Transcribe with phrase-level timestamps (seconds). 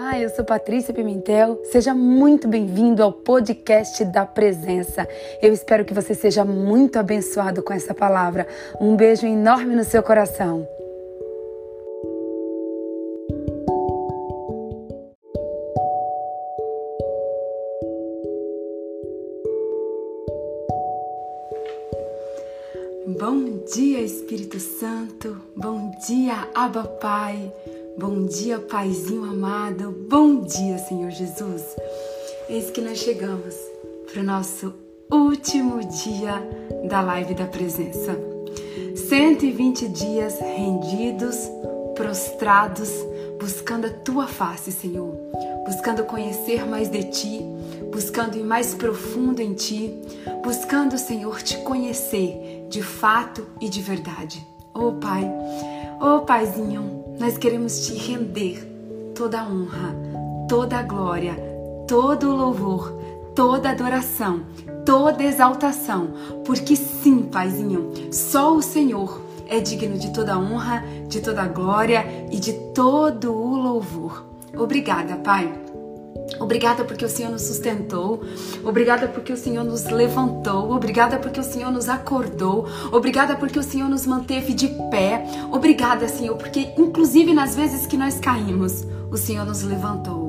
[0.00, 1.60] Olá, eu sou Patrícia Pimentel.
[1.64, 5.08] Seja muito bem-vindo ao podcast da Presença.
[5.42, 8.46] Eu espero que você seja muito abençoado com essa palavra.
[8.80, 10.64] Um beijo enorme no seu coração.
[23.18, 25.42] Bom dia, Espírito Santo.
[25.56, 27.52] Bom dia, Abba Pai.
[27.98, 29.90] Bom dia, Paizinho amado.
[30.08, 31.64] Bom dia, Senhor Jesus.
[32.48, 33.56] Eis que nós chegamos
[34.06, 34.72] para o nosso
[35.10, 36.40] último dia
[36.88, 38.16] da live da presença.
[38.94, 41.36] 120 dias rendidos,
[41.96, 42.88] prostrados,
[43.40, 45.12] buscando a tua face, Senhor.
[45.66, 47.40] Buscando conhecer mais de ti,
[47.90, 49.92] buscando ir mais profundo em ti,
[50.44, 54.46] buscando, Senhor, te conhecer de fato e de verdade.
[54.72, 55.28] Oh, Pai,
[56.00, 58.64] oh, Paizinho, nós queremos te render
[59.14, 59.94] toda a honra,
[60.48, 61.34] toda a glória,
[61.86, 62.92] todo o louvor,
[63.34, 64.42] toda a adoração,
[64.86, 66.10] toda a exaltação,
[66.44, 71.48] porque sim, Paizinho, só o Senhor é digno de toda a honra, de toda a
[71.48, 74.24] glória e de todo o louvor.
[74.56, 75.67] Obrigada, Pai
[76.38, 78.22] Obrigada porque o Senhor nos sustentou.
[78.64, 80.72] Obrigada porque o Senhor nos levantou.
[80.72, 82.66] Obrigada porque o Senhor nos acordou.
[82.92, 85.24] Obrigada porque o Senhor nos manteve de pé.
[85.50, 90.28] Obrigada, Senhor, porque inclusive nas vezes que nós caímos, o Senhor nos levantou.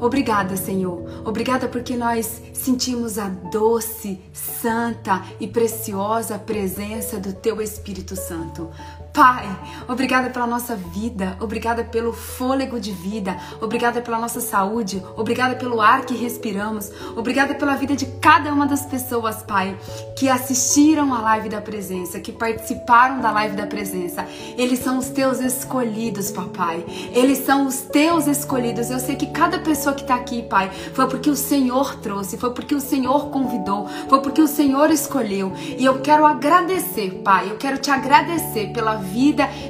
[0.00, 1.02] Obrigada, Senhor.
[1.24, 8.70] Obrigada porque nós sentimos a doce, santa e preciosa presença do Teu Espírito Santo.
[9.18, 9.48] Pai,
[9.88, 15.80] obrigada pela nossa vida, obrigada pelo fôlego de vida, obrigada pela nossa saúde, obrigada pelo
[15.80, 19.76] ar que respiramos, obrigada pela vida de cada uma das pessoas, Pai,
[20.16, 24.24] que assistiram a live da presença, que participaram da live da presença.
[24.56, 26.84] Eles são os teus escolhidos, papai.
[27.12, 28.88] Eles são os teus escolhidos.
[28.88, 32.54] Eu sei que cada pessoa que está aqui, Pai, foi porque o Senhor trouxe, foi
[32.54, 35.52] porque o Senhor convidou, foi porque o Senhor escolheu.
[35.76, 39.07] E eu quero agradecer, Pai, eu quero te agradecer pela vida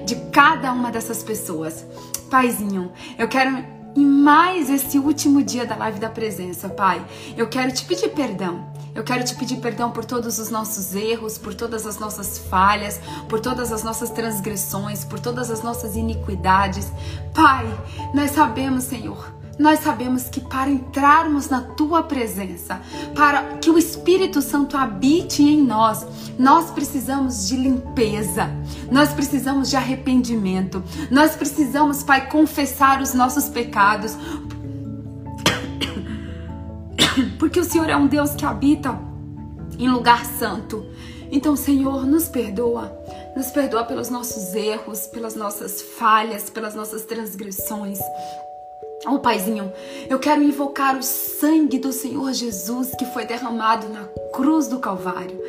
[0.04, 1.84] de cada uma dessas pessoas.
[2.31, 3.65] Paizinho, eu quero
[3.97, 7.04] em mais esse último dia da live da presença, Pai.
[7.37, 8.66] Eu quero te pedir perdão.
[8.94, 13.00] Eu quero te pedir perdão por todos os nossos erros, por todas as nossas falhas,
[13.28, 16.91] por todas as nossas transgressões, por todas as nossas iniquidades.
[17.32, 17.66] Pai,
[18.12, 22.80] nós sabemos, Senhor, nós sabemos que para entrarmos na tua presença,
[23.14, 26.06] para que o Espírito Santo habite em nós,
[26.38, 28.48] nós precisamos de limpeza,
[28.91, 34.16] nós precisamos de arrependimento, nós precisamos, Pai, confessar os nossos pecados.
[37.38, 38.96] Porque o Senhor é um Deus que habita
[39.76, 40.86] em lugar santo.
[41.30, 42.96] Então, Senhor, nos perdoa.
[43.36, 47.98] Nos perdoa pelos nossos erros, pelas nossas falhas, pelas nossas transgressões.
[49.06, 49.72] Oh, Paizinho,
[50.10, 55.41] eu quero invocar o sangue do Senhor Jesus que foi derramado na cruz do Calvário.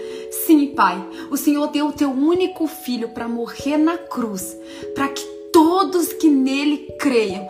[0.45, 4.55] Sim, Pai, o Senhor deu o teu único filho para morrer na cruz,
[4.93, 7.47] para que todos que nele creiam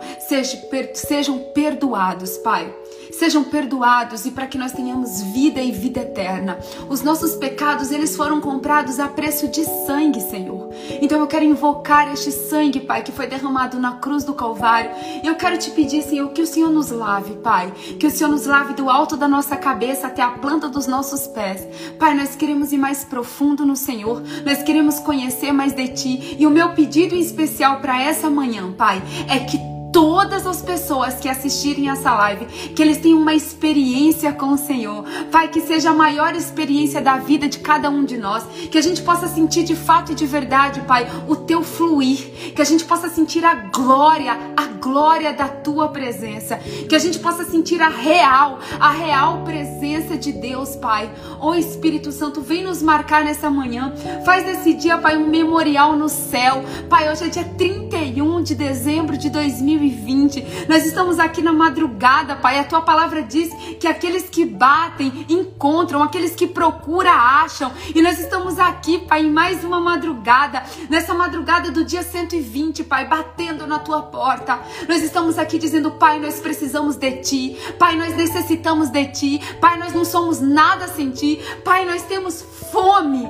[0.94, 2.74] sejam perdoados, Pai
[3.20, 6.58] sejam perdoados e para que nós tenhamos vida e vida eterna.
[6.88, 10.70] Os nossos pecados, eles foram comprados a preço de sangue, Senhor.
[11.02, 14.90] Então eu quero invocar este sangue, Pai, que foi derramado na cruz do Calvário.
[15.22, 17.70] Eu quero te pedir, Senhor, que o Senhor nos lave, Pai.
[17.98, 21.26] Que o Senhor nos lave do alto da nossa cabeça até a planta dos nossos
[21.26, 21.68] pés.
[21.98, 24.22] Pai, nós queremos ir mais profundo no Senhor.
[24.46, 26.36] Nós queremos conhecer mais de Ti.
[26.38, 31.14] E o meu pedido em especial para essa manhã, Pai, é que todas as pessoas
[31.14, 35.04] que assistirem essa live, que eles tenham uma experiência com o Senhor.
[35.30, 38.82] Pai, que seja a maior experiência da vida de cada um de nós, que a
[38.82, 42.84] gente possa sentir de fato e de verdade, Pai, o teu fluir, que a gente
[42.84, 46.56] possa sentir a glória, a glória da tua presença,
[46.88, 51.08] que a gente possa sentir a real, a real presença de Deus, Pai.
[51.40, 53.94] Ô Espírito Santo, vem nos marcar nessa manhã.
[54.24, 56.64] Faz desse dia, Pai, um memorial no céu.
[56.88, 59.60] Pai, hoje é dia 31 de dezembro de 2020.
[59.60, 60.66] 2020.
[60.68, 62.58] Nós estamos aqui na madrugada, Pai.
[62.58, 67.72] A tua palavra diz que aqueles que batem encontram, aqueles que procuram acham.
[67.94, 73.06] E nós estamos aqui, Pai, em mais uma madrugada, nessa madrugada do dia 120, Pai,
[73.06, 74.58] batendo na tua porta.
[74.88, 77.56] Nós estamos aqui dizendo, Pai, nós precisamos de ti.
[77.78, 79.40] Pai, nós necessitamos de ti.
[79.60, 81.40] Pai, nós não somos nada sem ti.
[81.64, 83.28] Pai, nós temos fome,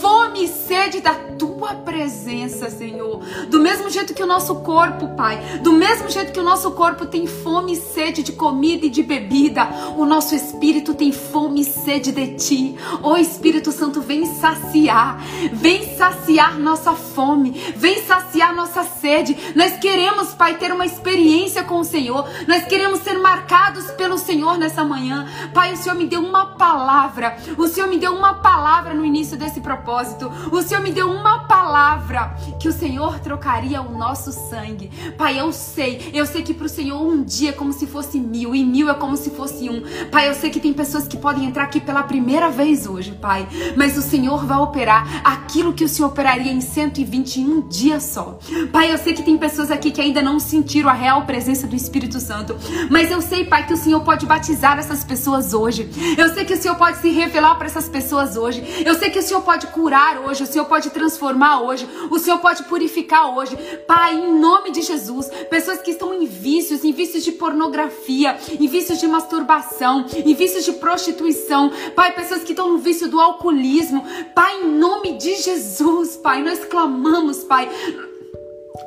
[0.00, 3.20] fome e sede da tua presença, Senhor.
[3.48, 7.06] Do mesmo jeito que o nosso corpo, Pai, do mesmo jeito que o nosso corpo
[7.06, 11.64] tem fome e sede de comida e de bebida, o nosso espírito tem fome e
[11.64, 12.76] sede de ti.
[13.02, 15.22] Ô Espírito Santo, vem saciar,
[15.52, 19.36] vem saciar nossa fome, vem saciar nossa sede.
[19.54, 22.28] Nós queremos, Pai, ter uma experiência com o Senhor.
[22.46, 25.26] Nós queremos ser marcados pelo Senhor nessa manhã.
[25.52, 27.36] Pai, o Senhor me deu uma palavra.
[27.56, 30.30] O Senhor me deu uma palavra no início desse propósito.
[30.50, 34.88] O Senhor me deu uma palavra que o Senhor trocaria o nosso sangue.
[35.18, 38.20] Pai, eu sei, eu sei que para o Senhor um dia é como se fosse
[38.20, 39.82] mil e mil é como se fosse um.
[40.12, 43.48] Pai, eu sei que tem pessoas que podem entrar aqui pela primeira vez hoje, Pai,
[43.76, 48.38] mas o Senhor vai operar aquilo que o Senhor operaria em 121 dias só.
[48.70, 51.74] Pai, eu sei que tem pessoas aqui que ainda não sentiram a real presença do
[51.74, 52.56] Espírito Santo,
[52.88, 55.90] mas eu sei, Pai, que o Senhor pode batizar essas pessoas hoje.
[56.16, 58.62] Eu sei que o Senhor pode se revelar para essas pessoas hoje.
[58.86, 62.38] Eu sei que o Senhor pode curar hoje, o Senhor pode transformar hoje, o Senhor
[62.38, 63.56] pode purificar hoje.
[63.86, 68.66] Pai, em nome de Jesus, pessoas que estão em vícios, em vícios de pornografia, em
[68.66, 74.04] vícios de masturbação, em vícios de prostituição, Pai, pessoas que estão no vício do alcoolismo,
[74.34, 77.68] Pai, em nome de Jesus, Pai, nós clamamos, Pai,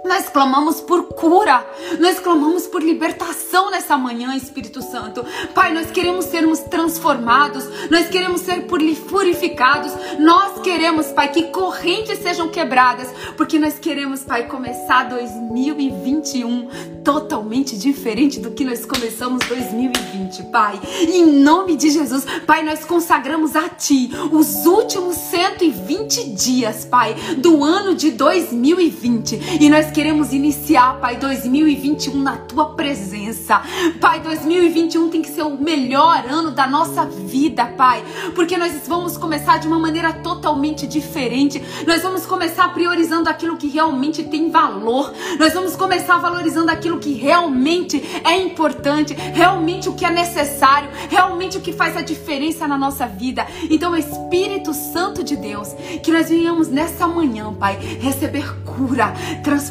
[0.06, 1.66] nós clamamos por cura,
[2.00, 5.26] nós clamamos por libertação nessa manhã, Espírito Santo.
[5.54, 12.50] Pai, nós queremos sermos transformados, nós queremos ser purificados, nós queremos, Pai, que correntes sejam
[12.50, 16.70] quebradas, porque nós queremos, Pai, começar 2021
[17.04, 20.80] totalmente diferente do que nós começamos 2020, Pai.
[21.02, 27.64] Em nome de Jesus, Pai, nós consagramos a Ti os últimos 120 dias, Pai, do
[27.64, 33.60] ano de 2020 e nós queremos iniciar, Pai, 2021 na tua presença.
[34.00, 38.04] Pai, 2021 tem que ser o melhor ano da nossa vida, Pai,
[38.36, 41.60] porque nós vamos começar de uma maneira totalmente diferente.
[41.88, 45.12] Nós vamos começar priorizando aquilo que realmente tem valor.
[45.40, 51.58] Nós vamos começar valorizando aquilo que realmente é importante, realmente o que é necessário, realmente
[51.58, 53.48] o que faz a diferença na nossa vida.
[53.72, 55.70] Então, Espírito Santo de Deus,
[56.04, 59.12] que nós venhamos nessa manhã, Pai, receber cura,
[59.44, 59.63] transformação,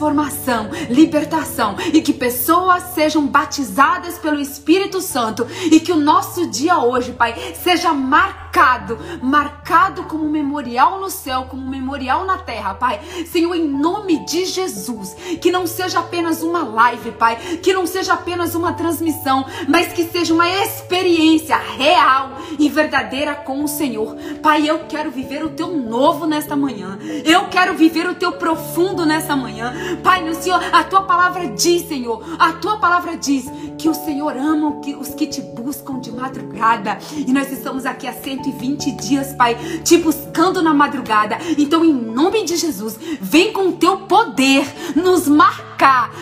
[0.88, 7.12] libertação e que pessoas sejam batizadas pelo Espírito Santo e que o nosso dia hoje,
[7.12, 13.00] Pai, seja marcado, marcado como memorial no céu, como memorial na terra, Pai.
[13.30, 18.14] Senhor, em nome de Jesus, que não seja apenas uma live, Pai, que não seja
[18.14, 24.16] apenas uma transmissão, mas que seja uma experiência real e verdadeira com o Senhor.
[24.42, 26.98] Pai, eu quero viver o teu novo nesta manhã.
[27.24, 29.72] Eu quero viver o teu profundo nessa manhã.
[30.02, 33.46] Pai, no Senhor, a tua palavra diz, Senhor, a tua palavra diz
[33.78, 36.98] que o Senhor ama os que te buscam de madrugada.
[37.14, 41.38] E nós estamos aqui há 120 dias, Pai, te buscando na madrugada.
[41.58, 45.71] Então, em nome de Jesus, vem com o teu poder nos marcar,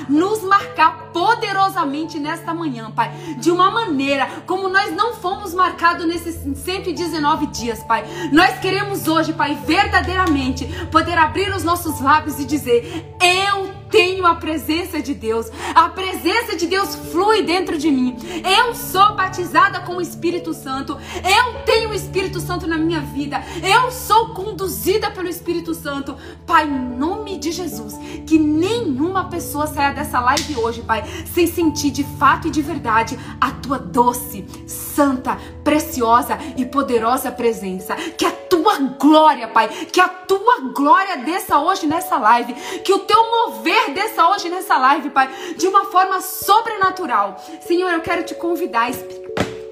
[0.09, 6.37] nos marcar poderosamente nesta manhã, Pai, de uma maneira como nós não fomos marcados nesses
[6.59, 8.05] 119 dias, Pai.
[8.33, 13.70] Nós queremos hoje, Pai, verdadeiramente poder abrir os nossos lábios e dizer: Eu
[14.01, 15.51] tenho a presença de Deus.
[15.75, 18.17] A presença de Deus flui dentro de mim.
[18.59, 20.97] Eu sou batizada com o Espírito Santo.
[21.17, 23.45] Eu tenho o Espírito Santo na minha vida.
[23.63, 26.17] Eu sou conduzida pelo Espírito Santo.
[26.47, 27.95] Pai, em nome de Jesus,
[28.27, 31.05] que nenhuma pessoa saia dessa live hoje, Pai,
[31.35, 37.95] sem sentir de fato e de verdade a tua doce, santa, preciosa e poderosa presença.
[37.95, 43.01] Que a tua glória, Pai, que a tua glória desça hoje nessa live, que o
[43.01, 47.37] teu mover desça hoje nessa live, Pai, de uma forma sobrenatural.
[47.67, 48.91] Senhor, eu quero te convidar,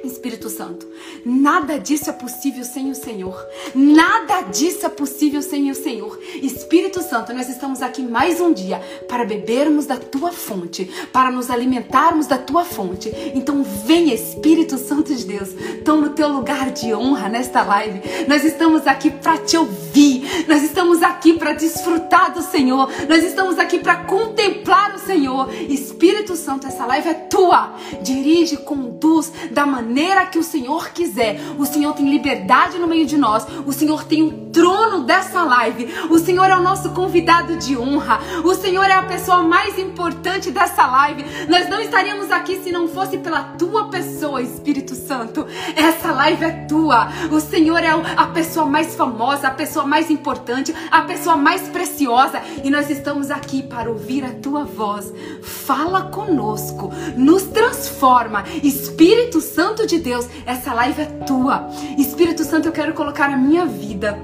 [0.04, 0.86] Espírito Santo.
[1.24, 3.46] Nada disso é possível sem o Senhor.
[3.74, 6.18] Nada disso é possível sem o Senhor.
[6.42, 11.50] Espírito Santo, nós estamos aqui mais um dia para bebermos da tua fonte, para nos
[11.50, 13.12] alimentarmos da tua fonte.
[13.34, 15.50] Então, vem Espírito Santo de Deus,
[15.84, 18.00] toma o teu lugar de honra nesta live.
[18.26, 20.46] Nós estamos aqui para te ouvir.
[20.48, 22.90] Nós estamos aqui para desfrutar do Senhor.
[23.08, 25.52] Nós estamos aqui para contemplar o Senhor.
[25.68, 27.74] Espírito Santo, essa live é tua.
[28.02, 31.17] Dirige, conduz da maneira que o Senhor quiser.
[31.58, 33.46] O Senhor tem liberdade no meio de nós.
[33.66, 35.88] O Senhor tem o trono dessa live.
[36.10, 38.20] O Senhor é o nosso convidado de honra.
[38.44, 41.24] O Senhor é a pessoa mais importante dessa live.
[41.48, 45.46] Nós não estaríamos aqui se não fosse pela tua pessoa, Espírito Santo.
[45.76, 47.08] Essa live é tua.
[47.30, 52.42] O Senhor é a pessoa mais famosa, a pessoa mais importante, a pessoa mais preciosa.
[52.62, 55.12] E nós estamos aqui para ouvir a tua voz.
[55.42, 58.44] Fala conosco, nos transforma.
[58.62, 61.68] Espírito Santo de Deus, essa live é tua.
[61.96, 64.18] Espírito Santo, eu quero colocar a minha vida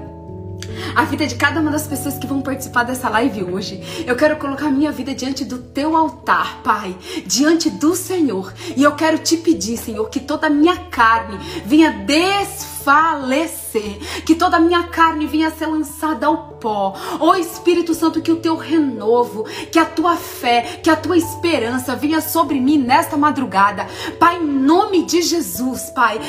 [0.95, 3.81] a vida de cada uma das pessoas que vão participar dessa live hoje.
[4.07, 8.53] Eu quero colocar a minha vida diante do teu altar, Pai, diante do Senhor.
[8.75, 14.35] E eu quero te pedir, Senhor, que toda a minha carne venha desfrutar desfalecer, que
[14.35, 16.93] toda a minha carne venha a ser lançada ao pó.
[17.19, 21.17] Ó oh, Espírito Santo, que o teu renovo, que a tua fé, que a tua
[21.17, 23.87] esperança venha sobre mim nesta madrugada.
[24.19, 26.19] Pai, em nome de Jesus, Pai,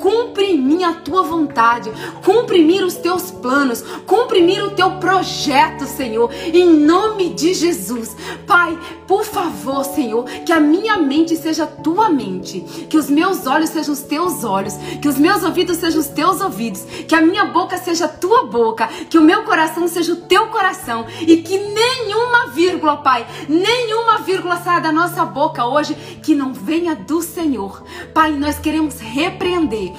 [0.00, 1.90] cumpre em mim a tua vontade,
[2.24, 7.30] cumpre em mim os teus planos, cumpre em mim o teu projeto, Senhor, em nome
[7.30, 8.16] de Jesus.
[8.46, 13.70] Pai, por favor, Senhor, que a minha mente seja tua mente, que os meus olhos
[13.70, 17.46] sejam os teus olhos, que os meus ouvidos sejam os teus ouvidos, que a minha
[17.46, 22.48] boca seja tua boca, que o meu coração seja o teu coração e que nenhuma
[22.48, 27.82] vírgula, Pai, nenhuma vírgula saia da nossa boca hoje que não venha do Senhor.
[28.12, 29.92] Pai, nós queremos repreender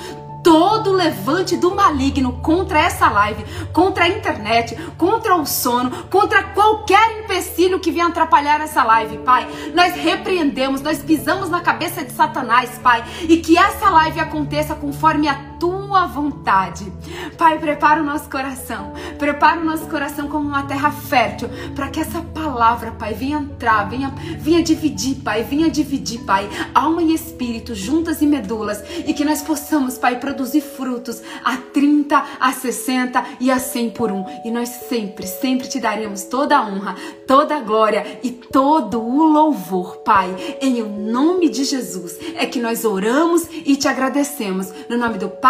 [0.46, 3.44] todo levante do maligno contra essa live,
[3.74, 9.48] contra a internet, contra o sono, contra qualquer empecilho que venha atrapalhar essa live, Pai.
[9.74, 15.28] Nós repreendemos, nós pisamos na cabeça de Satanás, Pai, e que essa live aconteça conforme
[15.28, 16.92] a tua vontade.
[17.38, 22.00] Pai, prepara o nosso coração, prepara o nosso coração como uma terra fértil, para que
[22.00, 27.76] essa palavra, Pai, venha entrar, venha, venha dividir, Pai, venha dividir, Pai, alma e espírito,
[27.76, 33.52] juntas e medulas, e que nós possamos, Pai, produzir frutos a 30, a 60 e
[33.52, 34.26] a 100 por um.
[34.44, 36.96] E nós sempre, sempre te daremos toda a honra,
[37.28, 40.36] toda a glória e todo o louvor, Pai.
[40.62, 44.72] Em o nome de Jesus é que nós oramos e te agradecemos.
[44.90, 45.45] No nome do Pai,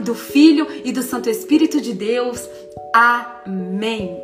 [0.00, 2.48] do Filho e do Santo Espírito de Deus.
[2.94, 4.18] Amém.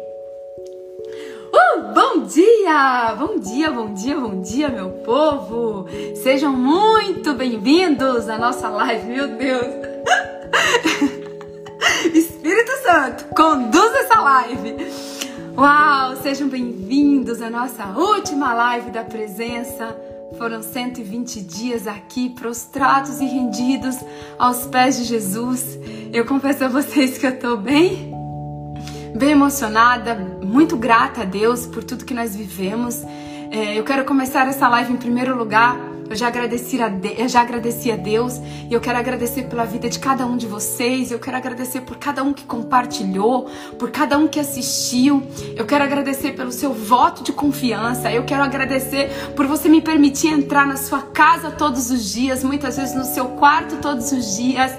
[1.53, 3.15] Uh, bom dia!
[3.19, 5.87] Bom dia, bom dia, bom dia, meu povo!
[6.23, 9.67] Sejam muito bem-vindos à nossa live, meu Deus!
[12.15, 14.77] Espírito Santo, conduz essa live.
[15.55, 19.95] Uau, sejam bem-vindos à nossa última live da presença.
[20.39, 23.97] Foram 120 dias aqui prostrados e rendidos
[24.39, 25.79] aos pés de Jesus.
[26.13, 28.13] Eu confesso a vocês que eu tô bem,
[29.17, 33.03] bem emocionada, muito grata a Deus por tudo que nós vivemos.
[33.51, 37.21] É, eu quero começar essa live em primeiro lugar eu já agradeci a, de...
[37.21, 40.45] eu já agradeci a Deus e eu quero agradecer pela vida de cada um de
[40.45, 41.13] vocês.
[41.13, 43.49] Eu quero agradecer por cada um que compartilhou,
[43.79, 45.23] por cada um que assistiu.
[45.55, 48.11] Eu quero agradecer pelo seu voto de confiança.
[48.11, 52.77] Eu quero agradecer por você me permitir entrar na sua casa todos os dias, muitas
[52.77, 54.73] vezes no seu quarto todos os dias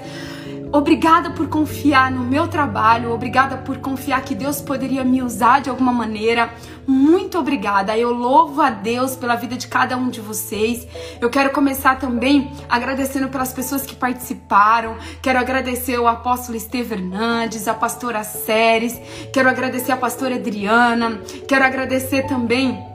[0.72, 5.68] Obrigada por confiar no meu trabalho, obrigada por confiar que Deus poderia me usar de
[5.68, 6.50] alguma maneira.
[6.86, 7.96] Muito obrigada.
[7.96, 10.88] Eu louvo a Deus pela vida de cada um de vocês.
[11.20, 14.96] Eu quero começar também agradecendo pelas pessoas que participaram.
[15.20, 18.98] Quero agradecer o apóstolo Esteve Hernandes, a pastora Séries,
[19.30, 22.91] quero agradecer a pastora Adriana, quero agradecer também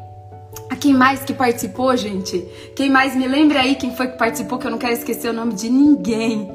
[0.69, 2.39] a quem mais que participou, gente?
[2.75, 5.33] Quem mais me lembra aí quem foi que participou, que eu não quero esquecer o
[5.33, 6.51] nome de ninguém.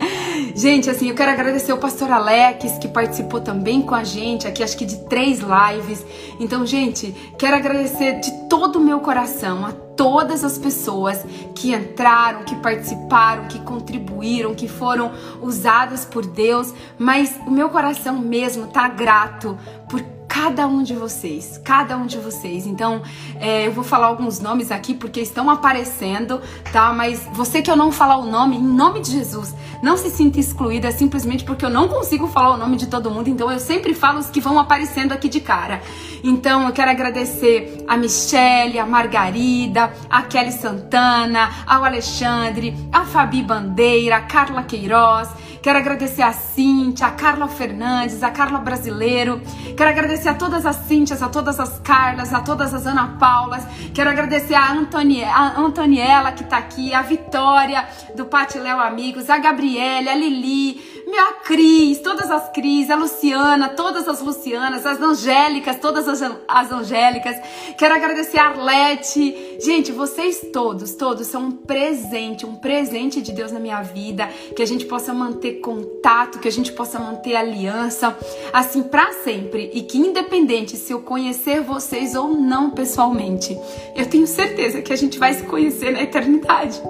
[0.55, 4.63] Gente, assim, eu quero agradecer o pastor Alex, que participou também com a gente aqui,
[4.63, 6.05] acho que de três lives.
[6.41, 12.45] Então, gente, quero agradecer de todo o meu coração a todas as pessoas que entraram,
[12.45, 18.89] que participaram, que contribuíram, que foram usadas por Deus, mas o meu coração mesmo tá
[18.89, 20.03] grato por
[20.33, 22.67] cada um de vocês, cada um de vocês.
[22.67, 23.03] Então,
[23.39, 26.41] é, eu vou falar alguns nomes aqui porque estão aparecendo,
[26.73, 26.91] tá?
[26.91, 30.41] Mas você que eu não falar o nome, em nome de Jesus, não se sinta
[30.41, 33.29] excluída simplesmente porque eu não consigo falar o nome de todo mundo.
[33.29, 35.83] Então, eu sempre falo os que vão aparecendo aqui de cara.
[36.25, 43.43] Então, eu quero agradecer a Michelle, a Margarida, a Kelly Santana, ao Alexandre, a Fabi
[43.43, 45.29] Bandeira, a Carla Queiroz.
[45.63, 49.41] Quero agradecer a Cíntia, a Carla Fernandes, a Carla Brasileiro.
[49.77, 53.65] Quero agradecer a todas as Cíntias, a todas as Carlas, a todas as Ana Paulas.
[53.95, 59.31] Quero agradecer a, Antoni a Antoniela que está aqui, a Vitória do Pati Léo Amigos,
[59.31, 64.99] a Gabriele, a Lili, minha Cris, todas as Cris, a Luciana, todas as Lucianas, as
[64.99, 67.37] Angélicas, todas as, as Angélicas.
[67.77, 69.59] Quero agradecer a Arlete.
[69.61, 74.27] Gente, vocês todos, todos são um presente, um presente de Deus na minha vida.
[74.57, 78.17] Que a gente possa manter contato, que a gente possa manter aliança,
[78.51, 79.71] assim, para sempre.
[79.75, 83.55] E que independente se eu conhecer vocês ou não pessoalmente,
[83.95, 86.81] eu tenho certeza que a gente vai se conhecer na eternidade.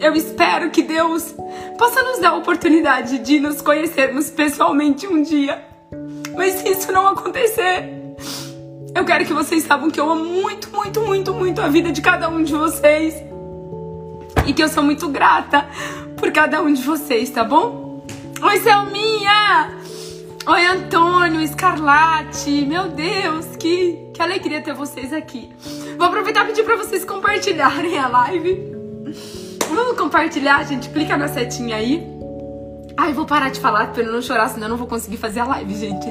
[0.00, 1.34] Eu espero que Deus
[1.76, 5.62] possa nos dar a oportunidade de nos conhecermos pessoalmente um dia.
[6.34, 8.16] Mas se isso não acontecer,
[8.94, 12.00] eu quero que vocês saibam que eu amo muito, muito, muito, muito a vida de
[12.00, 13.14] cada um de vocês.
[14.46, 15.68] E que eu sou muito grata
[16.16, 18.02] por cada um de vocês, tá bom?
[18.42, 19.70] Oi, Selminha!
[20.46, 22.64] Oi, Antônio, Escarlate!
[22.64, 25.52] Meu Deus, que, que alegria ter vocês aqui.
[25.98, 29.49] Vou aproveitar e pedir para vocês compartilharem a live.
[29.74, 30.88] Vamos compartilhar, gente.
[30.88, 32.06] Clica na setinha aí.
[32.96, 35.40] Ai, vou parar de falar pra eu não chorar, senão eu não vou conseguir fazer
[35.40, 36.06] a live, gente.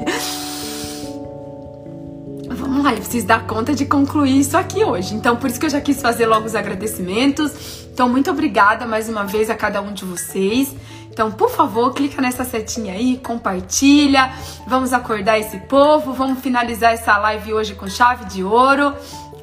[2.49, 5.13] Vamos lá, eu preciso dar conta de concluir isso aqui hoje.
[5.13, 7.85] Então, por isso que eu já quis fazer logo os agradecimentos.
[7.93, 10.73] Então, muito obrigada mais uma vez a cada um de vocês.
[11.11, 14.31] Então, por favor, clica nessa setinha aí, compartilha.
[14.65, 18.93] Vamos acordar esse povo, vamos finalizar essa live hoje com chave de ouro.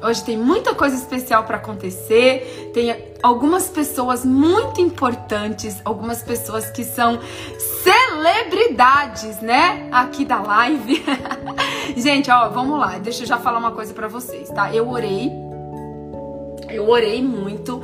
[0.01, 2.71] Hoje tem muita coisa especial para acontecer.
[2.73, 7.19] Tem algumas pessoas muito importantes, algumas pessoas que são
[7.83, 9.87] celebridades, né?
[9.91, 11.03] Aqui da live.
[11.97, 12.99] Gente, ó, vamos lá.
[12.99, 14.73] Deixa eu já falar uma coisa para vocês, tá?
[14.73, 15.31] Eu orei.
[16.69, 17.81] Eu orei muito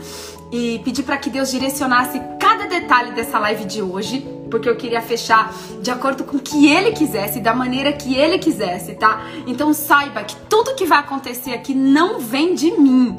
[0.52, 4.20] e pedi para que Deus direcionasse cada detalhe dessa live de hoje,
[4.54, 8.38] porque eu queria fechar de acordo com o que ele quisesse, da maneira que ele
[8.38, 9.26] quisesse, tá?
[9.48, 13.18] Então saiba que tudo que vai acontecer aqui não vem de mim.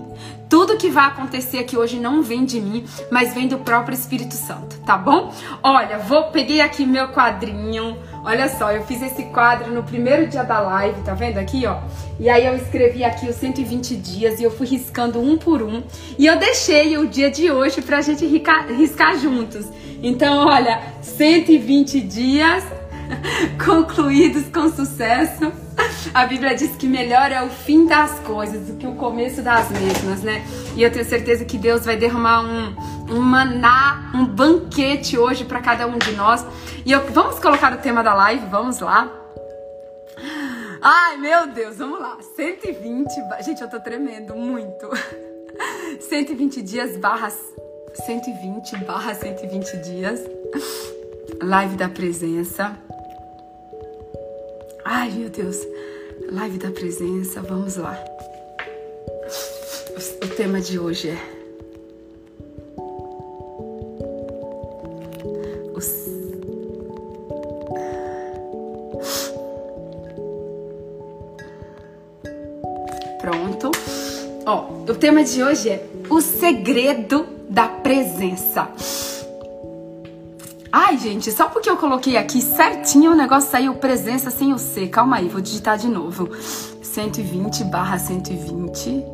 [0.49, 4.35] Tudo que vai acontecer aqui hoje não vem de mim, mas vem do próprio Espírito
[4.35, 5.35] Santo, tá bom?
[5.61, 10.43] Olha, vou peguei aqui meu quadrinho Olha só, eu fiz esse quadro no primeiro dia
[10.43, 11.81] da live, tá vendo aqui, ó?
[12.19, 15.83] E aí eu escrevi aqui os 120 dias e eu fui riscando um por um.
[16.19, 19.67] E eu deixei o dia de hoje pra gente riscar, riscar juntos.
[20.03, 22.65] Então, olha, 120 dias
[23.65, 25.53] concluídos com sucesso.
[26.13, 29.71] A Bíblia diz que melhor é o fim das coisas do que o começo das
[29.71, 30.45] mesmas, né?
[30.77, 32.77] E eu tenho certeza que Deus vai derramar um,
[33.11, 36.45] um maná, um banquete hoje para cada um de nós.
[36.85, 39.11] E eu, vamos colocar o tema da live, vamos lá.
[40.81, 42.19] Ai, meu Deus, vamos lá.
[42.37, 43.09] 120,
[43.45, 44.89] gente, eu tô tremendo muito.
[46.09, 47.39] 120 dias barras
[47.95, 50.21] 120 barra 120 dias.
[51.41, 52.77] Live da presença.
[54.85, 55.57] Ai, meu Deus.
[56.31, 57.97] Live da presença, vamos lá.
[60.23, 61.35] O tema de hoje é
[73.21, 73.71] Pronto.
[74.45, 78.69] Ó, o tema de hoje é o segredo da presença.
[80.73, 84.89] Ai, gente, só porque eu coloquei aqui certinho o negócio saiu presença sem o C.
[84.89, 86.29] Calma aí, vou digitar de novo.
[86.83, 89.05] 120 barra 120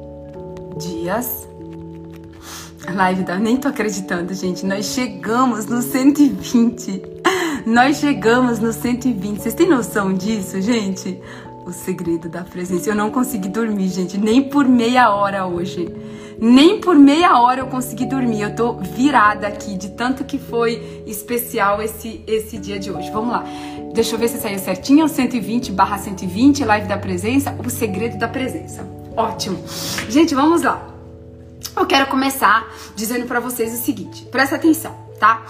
[0.79, 1.47] dias.
[2.89, 3.39] Live da...
[3.39, 4.65] Nem tô acreditando, gente.
[4.65, 7.03] Nós chegamos no 120.
[7.67, 9.43] Nós chegamos no 120.
[9.43, 11.21] Vocês têm noção disso, gente?
[11.67, 12.91] O segredo da presença.
[12.91, 14.19] Eu não consegui dormir, gente.
[14.19, 15.89] Nem por meia hora hoje.
[16.41, 18.43] Nem por meia hora eu consegui dormir.
[18.43, 23.11] Eu tô virada aqui de tanto que foi especial esse, esse dia de hoje.
[23.11, 23.45] Vamos lá.
[23.93, 25.07] Deixa eu ver se saiu certinho.
[25.07, 27.55] 120 barra 120, live da presença.
[27.65, 28.87] O segredo da presença.
[29.17, 29.63] Ótimo.
[30.09, 30.89] Gente, vamos lá.
[31.77, 34.25] Eu quero começar dizendo para vocês o seguinte.
[34.27, 35.45] Presta atenção, tá?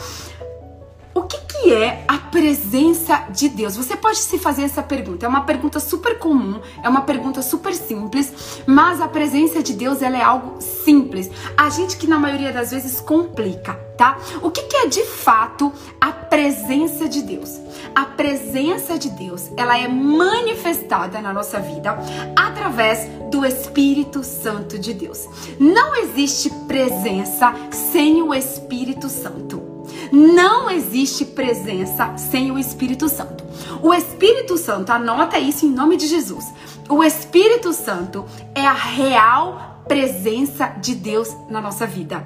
[1.13, 3.77] O que, que é a presença de Deus?
[3.77, 5.27] Você pode se fazer essa pergunta.
[5.27, 10.03] É uma pergunta super comum, é uma pergunta super simples, mas a presença de Deus
[10.03, 11.29] ela é algo simples.
[11.57, 14.19] A gente que na maioria das vezes complica, tá?
[14.41, 17.59] O que, que é de fato a presença de Deus?
[17.93, 21.99] A presença de Deus ela é manifestada na nossa vida
[22.37, 25.29] através do Espírito Santo de Deus.
[25.59, 29.70] Não existe presença sem o Espírito Santo.
[30.13, 33.45] Não existe presença sem o Espírito Santo.
[33.83, 36.45] O Espírito Santo, anota isso em nome de Jesus.
[36.89, 42.25] O Espírito Santo é a real presença de Deus na nossa vida.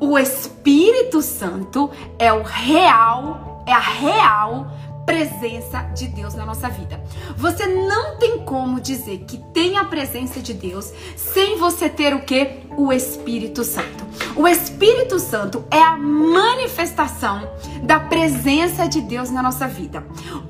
[0.00, 4.66] O Espírito Santo é o real, é a real
[5.04, 7.00] presença de Deus na nossa vida.
[7.36, 12.22] Você não tem como dizer que tem a presença de Deus sem você ter o
[12.22, 12.60] que?
[12.76, 14.04] O Espírito Santo.
[14.36, 17.50] O Espírito Santo é a manifestação
[17.82, 20.04] da presença de Deus na nossa vida.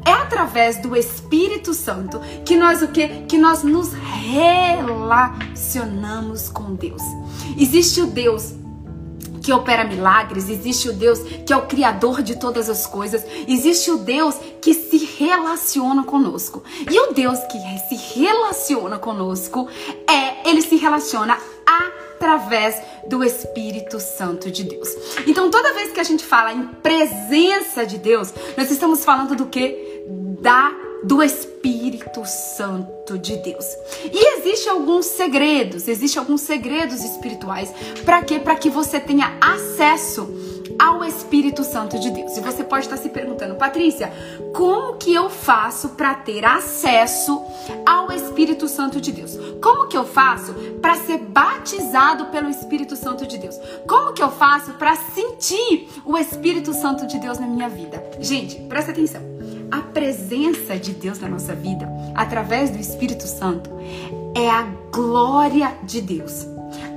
[0.06, 3.08] É através do Espírito Santo que nós o que?
[3.26, 7.02] Que nós nos relacionamos com Deus.
[7.58, 8.62] Existe o Deus
[9.42, 13.90] que opera milagres, existe o Deus que é o criador de todas as coisas, existe
[13.90, 16.62] o Deus que se relaciona conosco.
[16.90, 19.68] E o Deus que se relaciona conosco
[20.09, 24.88] é, ele se relaciona através do Espírito Santo de Deus.
[25.26, 29.46] Então, toda vez que a gente fala em presença de Deus, nós estamos falando do
[29.46, 30.05] que?
[30.40, 33.64] Da do Espírito Santo de Deus.
[34.04, 37.72] E existe alguns segredos, existe alguns segredos espirituais
[38.04, 38.38] para quê?
[38.38, 40.28] Para que você tenha acesso
[40.78, 42.36] ao Espírito Santo de Deus.
[42.36, 44.12] E você pode estar se perguntando, Patrícia,
[44.54, 47.40] como que eu faço para ter acesso
[47.86, 49.36] ao Espírito Santo de Deus?
[49.62, 53.58] Como que eu faço para ser batizado pelo Espírito Santo de Deus?
[53.86, 58.02] Como que eu faço para sentir o Espírito Santo de Deus na minha vida?
[58.20, 59.31] Gente, presta atenção.
[59.72, 63.70] A presença de Deus na nossa vida, através do Espírito Santo,
[64.37, 66.46] é a glória de Deus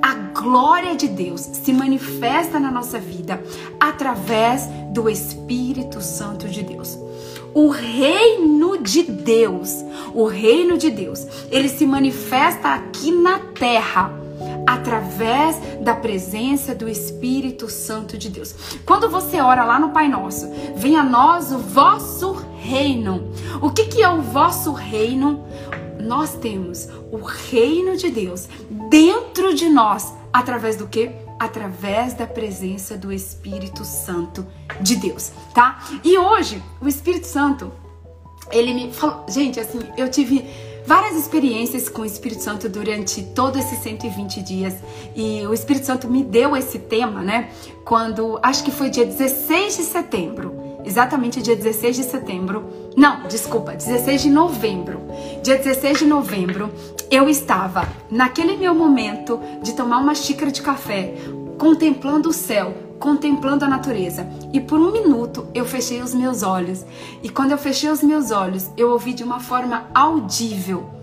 [0.05, 3.43] a glória de Deus se manifesta na nossa vida
[3.79, 6.95] através do Espírito Santo de Deus.
[7.55, 9.83] O reino de Deus,
[10.13, 14.24] o reino de Deus, ele se manifesta aqui na terra
[14.75, 18.53] através da presença do Espírito Santo de Deus.
[18.85, 23.31] Quando você ora lá no Pai Nosso, venha a nós o vosso reino.
[23.61, 25.45] O que, que é o vosso reino?
[25.99, 28.47] Nós temos o reino de Deus
[28.89, 31.09] dentro de nós, através do que?
[31.39, 34.45] Através da presença do Espírito Santo
[34.81, 35.79] de Deus, tá?
[36.03, 37.71] E hoje, o Espírito Santo,
[38.51, 40.45] ele me falou, gente, assim, eu tive
[40.85, 44.75] várias experiências com o Espírito Santo durante todos esses 120 dias.
[45.15, 47.49] E o Espírito Santo me deu esse tema, né?
[47.83, 52.63] Quando acho que foi dia 16 de setembro exatamente dia 16 de setembro.
[52.95, 55.01] Não, desculpa, 16 de novembro.
[55.41, 56.71] Dia 16 de novembro,
[57.09, 61.15] eu estava naquele meu momento de tomar uma xícara de café,
[61.57, 64.27] contemplando o céu, contemplando a natureza.
[64.53, 66.85] E por um minuto eu fechei os meus olhos.
[67.21, 70.95] E quando eu fechei os meus olhos, eu ouvi de uma forma audível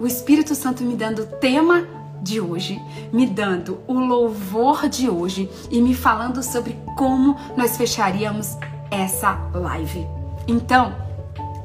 [0.00, 1.86] o Espírito Santo me dando o tema
[2.22, 2.80] de hoje,
[3.12, 8.56] me dando o louvor de hoje e me falando sobre como nós fecharíamos
[8.90, 10.06] essa live.
[10.48, 10.94] Então,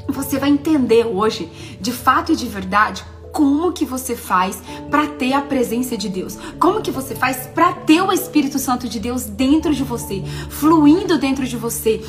[0.10, 1.50] você vai entender hoje,
[1.80, 6.38] de fato e de verdade, como que você faz para ter a presença de Deus?
[6.58, 11.18] Como que você faz para ter o Espírito Santo de Deus dentro de você, fluindo
[11.18, 12.02] dentro de você,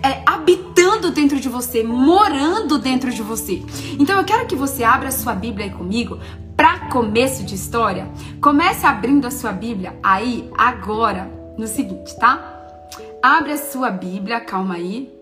[0.00, 3.60] é, habitando dentro de você, morando dentro de você?
[3.98, 6.20] Então eu quero que você abra a sua Bíblia aí comigo
[6.56, 8.08] para começo de história.
[8.40, 11.28] Comece abrindo a sua Bíblia aí agora
[11.58, 12.88] no seguinte, tá?
[13.20, 15.12] Abre a sua Bíblia, calma aí.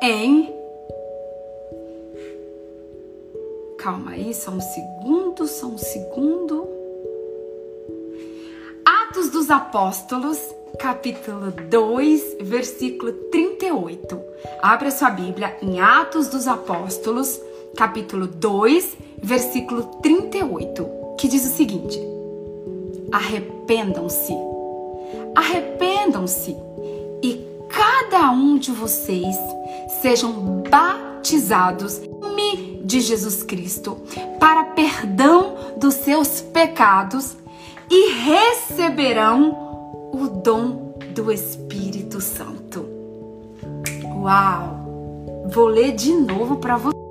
[0.00, 0.55] Em.
[3.86, 6.66] Calma aí, só um segundo, só um segundo.
[8.84, 10.40] Atos dos Apóstolos,
[10.76, 14.20] capítulo 2, versículo 38.
[14.60, 17.40] Abre a sua Bíblia em Atos dos Apóstolos,
[17.76, 21.96] capítulo 2, versículo 38, que diz o seguinte:
[23.12, 24.34] Arrependam-se
[25.32, 26.56] arrependam-se
[27.22, 29.36] e cada um de vocês
[30.02, 32.00] sejam batizados
[32.84, 33.98] de Jesus Cristo
[34.38, 37.36] para perdão dos seus pecados
[37.90, 42.86] e receberão o dom do Espírito Santo.
[44.04, 45.46] Uau!
[45.52, 47.05] Vou ler de novo para você.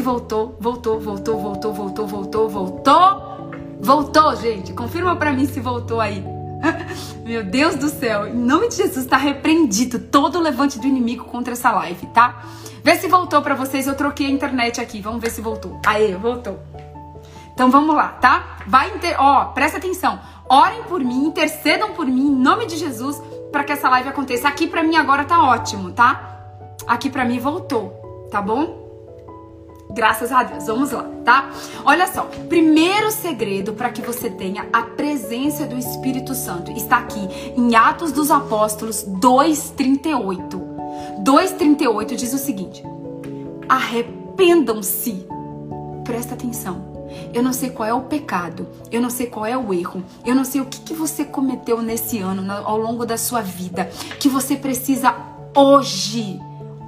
[0.00, 3.30] Voltou, voltou, voltou, voltou, voltou, voltou, voltou.
[3.80, 4.72] Voltou, gente.
[4.72, 6.24] Confirma para mim se voltou aí.
[7.24, 11.24] Meu Deus do céu, em nome de Jesus está repreendido todo o levante do inimigo
[11.24, 12.42] contra essa live, tá?
[12.82, 13.86] Vê se voltou para vocês.
[13.86, 15.00] Eu troquei a internet aqui.
[15.00, 15.80] Vamos ver se voltou.
[15.86, 16.58] Aê, voltou.
[17.54, 18.58] Então vamos lá, tá?
[18.66, 19.16] Vai inter...
[19.18, 20.18] ó, presta atenção.
[20.48, 23.20] Orem por mim, intercedam por mim em nome de Jesus
[23.52, 24.48] para que essa live aconteça.
[24.48, 26.38] Aqui para mim agora tá ótimo, tá?
[26.86, 28.89] Aqui para mim voltou, tá bom?
[29.92, 30.66] Graças a Deus.
[30.66, 31.50] Vamos lá, tá?
[31.84, 32.22] Olha só.
[32.48, 37.20] Primeiro segredo para que você tenha a presença do Espírito Santo está aqui
[37.56, 40.60] em Atos dos Apóstolos 2:38.
[41.22, 42.82] 2:38 diz o seguinte:
[43.68, 45.26] Arrependam-se.
[46.04, 46.90] Presta atenção.
[47.34, 50.32] Eu não sei qual é o pecado, eu não sei qual é o erro, eu
[50.32, 54.28] não sei o que, que você cometeu nesse ano, ao longo da sua vida, que
[54.28, 55.12] você precisa
[55.52, 56.40] hoje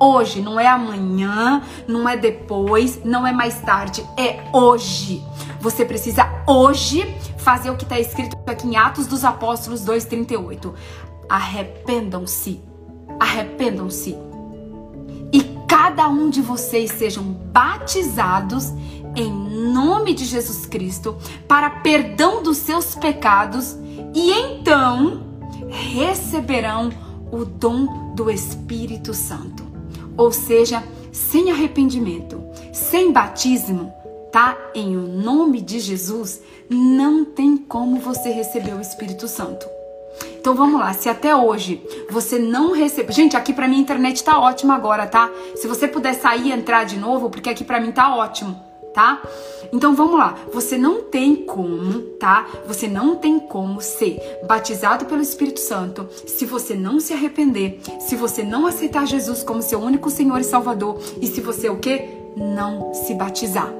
[0.02, 5.22] hoje, não é amanhã, não é depois, não é mais tarde, é hoje.
[5.60, 7.06] Você precisa hoje
[7.38, 10.74] fazer o que está escrito aqui em Atos dos Apóstolos 2,38.
[11.28, 12.60] Arrependam-se,
[13.20, 14.16] arrependam-se.
[15.32, 18.72] E cada um de vocês sejam batizados
[19.14, 19.32] em
[19.72, 23.76] nome de Jesus Cristo para perdão dos seus pecados
[24.14, 25.22] e então
[25.68, 26.90] receberão
[27.30, 29.71] o dom do Espírito Santo.
[30.16, 33.92] Ou seja, sem arrependimento, sem batismo,
[34.30, 34.56] tá?
[34.74, 39.66] Em o nome de Jesus, não tem como você receber o Espírito Santo.
[40.38, 43.12] Então vamos lá, se até hoje você não recebeu.
[43.12, 45.30] Gente, aqui para mim a internet tá ótima agora, tá?
[45.54, 48.60] Se você puder sair e entrar de novo, porque aqui para mim tá ótimo,
[48.94, 49.22] tá?
[49.72, 52.46] Então vamos lá, você não tem como, tá?
[52.66, 58.16] Você não tem como ser batizado pelo Espírito Santo se você não se arrepender, se
[58.16, 62.08] você não aceitar Jesus como seu único Senhor e Salvador e se você o quê?
[62.36, 63.72] Não se batizar.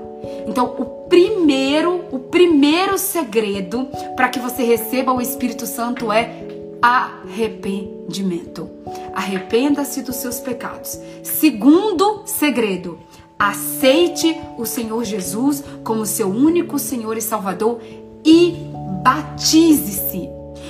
[0.46, 6.48] Então, o primeiro, o primeiro segredo para que você receba o Espírito Santo é
[6.80, 8.68] arrependimento.
[9.14, 10.98] Arrependa-se dos seus pecados.
[11.22, 12.98] Segundo segredo,
[13.38, 17.80] aceite o Senhor Jesus como seu único Senhor e Salvador
[18.24, 18.56] e
[19.02, 20.28] batize-se.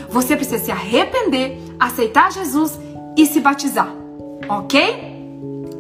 [0.09, 2.79] Você precisa se arrepender, aceitar Jesus
[3.16, 3.92] e se batizar,
[4.48, 5.12] ok?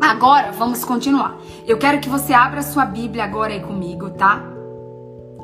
[0.00, 1.38] Agora vamos continuar.
[1.66, 4.42] Eu quero que você abra a sua Bíblia agora aí comigo, tá?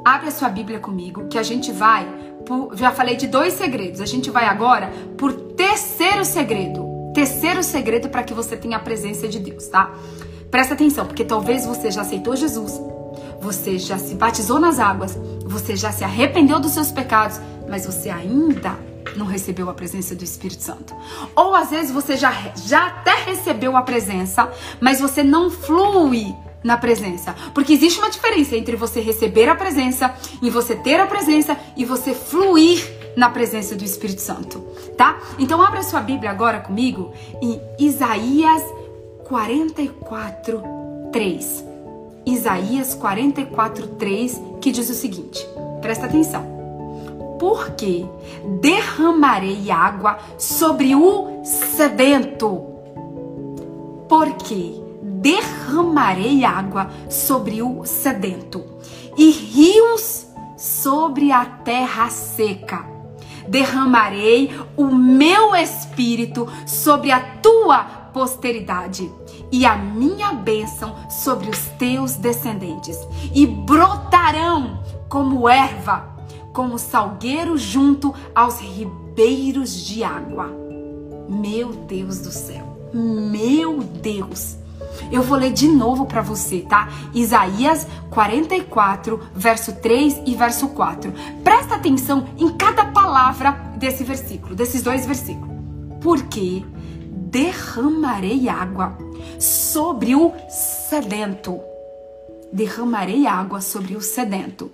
[0.05, 2.07] Abre a sua Bíblia comigo, que a gente vai
[2.45, 4.01] por, já falei de dois segredos.
[4.01, 6.87] A gente vai agora por terceiro segredo.
[7.15, 9.93] Terceiro segredo para que você tenha a presença de Deus, tá?
[10.51, 12.81] Presta atenção, porque talvez você já aceitou Jesus,
[13.41, 18.09] você já se batizou nas águas, você já se arrependeu dos seus pecados, mas você
[18.09, 18.79] ainda
[19.17, 20.95] não recebeu a presença do Espírito Santo.
[21.35, 22.33] Ou às vezes você já,
[22.65, 27.35] já até recebeu a presença, mas você não flui na presença.
[27.55, 31.85] Porque existe uma diferença entre você receber a presença, e você ter a presença e
[31.85, 34.61] você fluir na presença do Espírito Santo,
[34.97, 35.19] tá?
[35.39, 38.63] Então abra sua Bíblia agora comigo em Isaías
[39.29, 40.63] 44,
[41.13, 41.65] 3.
[42.25, 45.47] Isaías 44, 3, que diz o seguinte:
[45.83, 46.57] presta atenção.
[47.39, 48.07] Porque
[48.61, 52.65] derramarei água sobre o sedento.
[54.09, 58.65] Porque derramarei água sobre o sedento
[59.17, 62.87] e rios sobre a terra seca.
[63.47, 69.11] Derramarei o meu espírito sobre a tua posteridade
[69.51, 72.99] e a minha bênção sobre os teus descendentes,
[73.35, 76.17] e brotarão como erva,
[76.53, 80.51] como salgueiro junto aos ribeiros de água.
[81.29, 84.57] Meu Deus do céu, meu Deus.
[85.11, 86.89] Eu vou ler de novo para você, tá?
[87.15, 91.13] Isaías 44, verso 3 e verso 4.
[91.43, 95.57] Presta atenção em cada palavra desse versículo, desses dois versículos.
[96.01, 96.65] Porque
[97.31, 98.97] derramarei água
[99.39, 101.61] sobre o sedento.
[102.51, 104.71] Derramarei água sobre o sedento.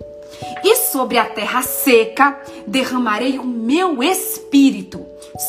[0.63, 5.05] E sobre a terra seca derramarei o meu espírito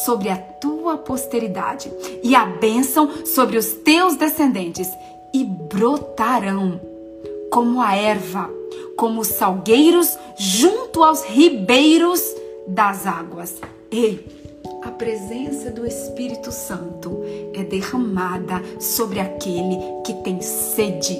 [0.05, 1.91] sobre a tua posteridade
[2.23, 4.87] e a bênção sobre os teus descendentes
[5.33, 6.79] e brotarão
[7.51, 8.49] como a erva,
[8.97, 12.21] como os salgueiros junto aos ribeiros
[12.67, 13.55] das águas.
[13.91, 14.34] Ei,
[14.85, 17.23] a presença do Espírito Santo
[17.55, 21.19] é derramada sobre aquele que tem sede.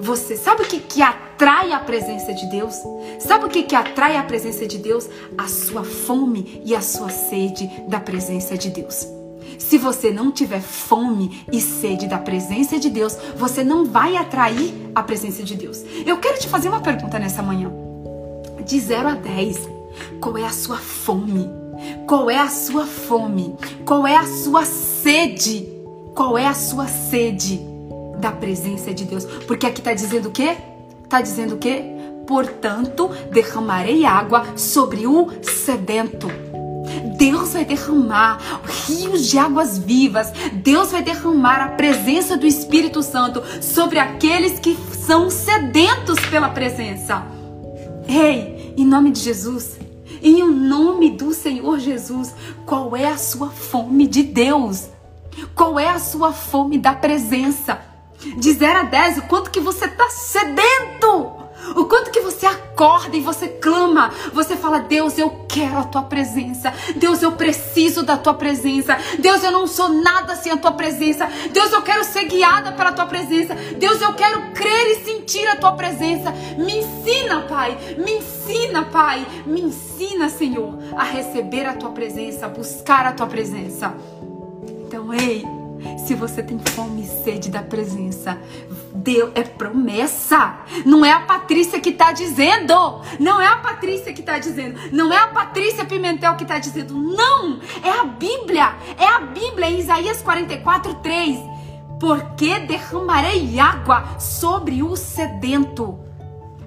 [0.00, 2.74] Você sabe o que, que atrai a presença de Deus?
[3.18, 5.08] Sabe o que, que atrai a presença de Deus?
[5.38, 9.08] A sua fome e a sua sede da presença de Deus.
[9.58, 14.74] Se você não tiver fome e sede da presença de Deus, você não vai atrair
[14.94, 15.82] a presença de Deus.
[16.04, 17.72] Eu quero te fazer uma pergunta nessa manhã.
[18.62, 19.68] De 0 a 10,
[20.20, 21.65] qual é a sua fome?
[22.06, 23.56] Qual é a sua fome?
[23.84, 25.68] Qual é a sua sede?
[26.14, 27.76] Qual é a sua sede?
[28.18, 29.24] da presença de Deus.
[29.46, 30.56] Porque aqui está dizendo o quê?
[31.04, 31.84] Está dizendo o quê?
[32.26, 36.28] Portanto, derramarei água sobre o sedento.
[37.16, 38.38] Deus vai derramar
[38.86, 40.32] rios de águas vivas.
[40.52, 47.24] Deus vai derramar a presença do Espírito Santo sobre aqueles que são sedentos pela presença.
[48.08, 49.75] Ei, em nome de Jesus,
[50.28, 52.34] em nome do Senhor Jesus,
[52.64, 54.88] qual é a sua fome de Deus?
[55.54, 57.80] Qual é a sua fome da presença?
[58.36, 61.45] De 0 a 10, o quanto que você está sedento.
[61.74, 66.02] O quanto que você acorda e você clama, você fala: Deus, eu quero a tua
[66.02, 66.72] presença.
[66.96, 68.96] Deus, eu preciso da tua presença.
[69.18, 71.28] Deus, eu não sou nada sem a tua presença.
[71.52, 73.54] Deus, eu quero ser guiada pela tua presença.
[73.54, 76.32] Deus, eu quero crer e sentir a tua presença.
[76.56, 77.76] Me ensina, Pai.
[77.98, 79.26] Me ensina, Pai.
[79.46, 83.94] Me ensina, Senhor, a receber a tua presença, a buscar a tua presença.
[84.86, 85.44] Então, ei,
[86.06, 88.38] se você tem fome e sede da presença,
[89.06, 90.58] Deus é promessa.
[90.84, 92.74] Não é a Patrícia que está dizendo.
[93.20, 94.80] Não é a Patrícia que está dizendo.
[94.90, 96.92] Não é a Patrícia Pimentel que está dizendo.
[96.92, 98.74] Não, é a Bíblia.
[98.98, 101.38] É a Bíblia em Isaías 44, 3.
[102.00, 105.98] porque derramarei água sobre o sedento.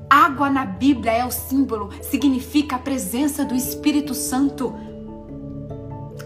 [0.10, 4.75] Água na Bíblia é o símbolo, significa a presença do Espírito Santo.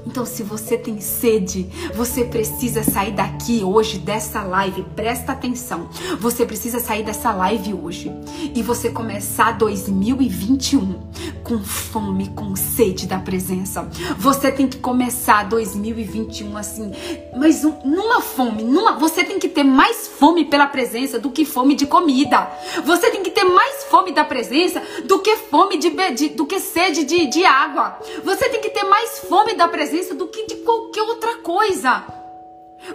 [0.06, 4.84] Então, se você tem sede, você precisa sair daqui hoje dessa live.
[4.96, 5.90] Presta atenção.
[6.20, 8.12] Você precisa sair dessa live hoje
[8.56, 11.00] e você começar 2021
[11.44, 13.88] com fome, com sede da presença.
[14.18, 16.92] Você tem que começar 2021 assim,
[17.36, 21.76] mas numa fome, numa, você tem que ter mais fome pela presença do que fome
[21.76, 22.50] de comida.
[22.86, 26.60] Você tem que ter mais fome da presença do que fome de, de do que
[26.60, 27.98] sede de, de água.
[28.24, 32.06] Você tem que ter mais fome da presença presença do que de qualquer outra coisa.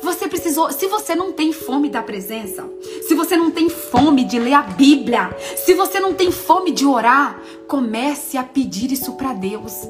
[0.02, 2.64] Você precisou, se você não tem fome da presença,
[3.06, 6.86] se você não tem fome de ler a Bíblia, se você não tem fome de
[6.86, 9.86] orar, comece a pedir isso para Deus.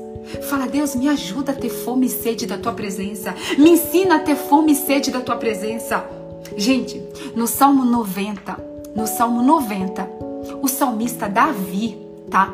[0.51, 3.33] Fala, Deus, me ajuda a ter fome e sede da tua presença.
[3.57, 6.05] Me ensina a ter fome e sede da tua presença.
[6.57, 7.01] Gente,
[7.37, 8.59] no Salmo 90,
[8.97, 10.03] no Salmo 90,
[10.61, 11.97] o salmista Davi,
[12.29, 12.53] tá?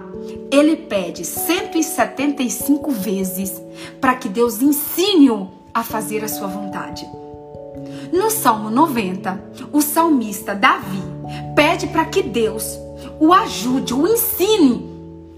[0.51, 3.61] Ele pede 175 vezes
[4.01, 7.07] para que Deus ensine-o a fazer a sua vontade.
[8.13, 11.03] No Salmo 90, o salmista Davi
[11.57, 12.79] pede para que Deus
[13.19, 14.95] o ajude, o ensine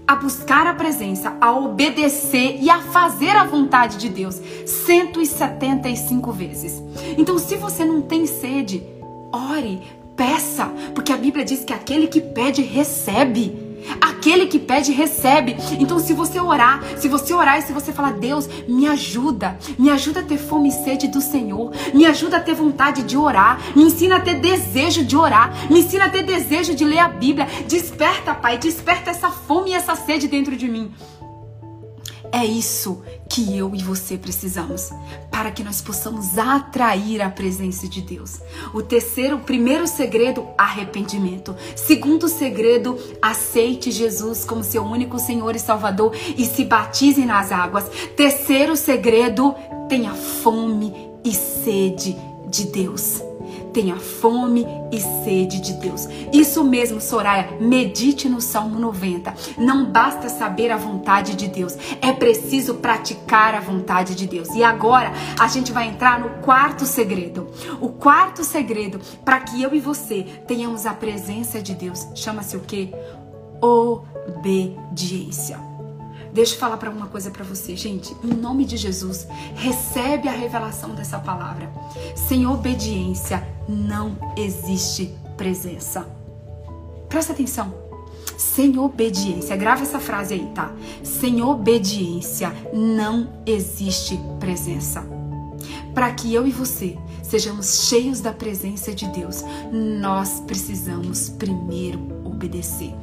[0.07, 6.81] a buscar a presença, a obedecer e a fazer a vontade de Deus 175 vezes.
[7.17, 8.81] Então, se você não tem sede,
[9.33, 9.81] ore,
[10.15, 13.66] peça, porque a Bíblia diz que aquele que pede recebe.
[13.99, 15.55] Aquele que pede, recebe.
[15.79, 19.89] Então, se você orar, se você orar e se você falar, Deus, me ajuda, me
[19.89, 23.59] ajuda a ter fome e sede do Senhor, me ajuda a ter vontade de orar,
[23.75, 27.07] me ensina a ter desejo de orar, me ensina a ter desejo de ler a
[27.07, 27.47] Bíblia.
[27.67, 30.91] Desperta, Pai, desperta essa fome e essa sede dentro de mim.
[32.31, 34.89] É isso que eu e você precisamos
[35.31, 38.39] para que nós possamos atrair a presença de Deus.
[38.73, 41.55] O terceiro, o primeiro segredo, arrependimento.
[41.75, 47.89] Segundo segredo, aceite Jesus como seu único Senhor e Salvador e se batize nas águas.
[48.15, 49.53] Terceiro segredo,
[49.87, 52.15] tenha fome e sede
[52.49, 53.26] de Deus
[53.77, 56.09] tenha fome e sede de Deus.
[56.33, 59.31] Isso mesmo, Soraya, medite no Salmo 90.
[59.55, 64.49] Não basta saber a vontade de Deus, é preciso praticar a vontade de Deus.
[64.55, 67.51] E agora a gente vai entrar no quarto segredo.
[67.79, 72.61] O quarto segredo para que eu e você tenhamos a presença de Deus chama-se o
[72.61, 72.91] que?
[73.61, 75.66] Obediência.
[76.33, 78.15] Deixa eu falar para uma coisa para você, gente.
[78.23, 81.71] Em nome de Jesus, recebe a revelação dessa palavra.
[82.15, 86.07] Sem obediência não existe presença.
[87.09, 87.73] Presta atenção.
[88.37, 90.71] Sem obediência, grava essa frase aí, tá?
[91.03, 95.03] Sem obediência não existe presença.
[95.93, 102.93] Para que eu e você sejamos cheios da presença de Deus, nós precisamos primeiro obedecer.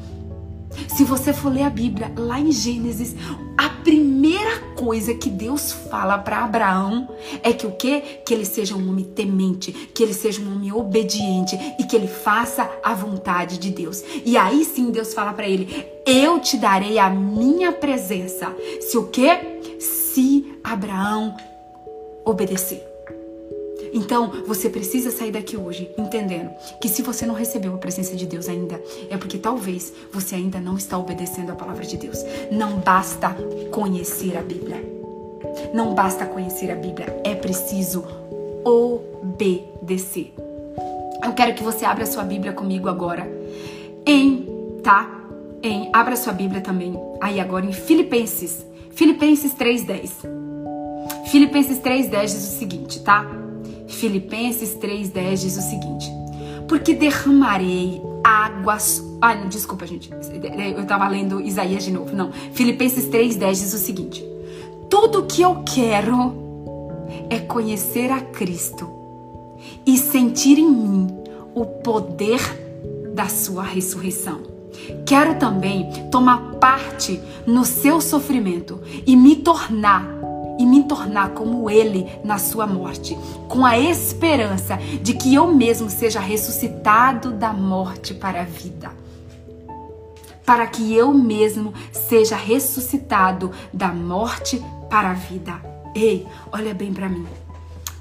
[0.89, 3.15] Se você for ler a Bíblia, lá em Gênesis,
[3.57, 7.09] a primeira coisa que Deus fala para Abraão
[7.43, 8.21] é que o quê?
[8.25, 12.09] Que ele seja um homem temente, que ele seja um homem obediente e que ele
[12.09, 14.03] faça a vontade de Deus.
[14.25, 18.55] E aí sim Deus fala para ele: "Eu te darei a minha presença".
[18.81, 19.61] Se o quê?
[19.79, 21.37] Se Abraão
[22.25, 22.94] obedecer.
[23.95, 28.27] Então, você precisa sair daqui hoje entendendo que se você não recebeu a presença de
[28.27, 32.19] Deus ainda, é porque talvez você ainda não está obedecendo a palavra de Deus.
[32.51, 33.37] Não basta
[33.71, 34.83] conhecer a Bíblia.
[35.73, 38.05] Não basta conhecer a Bíblia, é preciso
[38.65, 40.35] obedecer.
[41.23, 43.31] Eu quero que você abra sua Bíblia comigo agora
[44.05, 44.47] em,
[44.83, 45.09] tá?
[45.63, 48.67] Em, abra sua Bíblia também aí agora em Filipenses.
[48.91, 50.11] Filipenses 3:10.
[51.27, 53.44] Filipenses 3:10 diz o seguinte, tá?
[53.95, 56.11] Filipenses 3,10 diz o seguinte:
[56.69, 59.03] Porque derramarei águas.
[59.21, 60.11] Ah, desculpa, gente.
[60.77, 62.15] Eu tava lendo Isaías de novo.
[62.15, 62.33] Não.
[62.53, 64.25] Filipenses 3,10 diz o seguinte:
[64.89, 66.35] Tudo que eu quero
[67.31, 68.89] é conhecer a Cristo
[69.87, 71.09] e sentir em mim
[71.55, 72.41] o poder
[73.15, 74.43] da sua ressurreição.
[75.07, 80.24] Quero também tomar parte no seu sofrimento e me tornar
[80.59, 83.17] e me tornar como ele na sua morte,
[83.49, 88.91] com a esperança de que eu mesmo seja ressuscitado da morte para a vida.
[90.45, 95.61] Para que eu mesmo seja ressuscitado da morte para a vida.
[95.95, 97.27] Ei, olha bem para mim.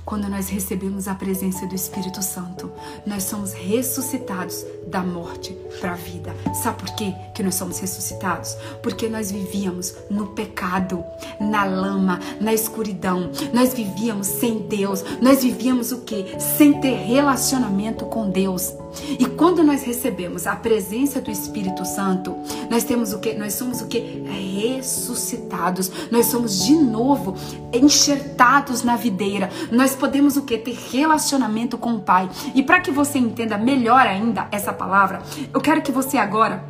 [0.06, 2.72] Quando nós recebemos a presença do Espírito Santo,
[3.06, 6.36] nós somos ressuscitados da morte para a vida.
[6.62, 8.56] Sabe por quê que nós somos ressuscitados?
[8.82, 11.04] Porque nós vivíamos no pecado,
[11.40, 13.32] na lama, na escuridão.
[13.54, 15.04] Nós vivíamos sem Deus.
[15.22, 16.36] Nós vivíamos o quê?
[16.40, 18.74] Sem ter relacionamento com Deus.
[19.20, 22.36] E quando nós recebemos a presença do Espírito Santo,
[22.70, 23.34] nós temos o que?
[23.34, 24.00] Nós somos o que?
[24.00, 25.92] Ressuscitados.
[26.12, 27.36] Nós somos de novo
[27.74, 29.50] enxertados na videira.
[29.72, 30.58] Nós podemos o que?
[30.58, 32.30] Ter relacionamento com o Pai.
[32.54, 35.22] E para que você entenda melhor ainda essa palavra,
[35.54, 36.64] eu quero que você agora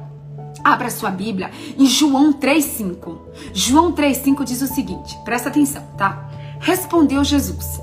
[0.64, 3.18] abra sua Bíblia em João 3:5.
[3.54, 6.30] João 3:5 diz o seguinte: presta atenção, tá?
[6.60, 7.80] Respondeu Jesus: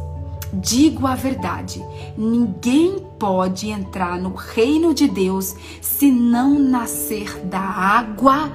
[0.52, 1.84] Digo a verdade,
[2.16, 8.50] ninguém pode entrar no reino de Deus se não nascer da água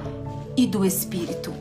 [0.56, 1.52] e do Espírito.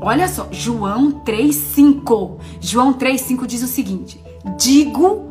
[0.00, 2.38] Olha só, João 3,5.
[2.60, 4.22] João 3,5 diz o seguinte:
[4.58, 5.26] Digo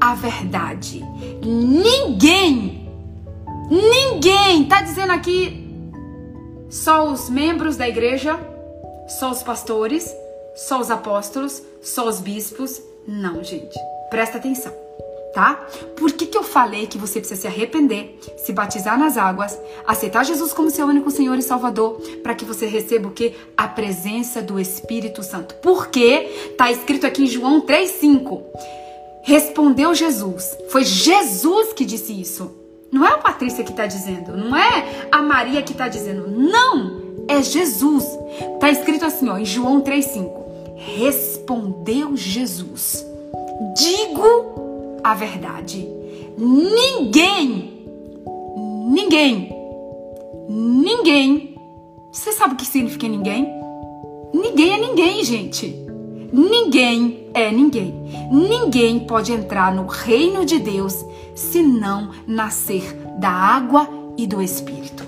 [0.00, 1.04] a verdade,
[1.42, 2.88] ninguém,
[3.70, 5.66] ninguém, tá dizendo aqui
[6.68, 8.38] só os membros da igreja,
[9.08, 10.14] só os pastores,
[10.56, 12.80] só os apóstolos, só os bispos.
[13.06, 13.78] Não, gente.
[14.10, 14.72] Presta atenção,
[15.34, 15.66] tá?
[15.96, 20.24] Por que, que eu falei que você precisa se arrepender, se batizar nas águas, aceitar
[20.24, 23.34] Jesus como seu único Senhor e Salvador, para que você receba o que?
[23.56, 25.54] A presença do Espírito Santo.
[25.56, 28.42] Porque tá escrito aqui em João 3,5.
[29.22, 30.56] Respondeu Jesus.
[30.70, 32.50] Foi Jesus que disse isso.
[32.92, 36.28] Não é a Patrícia que está dizendo, não é a Maria que está dizendo.
[36.28, 37.04] Não!
[37.28, 38.04] É Jesus.
[38.60, 40.45] Tá escrito assim, ó, em João 3,5.
[40.86, 43.04] Respondeu Jesus:
[43.76, 45.86] Digo a verdade.
[46.38, 47.84] Ninguém,
[48.88, 49.52] ninguém,
[50.48, 51.56] ninguém.
[52.12, 53.48] Você sabe o que significa ninguém?
[54.32, 55.66] Ninguém é ninguém, gente.
[56.32, 57.94] Ninguém é ninguém.
[58.30, 65.05] Ninguém pode entrar no reino de Deus se não nascer da água e do Espírito.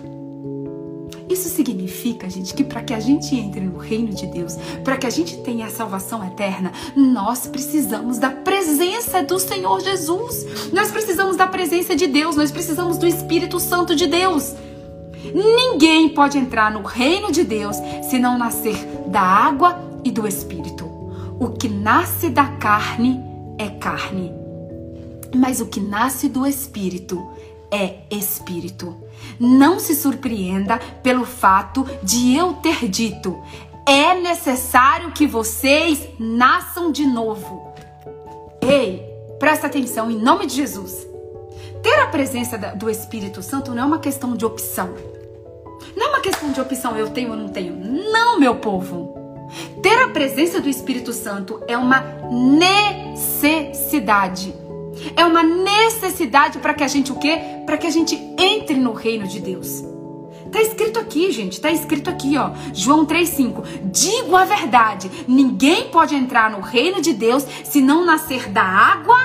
[1.28, 5.06] Isso significa, gente, que para que a gente entre no reino de Deus, para que
[5.06, 10.72] a gente tenha a salvação eterna, nós precisamos da presença do Senhor Jesus.
[10.72, 14.54] Nós precisamos da presença de Deus, nós precisamos do Espírito Santo de Deus.
[15.34, 17.76] Ninguém pode entrar no reino de Deus
[18.08, 18.76] se não nascer
[19.08, 20.86] da água e do Espírito.
[21.38, 23.22] O que nasce da carne
[23.58, 24.32] é carne,
[25.34, 27.37] mas o que nasce do Espírito
[27.70, 28.96] é Espírito.
[29.38, 33.40] Não se surpreenda pelo fato de eu ter dito:
[33.86, 37.72] é necessário que vocês nasçam de novo.
[38.60, 39.02] Ei,
[39.38, 41.06] presta atenção em nome de Jesus.
[41.82, 44.94] Ter a presença do Espírito Santo não é uma questão de opção.
[45.96, 47.74] Não é uma questão de opção, eu tenho ou não tenho.
[48.12, 49.16] Não, meu povo.
[49.82, 52.00] Ter a presença do Espírito Santo é uma
[52.30, 54.54] necessidade.
[55.16, 57.38] É uma necessidade para que a gente o quê?
[57.66, 59.84] Para que a gente entre no reino de Deus.
[60.50, 63.62] Tá escrito aqui, gente, tá escrito aqui, ó, João 3:5.
[63.92, 69.16] Digo a verdade, ninguém pode entrar no reino de Deus se não nascer da água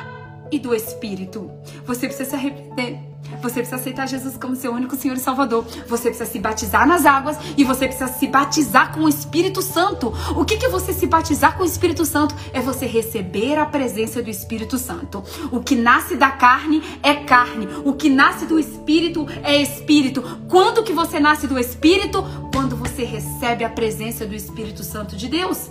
[0.52, 1.50] e do espírito.
[1.86, 3.13] Você precisa se arrepender.
[3.42, 5.66] Você precisa aceitar Jesus como seu único Senhor e Salvador.
[5.88, 10.14] Você precisa se batizar nas águas e você precisa se batizar com o Espírito Santo.
[10.36, 12.36] O que, que você se batizar com o Espírito Santo?
[12.54, 15.24] É você receber a presença do Espírito Santo.
[15.52, 17.68] O que nasce da carne é carne.
[17.84, 20.24] O que nasce do Espírito é Espírito.
[20.48, 22.24] Quando que você nasce do Espírito?
[22.54, 25.70] Quando você recebe a presença do Espírito Santo de Deus.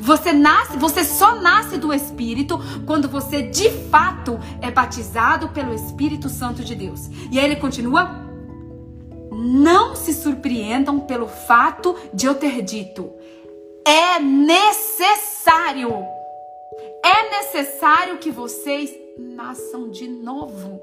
[0.00, 6.28] Você nasce, você só nasce do Espírito quando você de fato é batizado pelo Espírito
[6.28, 7.08] Santo de Deus.
[7.30, 8.10] E aí ele continua:
[9.30, 13.12] Não se surpreendam pelo fato de eu ter dito.
[13.84, 15.90] É necessário.
[17.04, 20.80] É necessário que vocês nasçam de novo.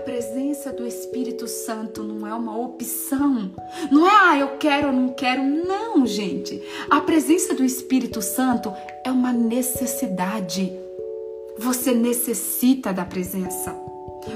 [0.00, 3.52] Presença do Espírito Santo não é uma opção.
[3.90, 5.42] Não é, ah, eu quero ou não quero.
[5.42, 6.60] Não, gente.
[6.88, 8.72] A presença do Espírito Santo
[9.04, 10.72] é uma necessidade.
[11.58, 13.89] Você necessita da presença.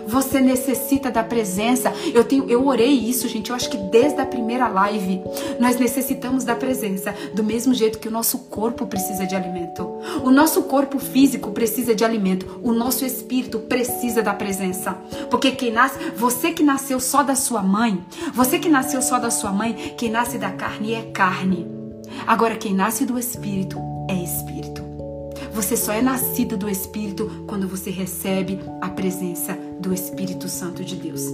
[0.07, 1.93] Você necessita da presença.
[2.13, 3.51] Eu tenho, eu orei isso, gente.
[3.51, 5.23] Eu acho que desde a primeira live
[5.61, 9.85] nós necessitamos da presença, do mesmo jeito que o nosso corpo precisa de alimento.
[10.23, 12.61] O nosso corpo físico precisa de alimento.
[12.63, 14.93] O nosso espírito precisa da presença.
[15.31, 19.31] Porque quem nasce, você que nasceu só da sua mãe, você que nasceu só da
[19.31, 21.67] sua mãe, quem nasce da carne é carne.
[22.27, 23.79] Agora quem nasce do espírito
[24.09, 24.84] é espírito.
[25.55, 30.97] Você só é nascido do espírito quando você recebe a presença do Espírito Santo de
[30.97, 31.33] Deus.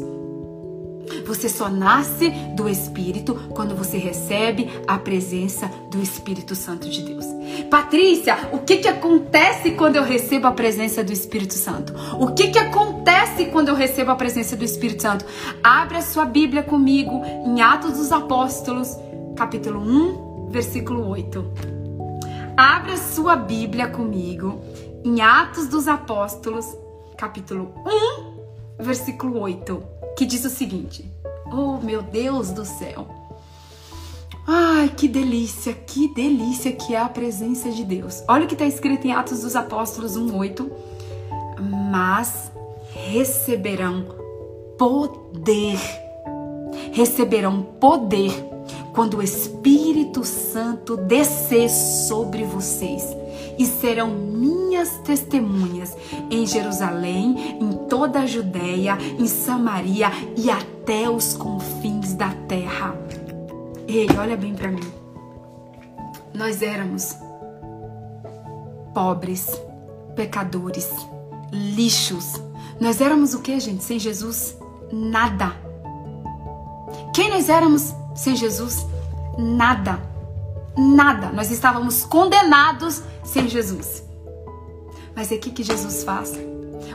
[1.27, 7.25] Você só nasce do Espírito quando você recebe a presença do Espírito Santo de Deus.
[7.71, 11.95] Patrícia, o que, que acontece quando eu recebo a presença do Espírito Santo?
[12.21, 15.25] O que, que acontece quando eu recebo a presença do Espírito Santo?
[15.65, 18.95] Abre a sua Bíblia comigo em Atos dos Apóstolos,
[19.35, 21.80] capítulo 1, versículo 8.
[22.61, 24.61] Abra sua Bíblia comigo
[25.03, 26.67] em Atos dos Apóstolos,
[27.17, 27.73] capítulo
[28.79, 29.83] 1, versículo 8,
[30.15, 31.11] que diz o seguinte:
[31.51, 33.09] Oh, meu Deus do céu!
[34.47, 38.23] Ai, que delícia, que delícia que é a presença de Deus.
[38.29, 40.71] Olha o que está escrito em Atos dos Apóstolos 1,8.
[41.91, 42.53] Mas
[42.93, 44.05] receberão
[44.77, 45.79] poder,
[46.93, 48.51] receberão poder
[48.93, 53.05] quando o Espírito Santo descer sobre vocês
[53.59, 55.97] e serão minhas testemunhas
[56.31, 62.95] em Jerusalém, em toda a Judéia, em Samaria e até os confins da terra.
[63.87, 64.93] Ei, olha bem para mim.
[66.33, 67.15] Nós éramos
[68.95, 69.47] pobres,
[70.17, 70.89] pecadores,
[71.53, 72.41] lixos.
[72.81, 73.85] Nós éramos o que, gente?
[73.85, 74.57] Sem Jesus?
[74.91, 75.55] Nada.
[77.15, 78.87] Quem nós éramos sem Jesus?
[79.39, 80.01] Nada.
[80.77, 81.31] Nada.
[81.31, 84.03] Nós estávamos condenados sem Jesus.
[85.15, 86.33] Mas é o que, que Jesus faz?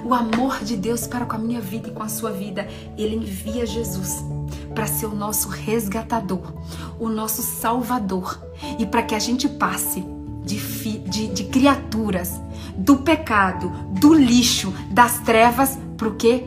[0.03, 3.15] O amor de Deus para com a minha vida e com a sua vida, ele
[3.15, 4.23] envia Jesus
[4.73, 6.53] para ser o nosso resgatador,
[6.99, 8.39] o nosso salvador
[8.77, 10.05] e para que a gente passe
[10.43, 12.39] de, fi, de, de criaturas
[12.75, 16.43] do pecado, do lixo, das trevas, para o quê?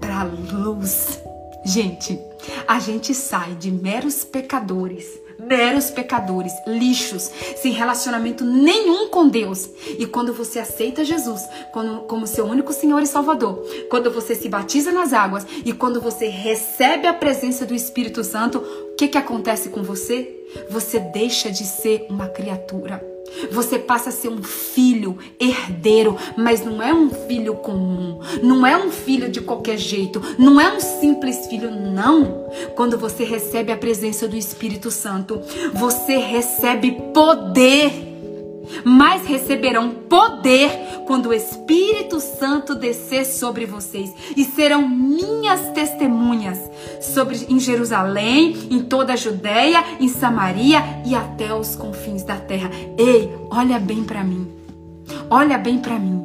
[0.00, 1.20] Para a luz.
[1.64, 2.18] Gente,
[2.66, 9.68] a gente sai de meros pecadores, meros pecadores, lixos, sem relacionamento nenhum com Deus.
[9.98, 14.48] E quando você aceita Jesus como, como seu único Senhor e Salvador, quando você se
[14.48, 19.18] batiza nas águas e quando você recebe a presença do Espírito Santo, o que, que
[19.18, 20.36] acontece com você?
[20.70, 23.10] Você deixa de ser uma criatura
[23.50, 28.76] você passa a ser um filho herdeiro, mas não é um filho comum, não é
[28.76, 32.48] um filho de qualquer jeito, não é um simples filho, não.
[32.74, 35.40] Quando você recebe a presença do Espírito Santo,
[35.72, 38.09] você recebe poder
[38.84, 40.70] mas receberão poder
[41.06, 46.58] quando o Espírito Santo descer sobre vocês e serão minhas testemunhas
[47.00, 52.70] sobre em Jerusalém, em toda a Judéia, em Samaria e até os confins da terra.
[52.96, 54.48] Ei, olha bem para mim.
[55.28, 56.24] Olha bem para mim.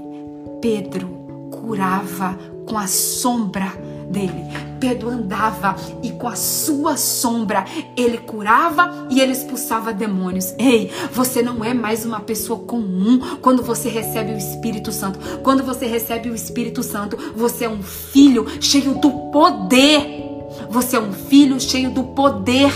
[0.62, 1.08] Pedro
[1.52, 4.46] curava com a sombra dele.
[4.80, 10.54] Pedro andava e com a sua sombra ele curava e ele expulsava demônios.
[10.60, 15.20] Ei, você não é mais uma pessoa comum quando você recebe o Espírito Santo.
[15.40, 20.24] Quando você recebe o Espírito Santo, você é um filho cheio do poder.
[20.70, 22.72] Você é um filho cheio do poder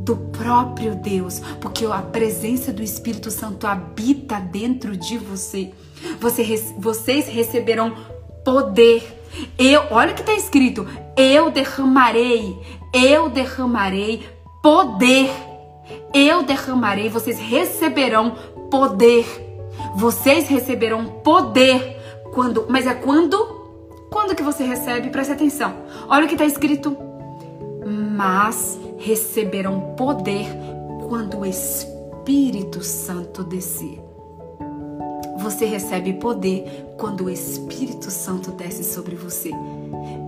[0.00, 5.70] do próprio Deus, porque a presença do Espírito Santo habita dentro de você.
[6.20, 6.42] você
[6.78, 7.94] vocês receberão
[8.44, 9.23] poder
[9.58, 12.58] eu, olha o que está escrito: eu derramarei,
[12.92, 14.26] eu derramarei
[14.62, 15.30] poder.
[16.12, 18.36] Eu derramarei, vocês receberão
[18.70, 19.26] poder.
[19.96, 21.96] Vocês receberão poder
[22.32, 23.36] quando, mas é quando?
[24.10, 25.10] Quando que você recebe?
[25.10, 25.74] Preste atenção.
[26.08, 26.96] Olha o que está escrito:
[28.16, 30.46] mas receberão poder
[31.08, 34.03] quando o Espírito Santo descer.
[35.38, 39.50] Você recebe poder quando o Espírito Santo desce sobre você.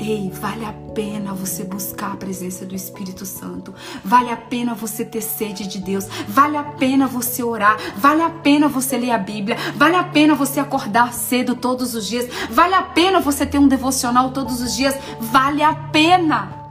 [0.01, 3.75] Ei, vale a pena você buscar a presença do Espírito Santo.
[4.05, 6.07] Vale a pena você ter sede de Deus.
[6.29, 7.77] Vale a pena você orar.
[7.97, 9.57] Vale a pena você ler a Bíblia.
[9.77, 12.29] Vale a pena você acordar cedo todos os dias.
[12.51, 14.95] Vale a pena você ter um devocional todos os dias.
[15.21, 16.69] Vale a pena.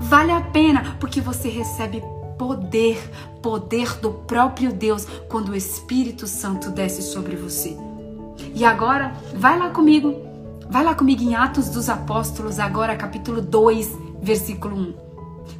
[0.00, 2.02] Vale a pena porque você recebe
[2.40, 2.98] poder,
[3.42, 7.76] poder do próprio Deus quando o Espírito Santo desce sobre você.
[8.54, 10.14] E agora, vai lá comigo,
[10.68, 15.09] vai lá comigo em Atos dos Apóstolos, agora capítulo 2, versículo 1.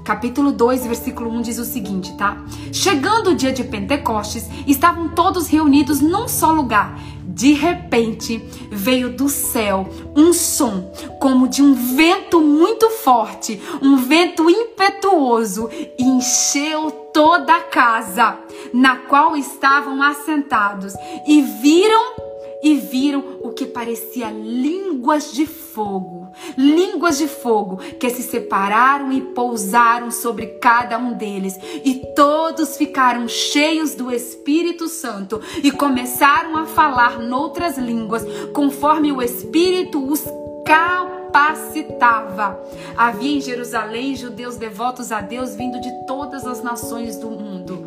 [0.05, 2.43] Capítulo 2, versículo 1 diz o seguinte, tá?
[2.73, 6.99] Chegando o dia de Pentecostes, estavam todos reunidos num só lugar.
[7.25, 14.51] De repente, veio do céu um som, como de um vento muito forte, um vento
[14.51, 18.37] impetuoso, e encheu toda a casa
[18.75, 20.95] na qual estavam assentados,
[21.27, 22.30] e viram
[22.63, 29.21] e viram o que parecia línguas de fogo, línguas de fogo que se separaram e
[29.21, 31.55] pousaram sobre cada um deles,
[31.85, 39.23] e todos ficaram cheios do Espírito Santo e começaram a falar noutras línguas, conforme o
[39.23, 40.25] Espírito os
[40.65, 42.61] capacitava.
[42.97, 47.87] Havia em Jerusalém judeus devotos a Deus vindo de todas as nações do mundo.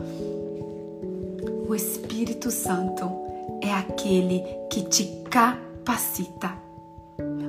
[1.67, 3.22] O Espírito Santo
[3.63, 6.51] é aquele que te capacita.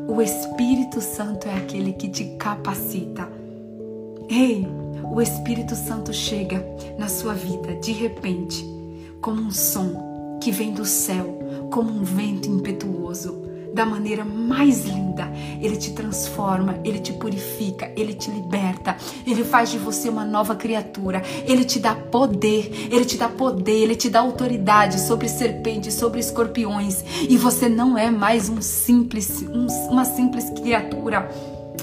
[0.09, 3.29] O Espírito Santo é aquele que te capacita.
[4.29, 4.65] Ei,
[5.03, 6.65] o Espírito Santo chega
[6.97, 8.65] na sua vida de repente,
[9.21, 11.39] como um som que vem do céu,
[11.73, 13.44] como um vento impetuoso
[13.75, 15.31] da maneira mais linda.
[15.61, 18.97] Ele te transforma, ele te purifica, ele te liberta,
[19.27, 23.83] ele faz de você uma nova criatura, ele te dá poder, ele te dá poder,
[23.83, 29.43] ele te dá autoridade sobre serpentes, sobre escorpiões, e você não é mais um simples,
[29.43, 31.29] um, uma simples criatura.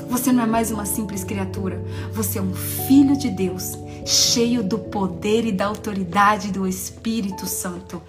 [0.08, 1.84] Você não é mais uma simples criatura,
[2.14, 8.02] você é um filho de Deus, cheio do poder e da autoridade do Espírito Santo.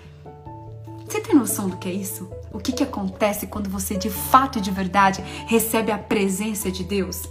[1.13, 2.27] Você tem noção do que é isso?
[2.51, 6.83] O que, que acontece quando você de fato e de verdade recebe a presença de
[6.83, 7.25] Deus?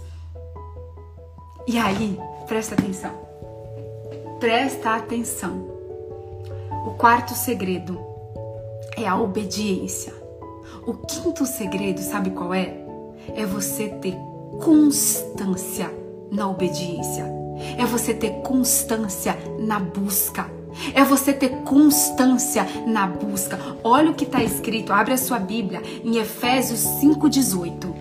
[1.66, 2.16] E aí,
[2.46, 3.10] presta atenção.
[4.38, 5.66] Presta atenção.
[6.86, 7.98] O quarto segredo
[8.96, 10.14] é a obediência.
[10.86, 12.76] O quinto segredo, sabe qual é?
[13.34, 14.16] É você ter
[14.62, 15.92] constância
[16.30, 17.26] na obediência.
[17.76, 20.61] É você ter constância na busca
[20.94, 23.58] é você ter constância na busca.
[23.82, 27.92] Olha o que está escrito, abre a sua Bíblia em Efésios 5,18.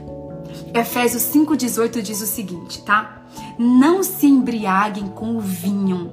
[0.74, 3.24] Efésios 5,18 diz o seguinte, tá?
[3.58, 6.12] Não se embriaguem com o vinho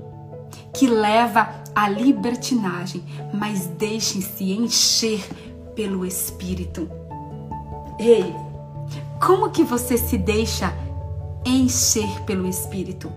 [0.73, 3.03] que leva à libertinagem,
[3.33, 5.25] mas deixem-se encher
[5.75, 6.89] pelo Espírito.
[7.99, 8.35] Ei,
[9.25, 10.73] como que você se deixa
[11.45, 13.13] encher pelo Espírito?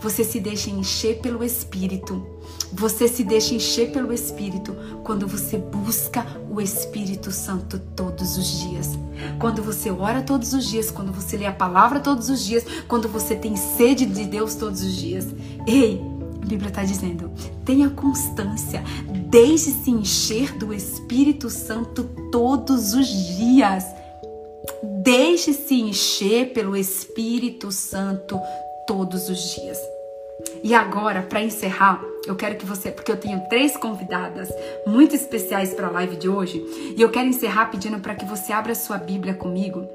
[0.00, 2.37] Você se deixa encher pelo Espírito
[2.72, 8.98] você se deixa encher pelo Espírito quando você busca o Espírito Santo todos os dias.
[9.38, 13.08] Quando você ora todos os dias, quando você lê a palavra todos os dias, quando
[13.08, 15.26] você tem sede de Deus todos os dias.
[15.66, 16.00] Ei,
[16.42, 17.30] a Bíblia está dizendo:
[17.64, 18.82] tenha constância,
[19.28, 23.84] deixe-se encher do Espírito Santo todos os dias.
[25.02, 28.38] Deixe-se encher pelo Espírito Santo
[28.86, 29.78] todos os dias.
[30.62, 34.50] E agora, para encerrar, eu quero que você, porque eu tenho três convidadas
[34.86, 36.62] muito especiais para a live de hoje,
[36.96, 39.86] e eu quero encerrar pedindo para que você abra sua Bíblia comigo.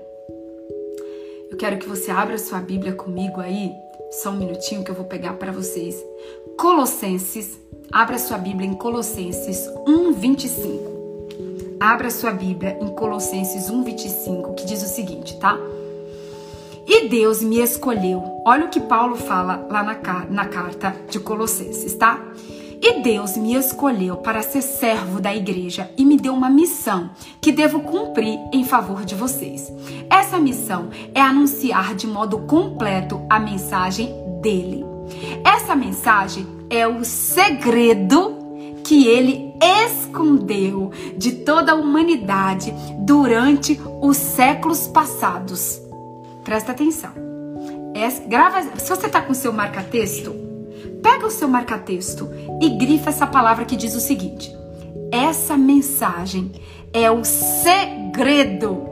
[1.51, 3.71] Eu quero que você abra sua Bíblia comigo aí,
[4.09, 5.95] só um minutinho que eu vou pegar para vocês.
[6.57, 7.59] Colossenses,
[7.91, 10.93] abra sua Bíblia em Colossenses 1:25.
[11.79, 15.55] Abra sua Bíblia em Colossenses 1:25, que diz o seguinte, tá?
[16.85, 18.41] E Deus me escolheu.
[18.45, 22.19] Olha o que Paulo fala lá na, na carta de Colossenses, tá?
[22.85, 27.49] E Deus me escolheu para ser servo da igreja e me deu uma missão que
[27.49, 29.71] devo cumprir em favor de vocês.
[30.09, 34.83] Essa missão é anunciar de modo completo a mensagem dele.
[35.45, 38.37] Essa mensagem é o segredo
[38.83, 45.82] que ele escondeu de toda a humanidade durante os séculos passados.
[46.43, 47.11] Presta atenção.
[47.93, 50.33] É, grava, se você está com seu marca-texto,
[51.01, 52.29] pega o seu marca-texto
[52.61, 54.55] e grifa essa palavra que diz o seguinte:
[55.11, 56.51] essa mensagem
[56.91, 58.91] é o segredo.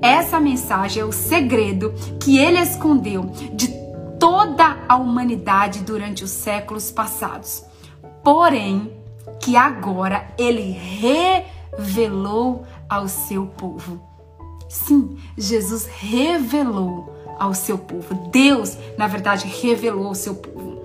[0.00, 3.68] Essa mensagem é o segredo que ele escondeu de
[4.20, 7.64] toda a humanidade durante os séculos passados.
[8.22, 8.92] Porém,
[9.40, 10.70] que agora ele
[11.78, 14.15] revelou ao seu povo.
[14.68, 18.14] Sim, Jesus revelou ao seu povo.
[18.30, 20.80] Deus, na verdade, revelou ao seu povo.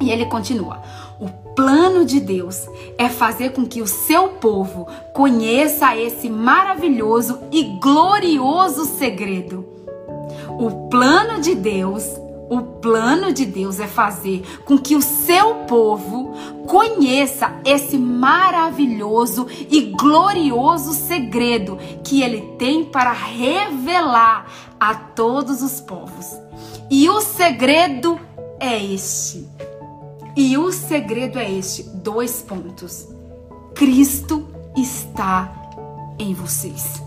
[0.00, 0.82] E ele continua:
[1.20, 7.64] o plano de Deus é fazer com que o seu povo conheça esse maravilhoso e
[7.80, 9.66] glorioso segredo.
[10.58, 12.04] O plano de Deus
[12.50, 16.32] o plano de Deus é fazer com que o seu povo
[16.66, 26.26] conheça esse maravilhoso e glorioso segredo que ele tem para revelar a todos os povos.
[26.90, 28.18] E o segredo
[28.58, 29.46] é este.
[30.34, 33.06] E o segredo é este: dois pontos.
[33.74, 34.46] Cristo
[34.76, 35.52] está
[36.18, 37.02] em vocês.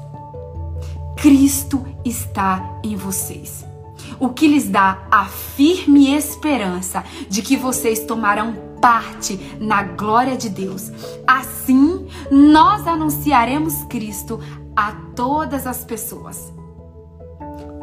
[1.18, 3.71] Cristo está em vocês
[4.20, 10.50] o que lhes dá a firme esperança de que vocês tomarão parte na glória de
[10.50, 10.92] Deus.
[11.26, 14.40] Assim, nós anunciaremos Cristo
[14.76, 16.52] a todas as pessoas.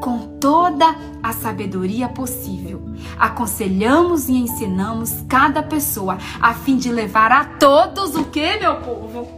[0.00, 2.82] Com toda a sabedoria possível,
[3.18, 9.38] aconselhamos e ensinamos cada pessoa a fim de levar a todos o que, meu povo?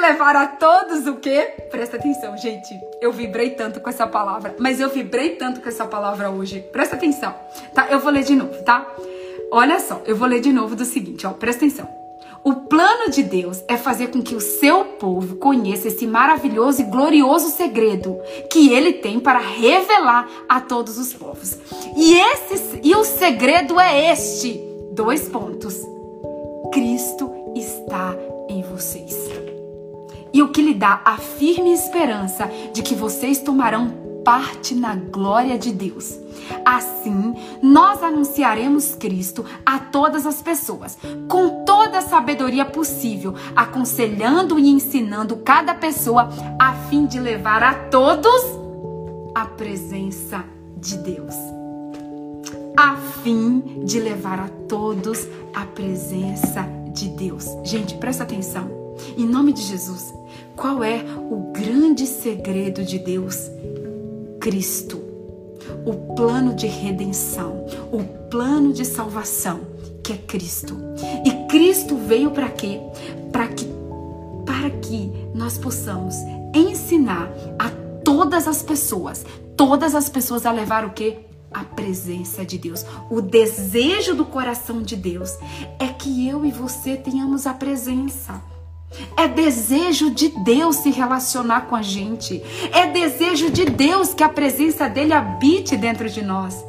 [0.00, 1.54] Levar a todos o quê?
[1.70, 2.80] Presta atenção, gente.
[3.00, 6.60] Eu vibrei tanto com essa palavra, mas eu vibrei tanto com essa palavra hoje.
[6.72, 7.34] Presta atenção,
[7.74, 7.86] tá?
[7.90, 8.86] Eu vou ler de novo, tá?
[9.52, 12.00] Olha só, eu vou ler de novo do seguinte, ó, presta atenção.
[12.42, 16.84] O plano de Deus é fazer com que o seu povo conheça esse maravilhoso e
[16.84, 18.18] glorioso segredo
[18.50, 21.58] que ele tem para revelar a todos os povos.
[21.94, 24.58] E esse e o segredo é este:
[24.92, 25.76] dois pontos.
[26.72, 28.14] Cristo está
[28.48, 29.49] em vocês.
[30.32, 35.58] E o que lhe dá a firme esperança de que vocês tomarão parte na glória
[35.58, 36.18] de Deus.
[36.64, 44.68] Assim, nós anunciaremos Cristo a todas as pessoas, com toda a sabedoria possível, aconselhando e
[44.68, 46.28] ensinando cada pessoa
[46.58, 48.42] a fim de levar a todos
[49.34, 50.44] a presença
[50.76, 51.34] de Deus.
[52.76, 57.46] A fim de levar a todos a presença de Deus.
[57.64, 58.70] Gente, presta atenção.
[59.16, 60.12] Em nome de Jesus,
[60.60, 63.50] qual é o grande segredo de Deus?
[64.38, 65.02] Cristo,
[65.86, 69.60] o plano de redenção, o plano de salvação,
[70.04, 70.76] que é Cristo.
[71.24, 72.78] E Cristo veio para quê?
[73.32, 73.70] Para que
[74.44, 76.14] para que nós possamos
[76.54, 77.70] ensinar a
[78.04, 79.24] todas as pessoas,
[79.56, 81.20] todas as pessoas a levar o quê?
[81.50, 82.84] A presença de Deus.
[83.08, 85.30] O desejo do coração de Deus
[85.78, 88.49] é que eu e você tenhamos a presença.
[89.16, 92.42] É desejo de Deus se relacionar com a gente.
[92.72, 96.64] É desejo de Deus que a presença dele habite dentro de nós.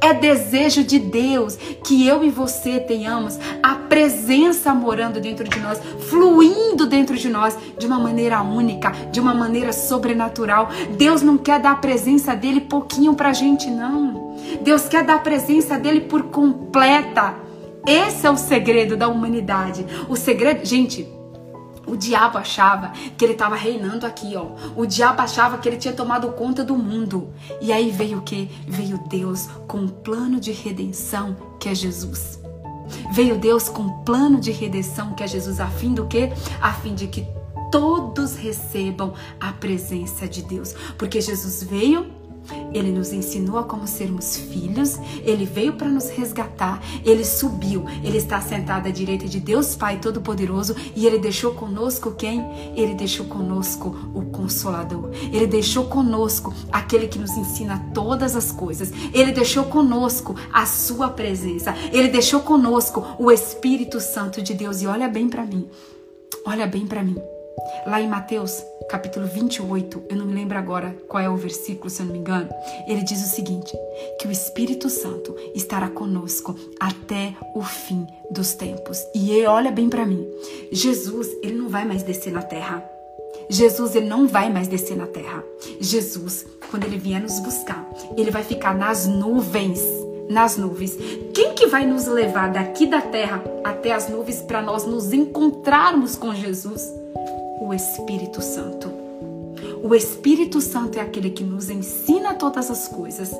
[0.00, 5.80] É desejo de Deus que eu e você tenhamos a presença morando dentro de nós,
[6.10, 10.68] fluindo dentro de nós de uma maneira única, de uma maneira sobrenatural.
[10.98, 14.36] Deus não quer dar a presença dele pouquinho pra gente, não.
[14.60, 17.34] Deus quer dar a presença dele por completa.
[17.86, 19.86] Esse é o segredo da humanidade.
[20.06, 21.08] O segredo, gente,
[21.86, 24.46] o diabo achava que ele estava reinando aqui, ó.
[24.76, 27.32] O diabo achava que ele tinha tomado conta do mundo.
[27.60, 28.50] E aí veio o que?
[28.66, 32.40] Veio Deus com um plano de redenção que é Jesus.
[33.12, 36.32] Veio Deus com um plano de redenção que é Jesus, a fim do quê?
[36.60, 37.26] A fim de que
[37.70, 40.74] todos recebam a presença de Deus.
[40.96, 42.06] Porque Jesus veio
[42.72, 48.18] ele nos ensinou a como sermos filhos, ele veio para nos resgatar, ele subiu, ele
[48.18, 52.44] está sentado à direita de Deus Pai Todo-Poderoso e ele deixou conosco quem?
[52.76, 58.92] Ele deixou conosco o Consolador, ele deixou conosco aquele que nos ensina todas as coisas,
[59.12, 64.82] ele deixou conosco a Sua presença, ele deixou conosco o Espírito Santo de Deus.
[64.82, 65.68] E olha bem para mim,
[66.46, 67.16] olha bem para mim.
[67.86, 72.02] Lá em Mateus, capítulo 28, eu não me lembro agora qual é o versículo, se
[72.02, 72.48] eu não me engano,
[72.86, 73.76] ele diz o seguinte:
[74.18, 78.98] que o Espírito Santo estará conosco até o fim dos tempos.
[79.14, 80.26] E olha bem para mim,
[80.72, 82.82] Jesus, ele não vai mais descer na terra.
[83.48, 85.44] Jesus ele não vai mais descer na terra.
[85.80, 87.86] Jesus, quando ele vier nos buscar,
[88.16, 89.82] ele vai ficar nas nuvens,
[90.28, 90.96] nas nuvens.
[91.34, 96.16] Quem que vai nos levar daqui da terra até as nuvens para nós nos encontrarmos
[96.16, 96.82] com Jesus?
[97.64, 98.92] O Espírito Santo.
[99.82, 103.30] O Espírito Santo é aquele que nos ensina todas as coisas.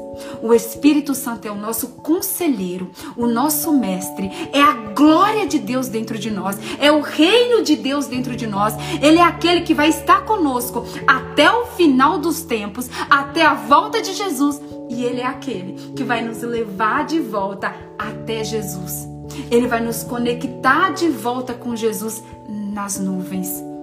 [0.43, 5.89] O Espírito Santo é o nosso conselheiro, o nosso mestre, é a glória de Deus
[5.89, 8.75] dentro de nós, é o reino de Deus dentro de nós.
[9.03, 14.01] Ele é aquele que vai estar conosco até o final dos tempos, até a volta
[14.01, 14.61] de Jesus.
[14.89, 19.07] E ele é aquele que vai nos levar de volta até Jesus.
[19.51, 23.74] Ele vai nos conectar de volta com Jesus nas nuvens.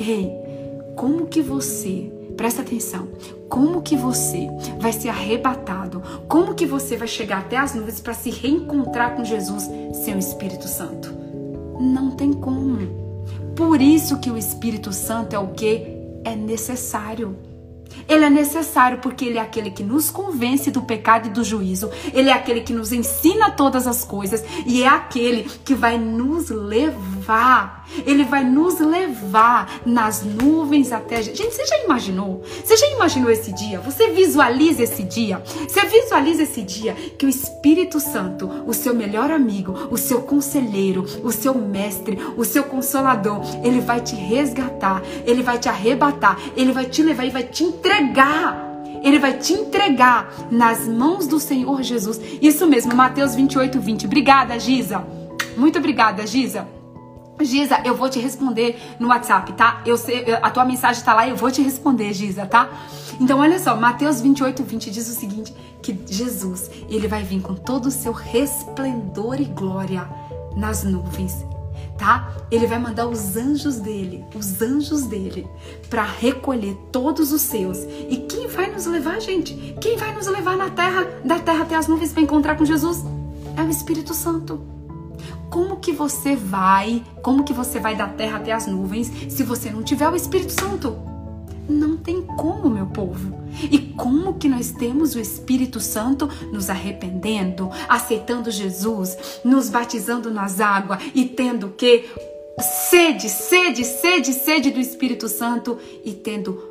[0.00, 0.32] Ei,
[0.96, 3.08] como que você, presta atenção,
[3.50, 4.48] como que você
[4.78, 6.02] vai ser arrebatado?
[6.26, 10.18] Como que você vai chegar até as nuvens para se reencontrar com Jesus sem o
[10.18, 11.12] Espírito Santo?
[11.78, 12.78] Não tem como.
[13.54, 15.86] Por isso que o Espírito Santo é o que
[16.24, 17.36] é necessário.
[18.08, 21.90] Ele é necessário porque ele é aquele que nos convence do pecado e do juízo.
[22.14, 26.48] Ele é aquele que nos ensina todas as coisas e é aquele que vai nos
[26.48, 27.19] levar.
[28.06, 31.22] Ele vai nos levar nas nuvens até.
[31.22, 32.42] Gente, você já imaginou?
[32.64, 33.80] Você já imaginou esse dia?
[33.80, 35.42] Você visualiza esse dia?
[35.68, 41.04] Você visualiza esse dia que o Espírito Santo, o seu melhor amigo, o seu conselheiro,
[41.22, 46.72] o seu mestre, o seu consolador, ele vai te resgatar, ele vai te arrebatar, ele
[46.72, 48.68] vai te levar e vai te entregar.
[49.02, 52.20] Ele vai te entregar nas mãos do Senhor Jesus.
[52.42, 54.06] Isso mesmo, Mateus 28, 20.
[54.06, 55.02] Obrigada, Giza.
[55.56, 56.79] Muito obrigada, Giza.
[57.44, 59.82] Giza, eu vou te responder no WhatsApp, tá?
[59.86, 62.68] Eu sei, a tua mensagem tá lá eu vou te responder, Giza, tá?
[63.20, 67.54] Então, olha só, Mateus 28, 20 diz o seguinte: que Jesus, ele vai vir com
[67.54, 70.08] todo o seu resplendor e glória
[70.56, 71.44] nas nuvens
[72.00, 72.32] tá?
[72.50, 75.46] Ele vai mandar os anjos dele, os anjos dele,
[75.90, 77.78] para recolher todos os seus.
[78.08, 79.76] E quem vai nos levar, gente?
[79.80, 83.04] Quem vai nos levar na terra, da terra até as nuvens para encontrar com Jesus?
[83.54, 84.79] É o Espírito Santo.
[85.50, 89.68] Como que você vai, como que você vai da terra até as nuvens se você
[89.68, 90.96] não tiver o Espírito Santo?
[91.68, 93.38] Não tem como, meu povo.
[93.70, 100.60] E como que nós temos o Espírito Santo nos arrependendo, aceitando Jesus, nos batizando nas
[100.60, 102.08] águas e tendo que
[102.88, 106.62] sede, sede, sede, sede do Espírito Santo e tendo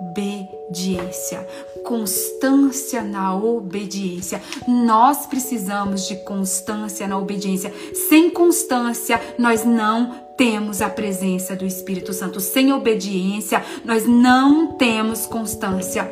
[0.00, 1.46] obediência,
[1.84, 4.42] constância na obediência.
[4.66, 7.72] Nós precisamos de constância na obediência.
[8.08, 12.40] Sem constância, nós não temos a presença do Espírito Santo.
[12.40, 16.10] Sem obediência, nós não temos constância.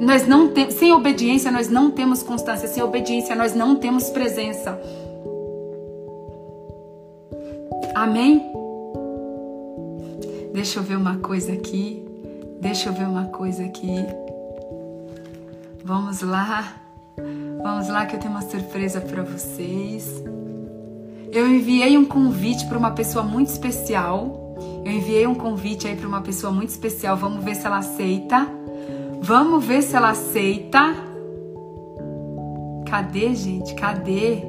[0.00, 4.78] Nós não tem, sem obediência nós não temos constância, sem obediência nós não temos presença.
[7.94, 8.50] Amém?
[10.52, 12.05] Deixa eu ver uma coisa aqui.
[12.66, 13.94] Deixa eu ver uma coisa aqui.
[15.84, 16.74] Vamos lá.
[17.62, 20.20] Vamos lá que eu tenho uma surpresa para vocês.
[21.30, 24.56] Eu enviei um convite para uma pessoa muito especial.
[24.84, 27.16] Eu enviei um convite aí para uma pessoa muito especial.
[27.16, 28.48] Vamos ver se ela aceita.
[29.20, 30.92] Vamos ver se ela aceita.
[32.90, 33.76] Cadê, gente?
[33.76, 34.42] Cadê?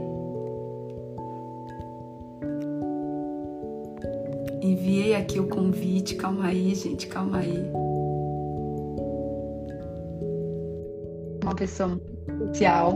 [4.60, 6.16] Enviei aqui o convite.
[6.16, 7.06] Calma aí, gente.
[7.06, 7.97] Calma aí.
[11.58, 12.00] Pessoa
[12.30, 12.92] especial.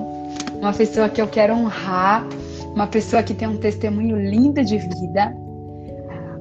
[0.53, 2.25] Uma pessoa que eu quero honrar
[2.73, 5.33] uma pessoa que tem um testemunho lindo de vida.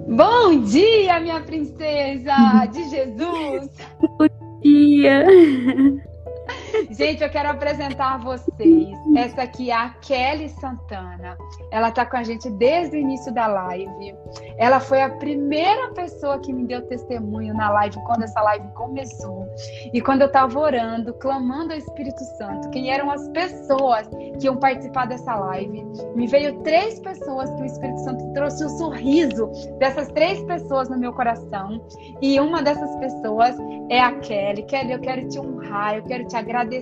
[0.09, 3.71] Bom dia, minha princesa de Jesus!
[4.01, 4.27] Bom
[4.63, 5.27] dia!
[6.91, 8.99] Gente, eu quero apresentar a vocês.
[9.17, 11.39] Essa aqui é a Kelly Santana.
[11.71, 14.17] Ela está com a gente desde o início da live.
[14.59, 19.47] Ela foi a primeira pessoa que me deu testemunho na live quando essa live começou.
[19.95, 24.09] E quando eu estava orando, clamando ao Espírito Santo, quem eram as pessoas
[24.41, 25.85] que iam participar dessa live,
[26.17, 30.99] me veio três pessoas que o Espírito Santo trouxe o sorriso dessas três pessoas no
[30.99, 31.81] meu coração.
[32.21, 33.57] E uma dessas pessoas
[33.89, 34.65] é a Kelly.
[34.65, 36.80] Kelly, eu quero te honrar, eu quero te agradecer.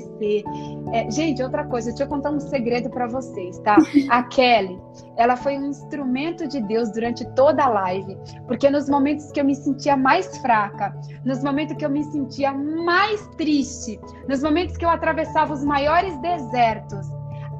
[0.93, 3.77] É, gente, outra coisa, deixa eu contar um segredo para vocês, tá?
[4.11, 4.81] A Kelly,
[5.17, 9.45] ela foi um instrumento de Deus durante toda a live, porque nos momentos que eu
[9.45, 10.95] me sentia mais fraca,
[11.25, 16.17] nos momentos que eu me sentia mais triste, nos momentos que eu atravessava os maiores
[16.21, 17.11] desertos,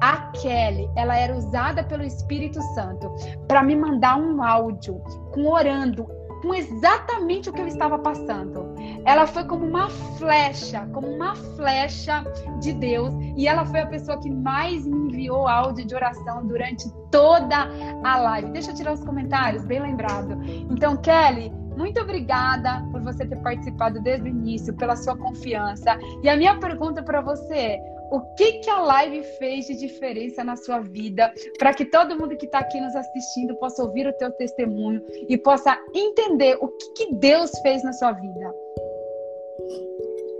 [0.01, 3.13] a Kelly, ela era usada pelo Espírito Santo
[3.47, 5.01] para me mandar um áudio
[5.33, 6.07] com orando
[6.41, 8.73] com exatamente o que eu estava passando.
[9.09, 9.89] Ela foi como uma
[10.19, 12.23] flecha, como uma flecha
[12.61, 16.87] de Deus, e ela foi a pessoa que mais me enviou áudio de oração durante
[17.09, 17.67] toda
[18.03, 18.51] a live.
[18.51, 20.37] Deixa eu tirar os comentários, bem lembrado.
[20.69, 25.97] Então, Kelly, muito obrigada por você ter participado desde o início, pela sua confiança.
[26.21, 27.79] E a minha pergunta para você é:
[28.11, 32.37] o que, que a live fez de diferença na sua vida, para que todo mundo
[32.37, 36.93] que está aqui nos assistindo possa ouvir o teu testemunho e possa entender o que,
[36.93, 38.53] que Deus fez na sua vida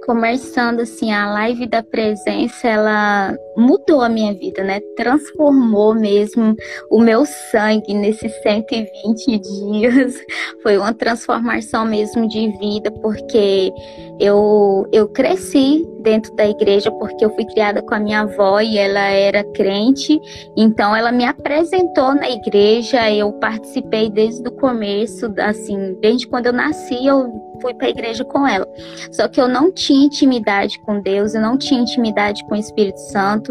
[0.05, 4.79] começando assim a live da presença, ela mudou a minha vida, né?
[4.95, 6.55] Transformou mesmo
[6.89, 10.15] o meu sangue nesses 120 dias.
[10.63, 13.71] Foi uma transformação mesmo de vida, porque
[14.19, 18.77] eu eu cresci dentro da igreja porque eu fui criada com a minha avó e
[18.77, 20.19] ela era crente,
[20.55, 26.53] então ela me apresentou na igreja, eu participei desde o começo, assim, desde quando eu
[26.53, 28.67] nasci, eu fui para a igreja com ela.
[29.11, 32.99] Só que eu não tinha intimidade com Deus, eu não tinha intimidade com o Espírito
[32.99, 33.48] Santo.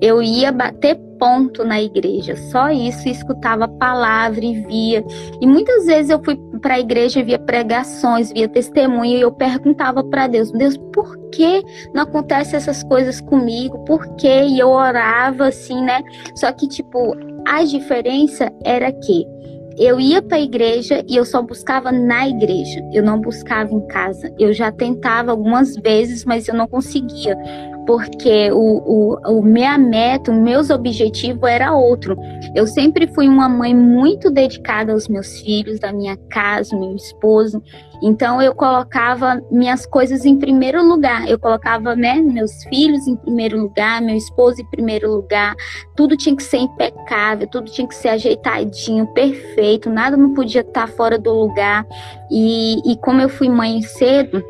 [0.00, 5.04] Eu ia bater ponto na igreja, só isso, escutava a palavra e via.
[5.40, 10.02] E muitas vezes eu fui para a igreja, via pregações, via testemunho e eu perguntava
[10.02, 11.62] para Deus: Deus, por que
[11.94, 13.84] não acontece essas coisas comigo?
[13.84, 14.44] Por que?
[14.44, 16.02] E eu orava assim, né?
[16.34, 17.14] Só que, tipo,
[17.46, 19.26] a diferença era que
[19.78, 23.80] eu ia para a igreja e eu só buscava na igreja, eu não buscava em
[23.86, 24.30] casa.
[24.38, 27.34] Eu já tentava algumas vezes, mas eu não conseguia
[27.86, 32.16] porque o, o, o minha meta, os meus objetivos era outro.
[32.54, 37.62] Eu sempre fui uma mãe muito dedicada aos meus filhos, da minha casa, meu esposo.
[38.02, 41.28] Então eu colocava minhas coisas em primeiro lugar.
[41.28, 45.54] Eu colocava né, meus filhos em primeiro lugar, meu esposo em primeiro lugar.
[45.96, 49.90] Tudo tinha que ser impecável, tudo tinha que ser ajeitadinho, perfeito.
[49.90, 51.86] Nada não podia estar fora do lugar.
[52.30, 54.42] E, e como eu fui mãe cedo,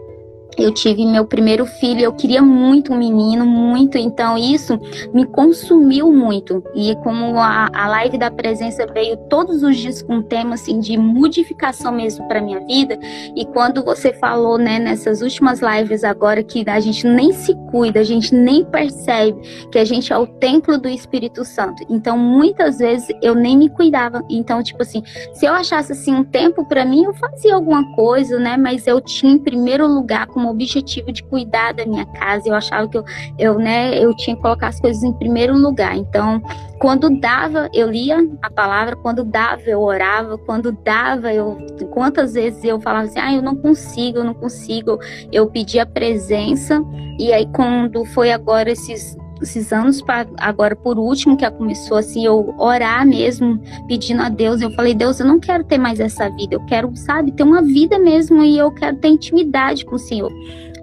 [0.57, 4.79] eu tive meu primeiro filho, eu queria muito um menino, muito, então isso
[5.13, 6.63] me consumiu muito.
[6.75, 10.81] E como a, a live da presença veio todos os dias com um tema assim
[10.81, 12.99] de modificação mesmo para minha vida,
[13.35, 18.01] e quando você falou, né, nessas últimas lives agora que a gente nem se cuida,
[18.01, 19.41] a gente nem percebe
[19.71, 21.85] que a gente é o templo do Espírito Santo.
[21.89, 24.23] Então, muitas vezes eu nem me cuidava.
[24.29, 28.39] Então, tipo assim, se eu achasse assim um tempo para mim, eu fazia alguma coisa,
[28.39, 32.49] né, mas eu tinha em primeiro lugar objetivo de cuidar da minha casa.
[32.49, 33.05] Eu achava que eu,
[33.39, 35.97] eu, né, eu tinha que colocar as coisas em primeiro lugar.
[35.97, 36.43] Então,
[36.79, 41.59] quando dava, eu lia a palavra, quando dava, eu orava, quando dava, eu
[41.91, 44.99] quantas vezes eu falava assim: "Ah, eu não consigo, eu não consigo".
[45.31, 46.83] Eu pedia presença
[47.19, 52.25] e aí quando foi agora esses esses anos para agora por último que começou assim
[52.25, 54.61] eu orar mesmo pedindo a Deus.
[54.61, 56.55] Eu falei Deus eu não quero ter mais essa vida.
[56.55, 60.33] Eu quero sabe ter uma vida mesmo e eu quero ter intimidade com o Senhor.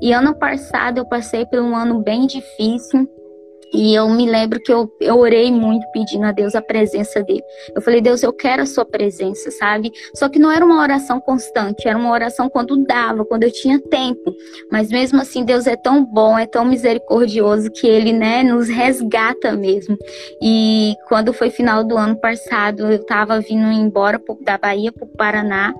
[0.01, 3.09] E ano passado eu passei por um ano bem difícil
[3.73, 7.43] e eu me lembro que eu, eu orei muito pedindo a Deus a presença dele.
[7.75, 9.91] Eu falei, Deus, eu quero a sua presença, sabe?
[10.15, 13.79] Só que não era uma oração constante, era uma oração quando dava, quando eu tinha
[13.79, 14.33] tempo.
[14.71, 19.51] Mas mesmo assim, Deus é tão bom, é tão misericordioso que ele, né, nos resgata
[19.53, 19.97] mesmo.
[20.41, 25.07] E quando foi final do ano passado, eu tava vindo embora da Bahia para o
[25.07, 25.73] Paraná.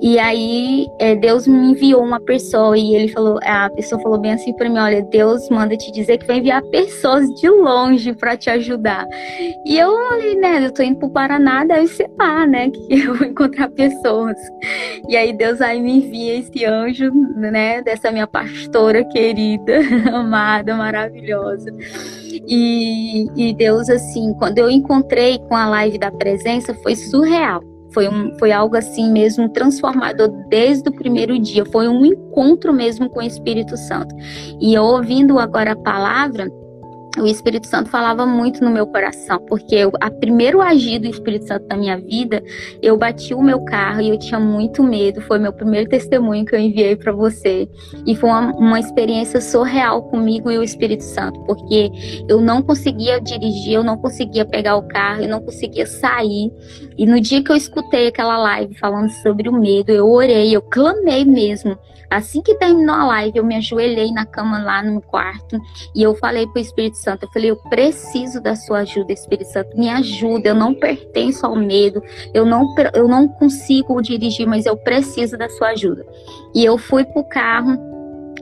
[0.00, 4.32] E aí é, Deus me enviou uma pessoa e ele falou, a pessoa falou bem
[4.32, 8.36] assim para mim, olha, Deus manda te dizer que vai enviar pessoas de longe para
[8.36, 9.06] te ajudar.
[9.64, 13.14] E eu falei, né, eu tô indo pro Paraná, deve ser lá, né, que eu
[13.14, 14.36] vou encontrar pessoas.
[15.08, 19.80] E aí Deus aí me envia esse anjo, né, dessa minha pastora querida,
[20.12, 21.70] amada, maravilhosa.
[22.46, 27.62] E, e Deus, assim, quando eu encontrei com a live da presença, foi surreal
[27.94, 31.64] foi, um, foi algo assim mesmo transformador desde o primeiro dia.
[31.64, 34.14] Foi um encontro mesmo com o Espírito Santo.
[34.60, 36.50] E eu ouvindo agora a palavra,
[37.18, 41.46] o Espírito Santo falava muito no meu coração, porque eu, a primeiro agir do Espírito
[41.46, 42.42] Santo na minha vida,
[42.82, 45.20] eu bati o meu carro e eu tinha muito medo.
[45.20, 47.68] Foi meu primeiro testemunho que eu enviei para você.
[48.04, 51.90] E foi uma, uma experiência surreal comigo e o Espírito Santo, porque
[52.28, 56.50] eu não conseguia dirigir, eu não conseguia pegar o carro, eu não conseguia sair.
[56.98, 60.62] E no dia que eu escutei aquela live falando sobre o medo, eu orei, eu
[60.62, 61.78] clamei mesmo.
[62.10, 65.58] Assim que terminou a live, eu me ajoelhei na cama lá no quarto
[65.94, 69.76] e eu falei pro Espírito Santo, eu falei, eu preciso da sua ajuda, Espírito Santo,
[69.76, 72.02] me ajuda, eu não pertenço ao medo,
[72.32, 76.04] eu não, eu não consigo dirigir, mas eu preciso da sua ajuda.
[76.54, 77.93] E eu fui pro carro,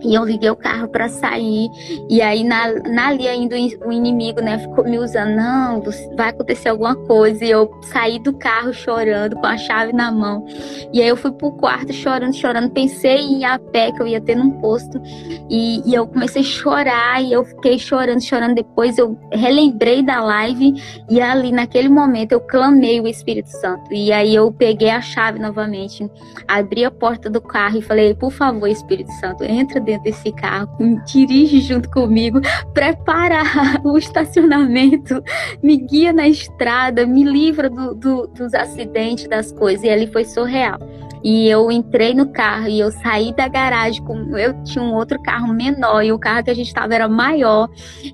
[0.05, 1.69] e eu liguei o carro para sair.
[2.09, 5.37] E aí, na, na ali ainda o inimigo, né, ficou me usando.
[5.37, 5.83] Não,
[6.17, 7.45] vai acontecer alguma coisa.
[7.45, 10.45] E eu saí do carro chorando, com a chave na mão.
[10.93, 12.71] E aí eu fui pro quarto chorando, chorando.
[12.71, 15.01] Pensei em ir a pé, que eu ia ter num posto.
[15.49, 17.23] E, e eu comecei a chorar.
[17.23, 18.55] E eu fiquei chorando, chorando.
[18.55, 20.75] Depois eu relembrei da live.
[21.09, 23.93] E ali, naquele momento, eu clamei o Espírito Santo.
[23.93, 26.11] E aí eu peguei a chave novamente.
[26.49, 30.33] Abri a porta do carro e falei: Por favor, Espírito Santo, entra dentro dentro desse
[30.33, 30.69] carro,
[31.05, 32.41] dirige junto comigo,
[32.73, 33.43] prepara
[33.85, 35.23] o estacionamento,
[35.63, 39.85] me guia na estrada, me livra do, do, dos acidentes, das coisas.
[39.85, 40.79] E ali foi surreal.
[41.23, 45.21] E eu entrei no carro e eu saí da garagem com eu tinha um outro
[45.23, 47.69] carro menor e o carro que a gente estava era maior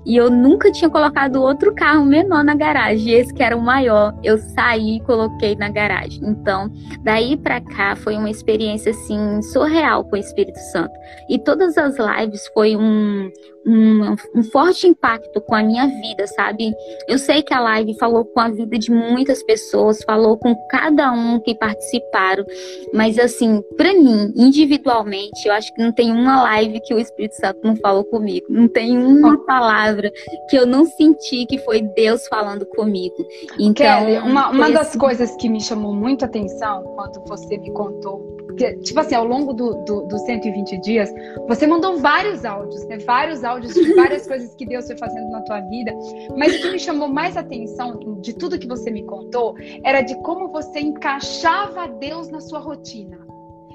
[0.05, 3.13] e eu nunca tinha colocado outro carro menor na garagem.
[3.13, 6.19] Esse que era o maior, eu saí e coloquei na garagem.
[6.23, 10.93] Então, daí para cá foi uma experiência assim surreal com o Espírito Santo.
[11.29, 13.29] E todas as lives foi um
[13.69, 16.73] um, um, forte impacto com a minha vida, sabe?
[17.07, 21.11] Eu sei que a live falou com a vida de muitas pessoas, falou com cada
[21.11, 22.45] um que participaram,
[22.93, 27.35] mas assim, para mim, individualmente, eu acho que não tem uma live que o Espírito
[27.35, 30.11] Santo não falou comigo, não tem uma palavra
[30.49, 33.15] que eu não senti que foi Deus falando comigo.
[33.59, 34.99] Então, Kelly, uma, uma das assim...
[34.99, 39.53] coisas que me chamou muito atenção quando você me contou porque, tipo assim, ao longo
[39.53, 41.09] dos do, do 120 dias,
[41.47, 42.97] você mandou vários áudios, né?
[42.97, 45.93] Vários áudios de várias coisas que Deus foi fazendo na tua vida.
[46.37, 50.15] Mas o que me chamou mais atenção de tudo que você me contou era de
[50.21, 53.17] como você encaixava Deus na sua rotina.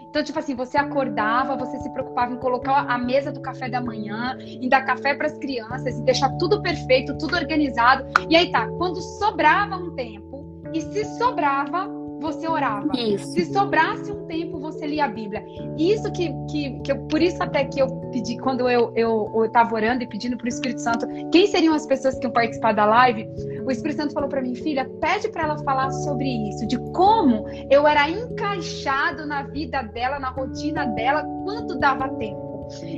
[0.08, 3.80] Então, tipo assim, você acordava, você se preocupava em colocar a mesa do café da
[3.80, 8.06] manhã, em dar café para as crianças, em deixar tudo perfeito, tudo organizado.
[8.30, 11.88] E aí tá, quando sobrava um tempo, e se sobrava,
[12.20, 12.88] você orava.
[12.96, 13.26] Isso.
[13.32, 15.44] Se sobrasse um tempo, você lia a Bíblia.
[15.76, 19.50] Isso que, que, que eu, por isso até que eu pedi, quando eu, eu, eu
[19.50, 22.84] tava orando e pedindo pro Espírito Santo, quem seriam as pessoas que iam participar da
[22.86, 23.28] live,
[23.64, 27.46] o Espírito Santo falou para mim, filha, pede para ela falar sobre isso, de como
[27.70, 32.44] eu era encaixado na vida dela, na rotina dela, quando dava tempo.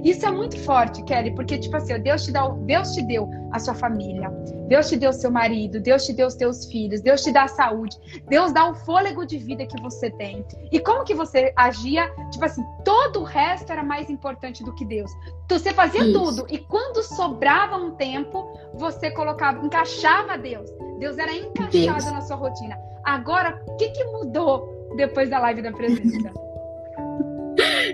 [0.05, 3.59] Isso é muito forte, Kelly, porque, tipo assim, Deus te, dá, Deus te deu a
[3.59, 4.31] sua família,
[4.69, 7.49] Deus te deu seu marido, Deus te deu os teus filhos, Deus te dá a
[7.49, 7.97] saúde,
[8.29, 10.45] Deus dá o fôlego de vida que você tem.
[10.73, 12.09] E como que você agia?
[12.31, 15.11] Tipo assim, todo o resto era mais importante do que Deus.
[15.45, 16.13] Então, você fazia Isso.
[16.13, 16.47] tudo.
[16.51, 20.69] E quando sobrava um tempo, você colocava, encaixava Deus.
[20.99, 22.13] Deus era encaixado Deus.
[22.13, 22.77] na sua rotina.
[23.05, 26.46] Agora, o que, que mudou depois da live da presença?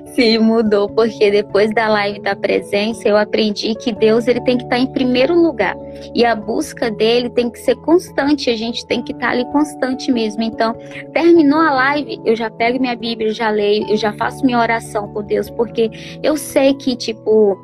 [0.06, 4.64] Sim, mudou, porque depois da live da presença eu aprendi que Deus ele tem que
[4.64, 5.74] estar em primeiro lugar.
[6.14, 10.12] E a busca dele tem que ser constante, a gente tem que estar ali constante
[10.12, 10.42] mesmo.
[10.42, 10.74] Então,
[11.14, 15.08] terminou a live, eu já pego minha Bíblia, já leio, eu já faço minha oração
[15.12, 15.90] com Deus, porque
[16.22, 17.56] eu sei que, tipo,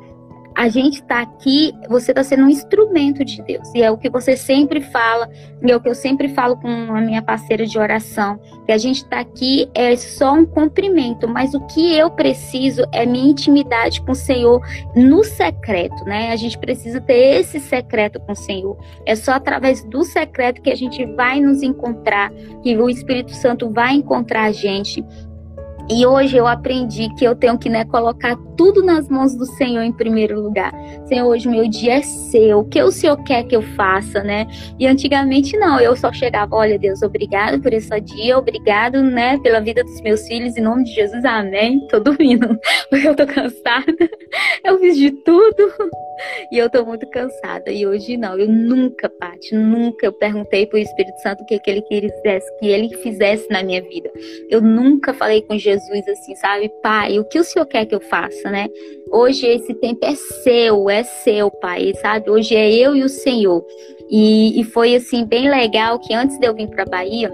[0.59, 3.73] a gente está aqui, você está sendo um instrumento de Deus.
[3.73, 5.29] E é o que você sempre fala,
[5.65, 8.77] e é o que eu sempre falo com a minha parceira de oração, que a
[8.77, 14.01] gente está aqui é só um cumprimento, mas o que eu preciso é minha intimidade
[14.01, 14.61] com o Senhor
[14.93, 16.33] no secreto, né?
[16.33, 18.77] A gente precisa ter esse secreto com o Senhor.
[19.05, 23.71] É só através do secreto que a gente vai nos encontrar, que o Espírito Santo
[23.71, 25.05] vai encontrar a gente.
[25.91, 29.81] E hoje eu aprendi que eu tenho que né, colocar tudo nas mãos do Senhor
[29.81, 30.71] em primeiro lugar.
[31.07, 32.59] Senhor, hoje meu dia é seu.
[32.59, 34.45] O que o Senhor quer que eu faça, né?
[34.77, 39.59] E antigamente não, eu só chegava, olha Deus, obrigado por esse dia, obrigado, né, pela
[39.59, 41.79] vida dos meus filhos, em nome de Jesus, amém.
[41.89, 42.47] Tô dormindo,
[42.91, 44.09] porque eu tô cansada.
[44.63, 45.73] Eu fiz de tudo
[46.51, 47.71] e eu tô muito cansada.
[47.71, 51.71] E hoje não, eu nunca, Paty, nunca eu perguntei pro Espírito Santo o que, que
[51.71, 54.11] ele quisesse, que ele fizesse na minha vida.
[54.49, 56.69] Eu nunca falei com Jesus Jesus assim, sabe?
[56.81, 58.67] Pai, o que o Senhor quer que eu faça, né?
[59.11, 62.29] Hoje esse tempo é seu, é seu, Pai, sabe?
[62.29, 63.65] Hoje é eu e o Senhor.
[64.09, 67.31] E, e foi assim bem legal que antes de eu vir para Bahia,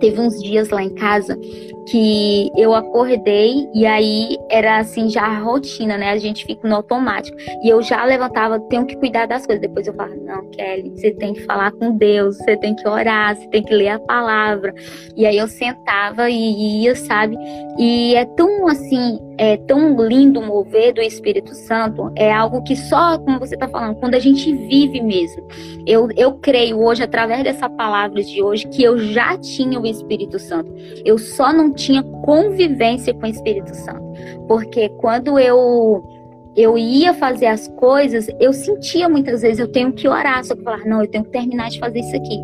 [0.00, 1.38] teve uns dias lá em casa
[1.86, 6.10] que eu acordei e aí era assim já a rotina, né?
[6.10, 7.36] A gente fica no automático.
[7.62, 9.60] E eu já levantava, tenho que cuidar das coisas.
[9.60, 13.36] Depois eu falo, não, Kelly, você tem que falar com Deus, você tem que orar,
[13.36, 14.74] você tem que ler a palavra.
[15.16, 17.36] E aí eu sentava e ia, sabe?
[17.78, 23.18] E é tão assim, é tão lindo mover do Espírito Santo, é algo que só,
[23.18, 25.46] como você está falando, quando a gente vive mesmo.
[25.86, 30.38] Eu, eu creio hoje, através dessa palavra de hoje, que eu já tinha o Espírito
[30.38, 30.72] Santo.
[31.04, 34.02] Eu só não tinha convivência com o Espírito Santo.
[34.48, 36.04] Porque quando eu
[36.56, 40.62] eu ia fazer as coisas, eu sentia muitas vezes, eu tenho que orar, só que
[40.62, 42.40] falar, não, eu tenho que terminar de fazer isso aqui.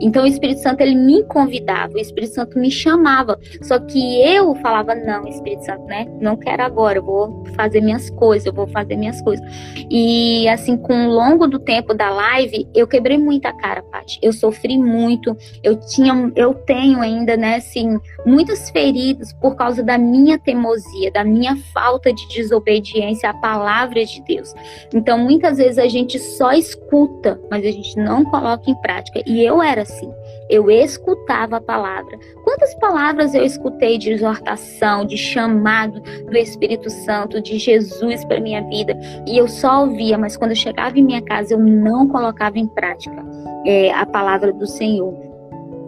[0.00, 3.38] Então o Espírito Santo ele me convidava, o Espírito Santo me chamava.
[3.62, 6.06] Só que eu falava não, Espírito Santo, né?
[6.20, 9.44] Não quero agora, eu vou fazer minhas coisas, eu vou fazer minhas coisas.
[9.90, 14.18] E assim, com o longo do tempo da live, eu quebrei muita cara, Paty.
[14.22, 15.36] Eu sofri muito.
[15.62, 21.24] Eu tinha, eu tenho ainda, né, assim, muitas feridas por causa da minha teimosia, da
[21.24, 24.54] minha falta de desobediência à palavra de Deus.
[24.94, 29.22] Então, muitas vezes a gente só escuta, mas a gente não coloca em prática.
[29.26, 30.12] E eu era assim.
[30.48, 32.18] Eu escutava a palavra.
[32.44, 38.62] Quantas palavras eu escutei de exortação, de chamado do Espírito Santo, de Jesus para minha
[38.62, 38.96] vida,
[39.26, 42.66] e eu só ouvia, mas quando eu chegava em minha casa eu não colocava em
[42.66, 43.24] prática
[43.66, 45.14] é, a palavra do Senhor.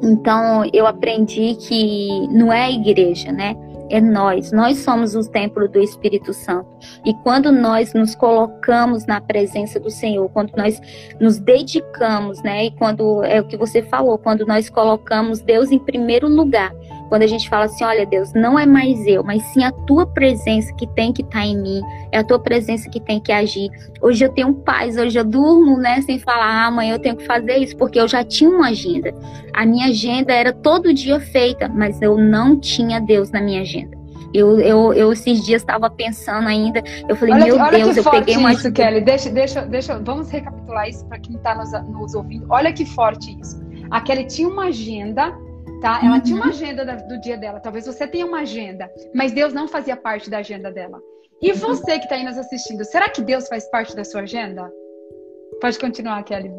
[0.03, 3.57] Então eu aprendi que não é a igreja, né?
[3.91, 4.53] É nós.
[4.53, 6.69] Nós somos o templo do Espírito Santo.
[7.05, 10.81] E quando nós nos colocamos na presença do Senhor, quando nós
[11.21, 12.67] nos dedicamos, né?
[12.67, 16.73] E quando é o que você falou, quando nós colocamos Deus em primeiro lugar,
[17.09, 20.07] quando a gente fala assim, olha Deus, não é mais eu, mas sim a tua
[20.07, 21.81] presença que tem que estar tá em mim,
[22.11, 23.71] é a tua presença que tem que agir.
[24.01, 27.25] Hoje eu tenho paz, hoje eu durmo, né, sem falar, ah, amanhã eu tenho que
[27.25, 29.15] fazer isso, porque eu já tinha uma agenda.
[29.55, 33.97] A minha agenda era todo dia feita, mas eu não tinha Deus na minha agenda.
[34.35, 38.11] Eu, eu, eu esses dias estava pensando ainda, eu falei, olha meu que, Deus, eu
[38.11, 38.53] peguei uma.
[38.53, 42.47] Isso, Kelly, deixa, deixa, deixa, vamos recapitular isso para quem está nos, nos ouvindo.
[42.51, 43.65] Olha que forte isso.
[43.91, 45.33] A Kelly tinha uma agenda
[45.81, 46.01] tá?
[46.03, 46.21] Ela uhum.
[46.21, 46.53] tinha uma uhum.
[46.53, 47.61] agenda do dia dela.
[47.61, 51.01] Talvez você tenha uma agenda, mas Deus não fazia parte da agenda dela.
[51.41, 51.59] E uhum.
[51.59, 54.71] você que está aí nos assistindo, será que Deus faz parte da sua agenda?
[55.61, 56.51] Pode continuar, Kelly.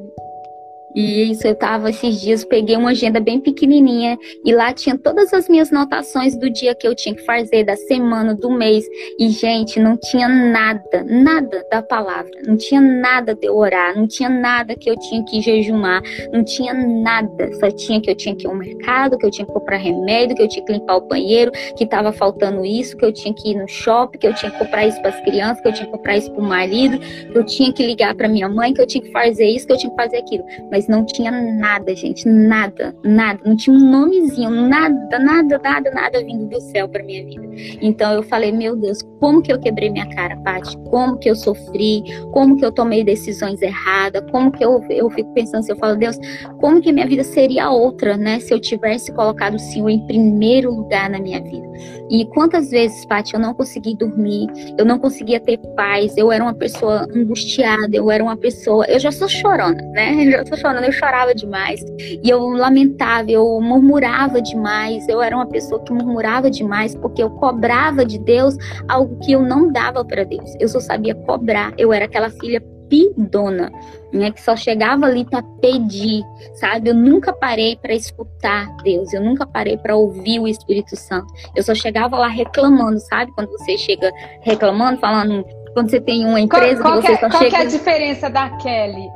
[0.95, 5.33] E isso, eu tava esses dias, peguei uma agenda bem pequenininha e lá tinha todas
[5.33, 8.85] as minhas notações do dia que eu tinha que fazer, da semana, do mês.
[9.19, 12.31] E, gente, não tinha nada, nada da palavra.
[12.45, 16.01] Não tinha nada de orar, não tinha nada que eu tinha que jejumar,
[16.31, 17.53] não tinha nada.
[17.59, 20.35] Só tinha que eu tinha que ir ao mercado, que eu tinha que comprar remédio,
[20.35, 23.51] que eu tinha que limpar o banheiro, que tava faltando isso, que eu tinha que
[23.51, 25.85] ir no shopping, que eu tinha que comprar isso para as crianças, que eu tinha
[25.85, 28.81] que comprar isso para o marido, que eu tinha que ligar para minha mãe, que
[28.81, 30.43] eu tinha que fazer isso, que eu tinha que fazer aquilo.
[30.71, 35.89] Mas mas não tinha nada, gente, nada, nada, não tinha um nomezinho, nada, nada, nada,
[35.89, 37.47] nada vindo do céu para minha vida.
[37.81, 40.77] Então eu falei, meu Deus, como que eu quebrei minha cara, Paty?
[40.89, 42.03] Como que eu sofri?
[42.31, 44.23] Como que eu tomei decisões erradas?
[44.29, 46.15] Como que eu, eu fico pensando, se eu falo, Deus,
[46.59, 50.69] como que minha vida seria outra, né, se eu tivesse colocado o Senhor em primeiro
[50.71, 51.67] lugar na minha vida?
[52.09, 54.47] E quantas vezes, Paty, eu não consegui dormir,
[54.77, 58.85] eu não conseguia ter paz, eu era uma pessoa angustiada, eu era uma pessoa.
[58.87, 60.15] Eu já sou chorona, né?
[60.27, 61.83] Eu já sou chorona, eu chorava demais.
[61.99, 67.29] E eu lamentava, eu murmurava demais, eu era uma pessoa que murmurava demais, porque eu
[67.29, 68.55] cobrava de Deus
[68.87, 70.53] algo que eu não dava para Deus.
[70.59, 73.71] Eu só sabia cobrar, eu era aquela filha pidona,
[74.11, 76.23] né, que só chegava ali para pedir,
[76.55, 76.89] sabe?
[76.89, 81.27] Eu nunca parei para escutar Deus, eu nunca parei para ouvir o Espírito Santo.
[81.55, 83.31] Eu só chegava lá reclamando, sabe?
[83.33, 84.11] Quando você chega
[84.41, 87.51] reclamando, falando, quando você tem uma empresa qual, qual que você é, só qual chega
[87.51, 89.09] Qual é a diferença da Kelly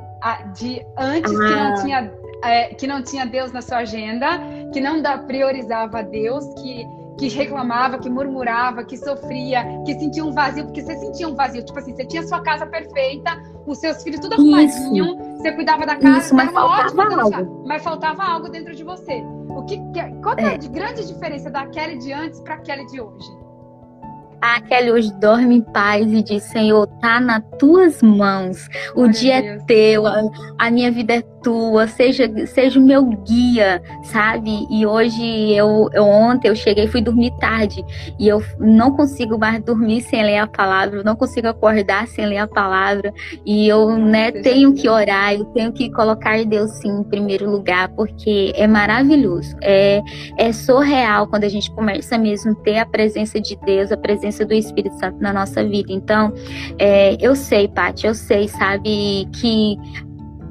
[0.54, 1.48] de antes ah.
[1.48, 1.76] que não ah.
[1.82, 4.40] tinha é, que não tinha Deus na sua agenda,
[4.74, 6.88] que não da, priorizava Deus, que
[7.22, 11.64] que reclamava, que murmurava, que sofria, que sentia um vazio, porque você sentia um vazio.
[11.64, 15.98] Tipo assim, você tinha sua casa perfeita, os seus filhos tudo arrumadinho, você cuidava da
[15.98, 17.64] casa, Isso, mas faltava algo.
[17.68, 19.22] mas faltava algo dentro de você.
[19.50, 19.78] O que,
[20.24, 20.58] qual é a é.
[20.58, 23.30] grande diferença da Kelly de antes para a Kelly de hoje?
[24.42, 28.68] A Kelly hoje dorme em paz e diz: Senhor, tá nas tuas mãos.
[28.96, 30.22] O dia é teu, a,
[30.58, 34.66] a minha vida é tua, seja, seja o meu guia, sabe?
[34.70, 37.84] E hoje eu, eu ontem eu cheguei, fui dormir tarde.
[38.20, 42.26] E eu não consigo mais dormir sem ler a palavra, eu não consigo acordar sem
[42.26, 43.14] ler a palavra.
[43.46, 47.90] E eu né, tenho que orar, eu tenho que colocar Deus sim em primeiro lugar
[47.90, 50.02] porque é maravilhoso, é,
[50.38, 54.31] é surreal quando a gente começa mesmo a ter a presença de Deus, a presença
[54.46, 55.92] do Espírito Santo na nossa vida.
[55.92, 56.34] Então,
[56.78, 59.78] é, eu sei, Paty, eu sei, sabe, que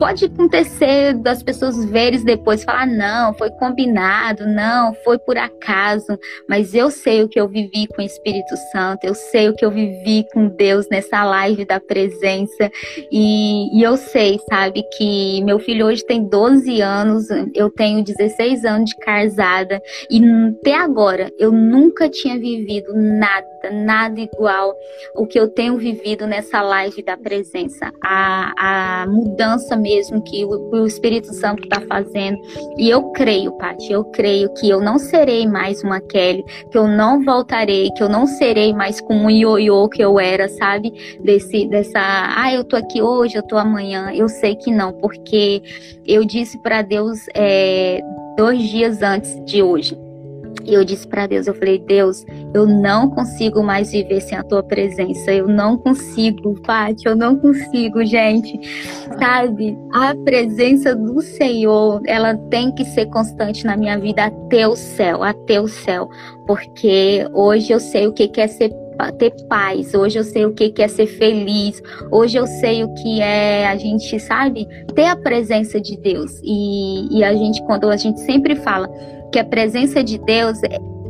[0.01, 6.18] pode acontecer das pessoas verem depois falar não, foi combinado, não, foi por acaso,
[6.48, 9.62] mas eu sei o que eu vivi com o Espírito Santo, eu sei o que
[9.62, 12.70] eu vivi com Deus nessa live da presença.
[13.12, 18.64] E, e eu sei, sabe, que meu filho hoje tem 12 anos, eu tenho 16
[18.64, 19.82] anos de casada.
[20.10, 20.22] E
[20.60, 24.74] até agora eu nunca tinha vivido nada, nada igual
[25.14, 30.44] o que eu tenho vivido nessa live da presença, a, a mudança mesmo mesmo que
[30.44, 32.38] o, o Espírito Santo está fazendo.
[32.78, 36.86] E eu creio, Paty, eu creio que eu não serei mais uma Kelly, que eu
[36.86, 40.92] não voltarei, que eu não serei mais como um ioiô que eu era, sabe?
[41.20, 44.12] Desse, dessa, ah, eu tô aqui hoje, eu tô amanhã.
[44.14, 45.62] Eu sei que não, porque
[46.06, 48.00] eu disse para Deus é,
[48.36, 50.09] dois dias antes de hoje
[50.64, 52.24] e eu disse para Deus, eu falei, Deus,
[52.54, 55.32] eu não consigo mais viver sem a tua presença.
[55.32, 58.58] Eu não consigo, Paty, eu não consigo, gente.
[59.18, 59.76] Sabe?
[59.92, 65.22] A presença do Senhor, ela tem que ser constante na minha vida até o céu,
[65.22, 66.08] até o céu.
[66.46, 68.70] Porque hoje eu sei o que é ser
[69.16, 73.20] ter paz, hoje eu sei o que é ser feliz, hoje eu sei o que
[73.22, 76.38] é a gente, sabe, ter a presença de Deus.
[76.42, 78.90] E, e a gente, quando a gente sempre fala,
[79.32, 80.59] que a presença de Deus,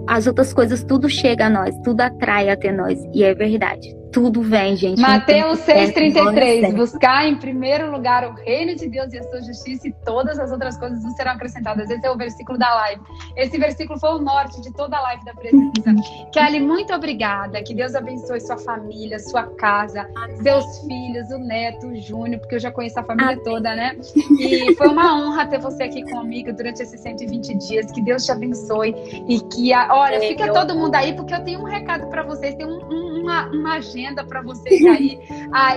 [0.06, 2.98] as outras coisas tudo chega a nós, tudo atrai até nós.
[3.14, 5.00] E é verdade tudo vem, gente.
[5.00, 6.74] Mateus 6,33.
[6.74, 10.50] Buscar em primeiro lugar o reino de Deus e a sua justiça, e todas as
[10.50, 11.88] outras coisas não serão acrescentadas.
[11.90, 13.02] Esse é o versículo da live.
[13.36, 15.94] Esse versículo foi o norte de toda a live da presença.
[16.32, 17.62] Kelly, muito obrigada.
[17.62, 20.42] Que Deus abençoe sua família, sua casa, Amém.
[20.42, 23.44] seus filhos, o neto, o Júnior, porque eu já conheço a família Amém.
[23.44, 23.96] toda, né?
[24.40, 27.90] E foi uma honra ter você aqui comigo durante esses 120 dias.
[27.92, 28.94] Que Deus te abençoe.
[29.28, 32.54] E que, olha, fica todo mundo aí, porque eu tenho um recado para vocês.
[32.54, 35.18] Tem um, um, uma, uma agenda agenda para vocês aí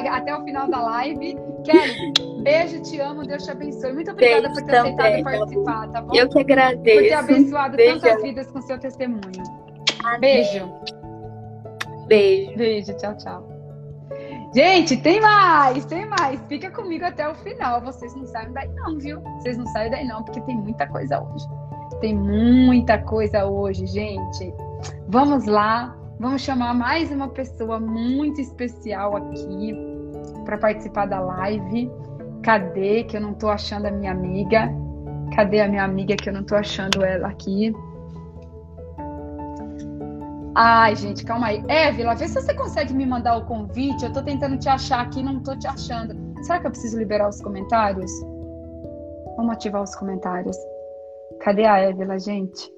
[0.08, 1.38] até o final da live.
[1.64, 3.94] Kelly, beijo, te amo, Deus te abençoe.
[3.94, 6.16] Muito obrigada beijo por ter também, aceitado participar, tá bom?
[6.16, 7.00] Eu que agradeço.
[7.00, 8.00] Por ter abençoado beijo.
[8.00, 9.22] tantas vidas com seu testemunho.
[10.20, 10.72] Beijo.
[12.08, 12.58] Beijo.
[12.58, 13.54] Beijo, tchau, tchau.
[14.54, 16.40] Gente, tem mais, tem mais.
[16.48, 17.82] Fica comigo até o final.
[17.82, 19.20] Vocês não saem daí não, viu?
[19.40, 21.48] Vocês não saem daí não, porque tem muita coisa hoje.
[22.00, 24.54] Tem muita coisa hoje, gente.
[25.08, 25.98] Vamos lá.
[26.24, 29.76] Vamos chamar mais uma pessoa muito especial aqui
[30.46, 31.92] para participar da live.
[32.42, 34.70] Cadê que eu não estou achando a minha amiga?
[35.36, 37.74] Cadê a minha amiga que eu não estou achando ela aqui?
[40.56, 41.62] Ai, gente, calma aí.
[41.68, 44.04] Évila, vê se você consegue me mandar o convite.
[44.04, 46.16] Eu estou tentando te achar aqui não estou te achando.
[46.42, 48.10] Será que eu preciso liberar os comentários?
[49.36, 50.56] Vamos ativar os comentários.
[51.42, 52.72] Cadê a Évila, gente?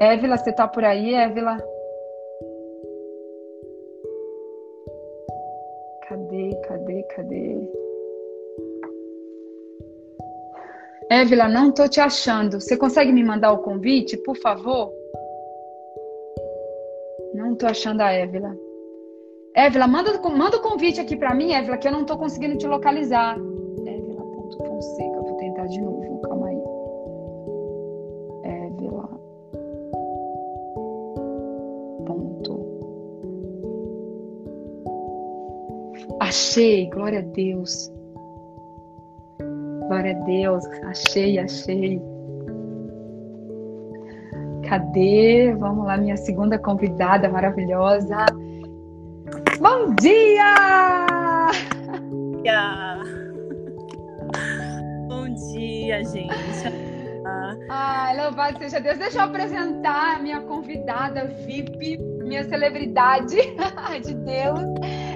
[0.00, 1.58] Évila, você tá por aí, Évila?
[6.66, 7.70] Cadê, cadê?
[11.10, 12.60] Évila, não tô te achando.
[12.60, 14.92] Você consegue me mandar o convite, por favor?
[17.34, 18.56] Não tô achando a Évila.
[19.54, 22.66] Évila, manda, manda o convite aqui para mim, Évila, que eu não tô conseguindo te
[22.66, 23.36] localizar.
[23.36, 26.09] Évila.fonseca, vou tentar de novo,
[36.20, 37.90] Achei, glória a Deus.
[39.88, 42.00] Glória a Deus, achei, achei.
[44.68, 45.54] Cadê?
[45.58, 48.26] Vamos lá, minha segunda convidada maravilhosa.
[49.58, 51.46] Bom dia!
[52.28, 52.68] Bom dia,
[55.08, 56.90] Bom dia gente.
[57.70, 58.98] Ah, louvado seja Deus.
[58.98, 63.36] Deixa eu apresentar a minha convidada VIP, minha celebridade
[64.04, 64.60] de Deus.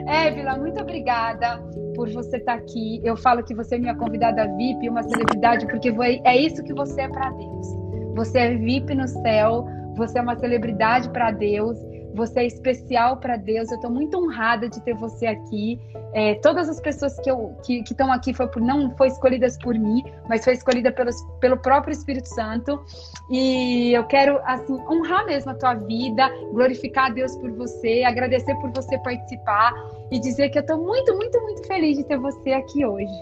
[0.06, 1.58] Évila, muito obrigada
[1.94, 3.00] por você estar aqui.
[3.04, 5.92] Eu falo que você é minha convidada VIP, uma celebridade, porque
[6.24, 7.66] é isso que você é para Deus.
[8.14, 9.66] Você é VIP no céu,
[9.96, 11.78] você é uma celebridade para Deus
[12.14, 13.70] você é especial para Deus.
[13.70, 15.80] Eu estou muito honrada de ter você aqui.
[16.12, 19.74] É, todas as pessoas que estão que, que aqui foi por, não foi escolhidas por
[19.74, 20.92] mim, mas foi escolhida
[21.40, 22.84] pelo próprio Espírito Santo.
[23.30, 28.54] E eu quero assim honrar mesmo a tua vida, glorificar a Deus por você, agradecer
[28.56, 29.72] por você participar
[30.10, 33.12] e dizer que eu estou muito, muito, muito feliz de ter você aqui hoje.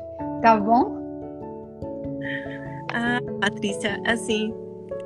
[0.43, 1.01] Tá bom?
[2.93, 4.52] Ah, Patrícia, assim,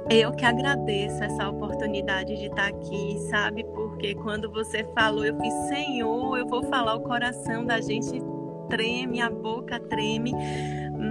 [0.09, 3.65] eu que agradeço essa oportunidade de estar aqui, sabe?
[3.65, 8.21] Porque quando você falou, eu fiz, Senhor, eu vou falar, o coração da gente
[8.69, 10.33] treme, a boca treme,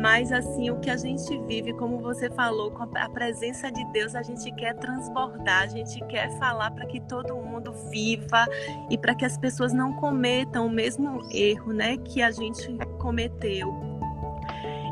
[0.02, 4.16] mas assim, o que a gente vive, como você falou, com a presença de Deus,
[4.16, 8.46] a gente quer transbordar, a gente quer falar para que todo mundo viva
[8.90, 13.85] e para que as pessoas não cometam o mesmo erro, né, que a gente cometeu.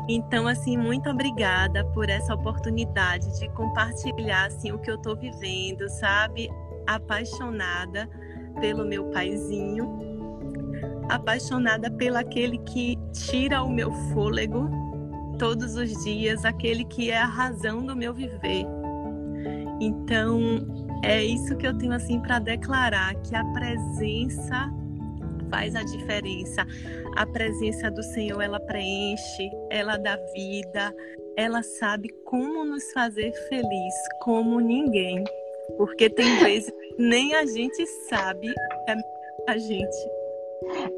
[0.08, 5.88] Então, assim, muito obrigada por essa oportunidade de compartilhar assim o que eu estou vivendo,
[5.88, 6.50] sabe?
[6.86, 8.08] Apaixonada
[8.60, 9.88] pelo meu paizinho,
[11.08, 14.68] apaixonada pelo aquele que tira o meu fôlego
[15.38, 18.66] todos os dias, aquele que é a razão do meu viver.
[19.80, 20.38] Então,
[21.02, 24.72] é isso que eu tenho assim para declarar que a presença
[25.50, 26.66] faz a diferença.
[27.16, 30.94] A presença do Senhor, ela preenche, ela dá vida,
[31.36, 35.22] ela sabe como nos fazer feliz, como ninguém.
[35.76, 38.48] Porque tem vezes nem a gente sabe
[38.88, 38.94] é
[39.48, 40.23] a gente.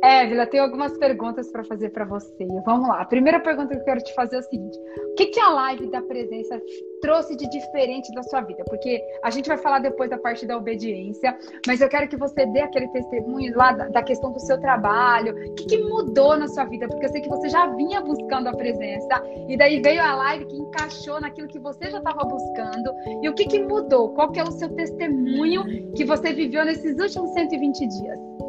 [0.02, 2.46] Évila, tenho algumas perguntas para fazer para você.
[2.64, 3.00] Vamos lá.
[3.00, 4.78] A primeira pergunta que eu quero te fazer é o seguinte:
[5.10, 6.60] o que, que a live da presença
[7.00, 8.64] trouxe de diferente da sua vida?
[8.64, 11.36] Porque a gente vai falar depois da parte da obediência,
[11.66, 15.34] mas eu quero que você dê aquele testemunho lá da, da questão do seu trabalho.
[15.50, 16.88] O que, que mudou na sua vida?
[16.88, 20.46] Porque eu sei que você já vinha buscando a presença e daí veio a live
[20.46, 22.92] que encaixou naquilo que você já estava buscando.
[23.22, 24.10] E o que, que mudou?
[24.14, 28.45] Qual que é o seu testemunho que você viveu nesses últimos 120 dias?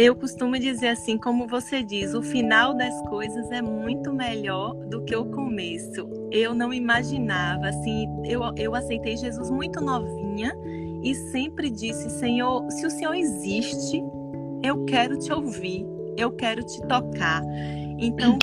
[0.00, 5.02] Eu costumo dizer assim, como você diz, o final das coisas é muito melhor do
[5.02, 6.08] que o começo.
[6.30, 10.56] Eu não imaginava, assim, eu, eu aceitei Jesus muito novinha
[11.02, 14.00] e sempre disse, Senhor, se o Senhor existe,
[14.62, 15.84] eu quero te ouvir,
[16.16, 17.42] eu quero te tocar.
[17.98, 18.38] Então,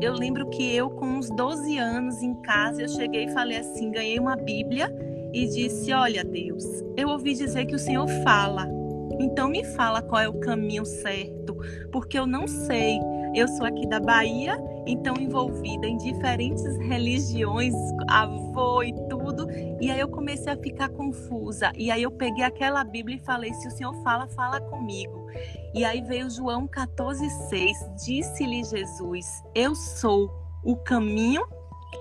[0.00, 3.90] eu lembro que eu, com uns 12 anos em casa, eu cheguei e falei assim,
[3.90, 4.88] ganhei uma Bíblia
[5.32, 6.62] e disse, olha Deus,
[6.96, 8.77] eu ouvi dizer que o Senhor fala,
[9.18, 11.56] então me fala qual é o caminho certo,
[11.92, 12.98] porque eu não sei.
[13.34, 17.74] Eu sou aqui da Bahia, então envolvida em diferentes religiões,
[18.08, 19.46] avô e tudo,
[19.80, 21.70] e aí eu comecei a ficar confusa.
[21.76, 25.26] E aí eu peguei aquela Bíblia e falei: se o Senhor fala, fala comigo.
[25.74, 27.72] E aí veio João 14,6:
[28.04, 30.30] Disse-lhe Jesus: Eu sou
[30.64, 31.46] o caminho,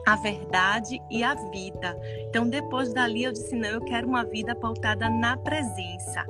[0.05, 1.97] a verdade e a vida.
[2.29, 6.25] Então, depois dali, eu disse: não, eu quero uma vida pautada na presença.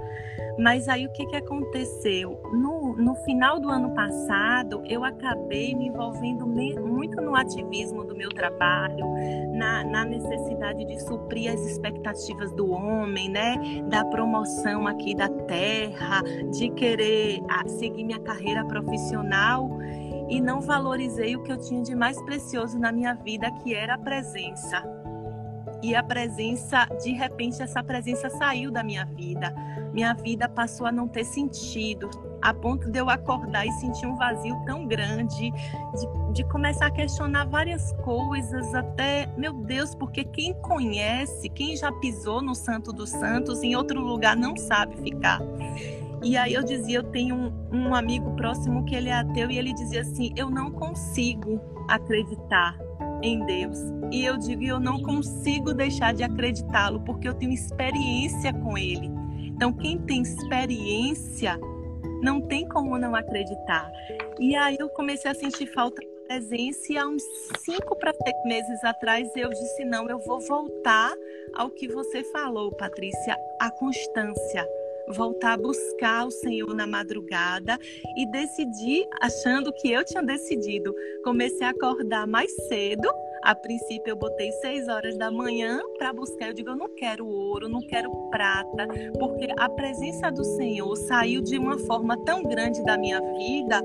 [0.58, 2.42] Mas aí o que, que aconteceu?
[2.52, 8.30] No, no final do ano passado, eu acabei me envolvendo muito no ativismo do meu
[8.30, 9.06] trabalho,
[9.54, 13.56] na, na necessidade de suprir as expectativas do homem, né?
[13.88, 19.70] Da promoção aqui da terra, de querer ah, seguir minha carreira profissional
[20.30, 23.96] e não valorizei o que eu tinha de mais precioso na minha vida, que era
[23.96, 24.84] a presença.
[25.82, 29.54] E a presença, de repente, essa presença saiu da minha vida
[29.98, 32.08] minha vida passou a não ter sentido,
[32.40, 36.92] a ponto de eu acordar e sentir um vazio tão grande, de, de começar a
[36.92, 43.10] questionar várias coisas, até, meu Deus, porque quem conhece, quem já pisou no Santo dos
[43.10, 45.42] Santos, em outro lugar não sabe ficar.
[46.24, 49.58] E aí eu dizia, eu tenho um, um amigo próximo que ele é ateu e
[49.58, 52.78] ele dizia assim, eu não consigo acreditar
[53.22, 53.78] em Deus.
[54.12, 59.12] E eu digo, eu não consigo deixar de acreditá-lo, porque eu tenho experiência com ele.
[59.44, 61.60] Então, quem tem experiência
[62.22, 63.92] não tem como não acreditar.
[64.40, 67.24] E aí eu comecei a sentir falta de presença e há uns
[67.60, 71.14] cinco para seis meses atrás eu disse não, eu vou voltar
[71.56, 74.68] ao que você falou, Patrícia, a constância
[75.16, 77.80] voltar a buscar o Senhor na madrugada
[78.18, 80.94] e decidi, achando que eu tinha decidido,
[81.24, 83.10] comecei a acordar mais cedo.
[83.44, 86.48] A princípio eu botei seis horas da manhã para buscar.
[86.48, 88.88] Eu digo, eu não quero ouro, não quero prata,
[89.20, 93.82] porque a presença do Senhor saiu de uma forma tão grande da minha vida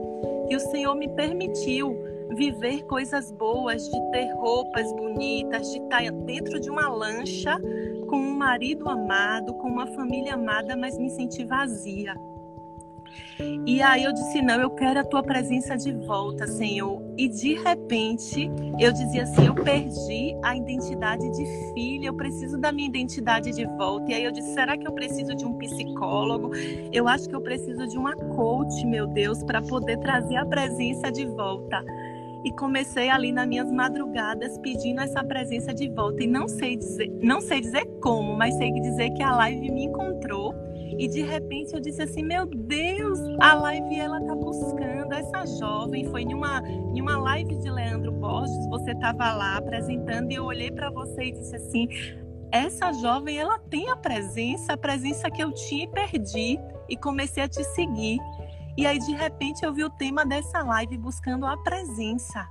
[0.49, 1.97] que o Senhor me permitiu
[2.35, 7.59] viver coisas boas, de ter roupas bonitas, de estar dentro de uma lancha
[8.13, 12.15] com um marido amado, com uma família amada, mas me senti vazia.
[13.67, 17.01] E aí eu disse: Não, eu quero a tua presença de volta, Senhor.
[17.17, 22.71] E de repente eu dizia assim: Eu perdi a identidade de filha, eu preciso da
[22.71, 24.11] minha identidade de volta.
[24.11, 26.51] E aí eu disse: Será que eu preciso de um psicólogo?
[26.93, 31.11] Eu acho que eu preciso de uma coach, meu Deus, para poder trazer a presença
[31.11, 31.83] de volta
[32.45, 36.23] e comecei ali nas minhas madrugadas pedindo essa presença de volta.
[36.23, 39.85] E não sei dizer, não sei dizer como, mas sei dizer que a live me
[39.85, 40.55] encontrou.
[40.99, 46.05] E de repente eu disse assim, meu Deus, a live ela tá buscando essa jovem,
[46.05, 46.63] foi em uma
[46.95, 51.25] em uma live de Leandro Borges, você estava lá apresentando e eu olhei para você
[51.25, 51.89] e disse assim,
[52.53, 56.59] essa jovem ela tem a presença, a presença que eu tinha e perdi.
[56.89, 58.19] E comecei a te seguir.
[58.77, 62.49] E aí, de repente, eu vi o tema dessa live buscando a presença.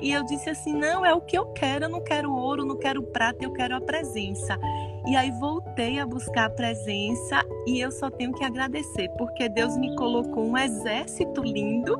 [0.00, 2.76] E eu disse assim: não, é o que eu quero, eu não quero ouro, não
[2.76, 4.58] quero prata, eu quero a presença.
[5.06, 9.76] E aí voltei a buscar a presença e eu só tenho que agradecer, porque Deus
[9.76, 11.98] me colocou um exército lindo,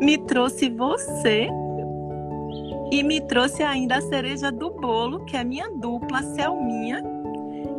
[0.00, 1.48] me trouxe você
[2.90, 7.02] e me trouxe ainda a cereja do bolo, que é minha dupla, Selminha,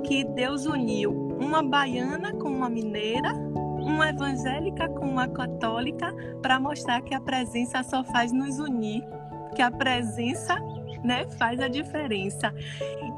[0.03, 3.50] que Deus uniu uma baiana com uma mineira
[3.81, 9.03] uma evangélica com uma católica para mostrar que a presença só faz nos unir,
[9.55, 10.55] que a presença,
[11.03, 12.53] né, faz a diferença.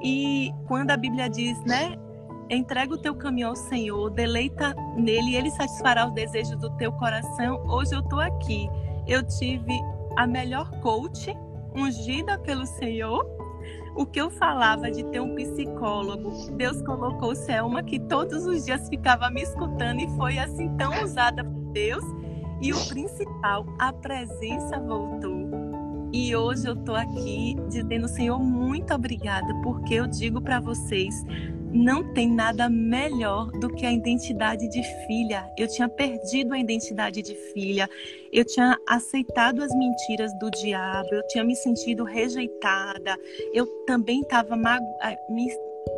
[0.02, 1.95] E quando a Bíblia diz, né,
[2.49, 7.64] entrega o teu caminho ao Senhor, deleita nele, ele satisfará os desejos do teu coração.
[7.68, 8.69] Hoje eu estou aqui.
[9.07, 9.80] Eu tive
[10.15, 11.35] a melhor coach
[11.76, 13.26] ungida pelo Senhor
[13.95, 18.90] o que eu falava de ter um psicólogo, Deus colocou Selma que todos os dias
[18.90, 22.03] ficava me escutando e foi assim tão usada por Deus.
[22.61, 25.44] E o principal, a presença voltou.
[26.11, 31.24] E hoje eu estou aqui dizendo, Senhor, muito obrigada, porque eu digo para vocês,
[31.74, 35.50] não tem nada melhor do que a identidade de filha.
[35.58, 37.90] Eu tinha perdido a identidade de filha,
[38.32, 43.18] eu tinha aceitado as mentiras do diabo, eu tinha me sentido rejeitada,
[43.54, 45.48] eu também estava me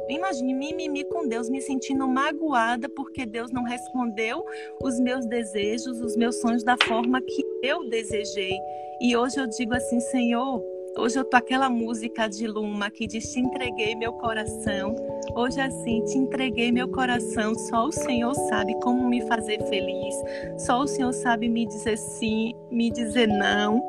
[0.08, 4.46] Imagine mimimi com Deus, me sentindo magoada porque Deus não respondeu
[4.82, 8.56] os meus desejos, os meus sonhos da forma que eu desejei.
[9.02, 10.64] E hoje eu digo assim, Senhor,
[10.98, 14.96] Hoje eu tô aquela música de Luma que diz: Te entreguei meu coração.
[15.36, 17.54] Hoje, assim, te entreguei meu coração.
[17.54, 20.16] Só o Senhor sabe como me fazer feliz.
[20.58, 23.82] Só o Senhor sabe me dizer sim, me dizer não.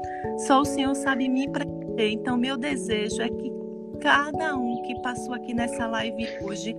[0.47, 2.13] Só o Senhor sabe me preencher.
[2.13, 3.53] Então, meu desejo é que
[4.01, 6.77] cada um que passou aqui nessa live hoje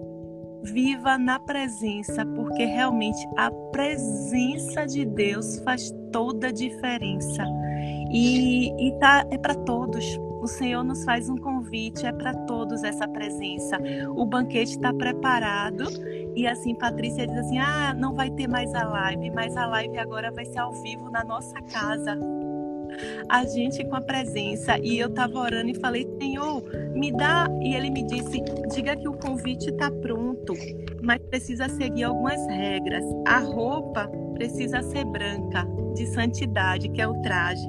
[0.63, 7.45] viva na presença, porque realmente a presença de Deus faz toda a diferença.
[8.11, 10.05] E, e tá, é para todos.
[10.41, 13.77] O Senhor nos faz um convite, é para todos essa presença.
[14.15, 15.85] O banquete está preparado.
[16.35, 19.97] E assim, Patrícia diz assim: ah, não vai ter mais a live, mas a live
[19.97, 22.17] agora vai ser ao vivo na nossa casa.
[23.29, 24.77] A gente com a presença.
[24.79, 26.63] E eu estava orando e falei: Senhor,
[26.93, 27.47] me dá.
[27.61, 28.41] E ele me disse:
[28.73, 30.53] diga que o convite está pronto,
[31.01, 33.03] mas precisa seguir algumas regras.
[33.27, 37.67] A roupa precisa ser branca, de santidade, que é o traje.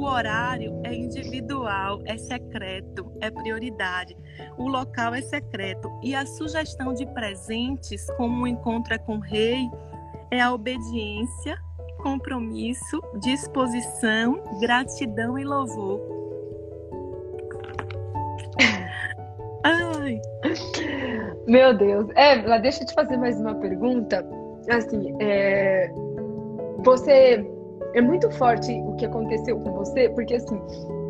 [0.00, 4.16] O horário é individual, é secreto, é prioridade.
[4.56, 5.92] O local é secreto.
[6.02, 9.68] E a sugestão de presentes, como o encontro é com o rei,
[10.30, 11.54] é a obediência,
[12.02, 16.00] compromisso, disposição, gratidão e louvor.
[19.62, 20.18] Ai.
[21.46, 22.08] Meu Deus.
[22.14, 24.26] É, deixa eu te fazer mais uma pergunta.
[24.70, 25.92] Assim, é...
[26.78, 27.46] você
[27.94, 30.60] é muito forte o que aconteceu com você, porque assim,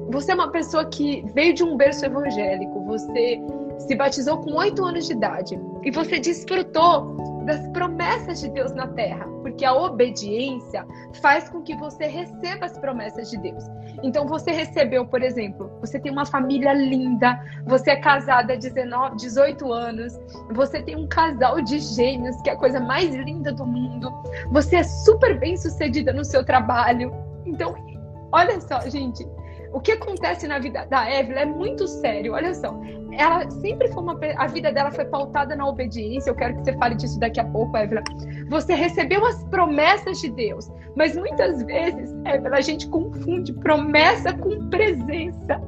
[0.09, 3.41] você é uma pessoa que veio de um berço evangélico, você
[3.79, 8.87] se batizou com oito anos de idade e você desfrutou das promessas de Deus na
[8.89, 10.87] terra, porque a obediência
[11.21, 13.65] faz com que você receba as promessas de Deus.
[14.03, 19.17] Então você recebeu, por exemplo, você tem uma família linda, você é casada há 19,
[19.17, 20.19] 18 anos,
[20.53, 24.11] você tem um casal de gêmeos, que é a coisa mais linda do mundo,
[24.51, 27.13] você é super bem sucedida no seu trabalho.
[27.45, 27.75] Então,
[28.33, 29.27] olha só, gente,
[29.73, 32.35] o que acontece na vida da Evelyn é muito sério.
[32.35, 32.79] Olha só,
[33.13, 34.19] ela sempre foi uma.
[34.37, 36.31] A vida dela foi pautada na obediência.
[36.31, 38.03] Eu quero que você fale disso daqui a pouco, Evelyn.
[38.49, 44.69] Você recebeu as promessas de Deus, mas muitas vezes, Evelyn, a gente confunde promessa com
[44.69, 45.61] presença.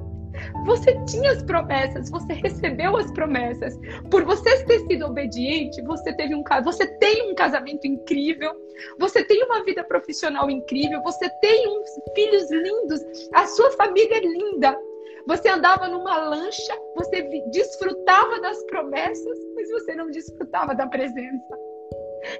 [0.64, 3.78] Você tinha as promessas, você recebeu as promessas.
[4.10, 8.52] Por você ter sido obediente, você teve um você tem um casamento incrível,
[8.98, 13.00] você tem uma vida profissional incrível, você tem uns filhos lindos,
[13.32, 14.78] a sua família é linda.
[15.26, 21.61] Você andava numa lancha, você desfrutava das promessas, mas você não desfrutava da presença.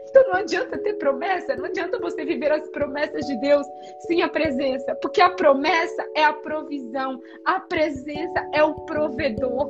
[0.09, 3.66] Então não adianta ter promessa, não adianta você viver as promessas de Deus
[4.06, 9.68] sem a presença, porque a promessa é a provisão, a presença é o provedor.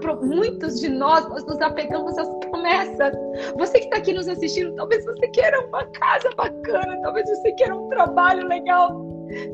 [0.00, 0.24] Pro...
[0.24, 3.14] Muitos de nós, nós nos apegamos às promessas.
[3.56, 7.76] Você que está aqui nos assistindo, talvez você queira uma casa bacana, talvez você queira
[7.76, 9.04] um trabalho legal,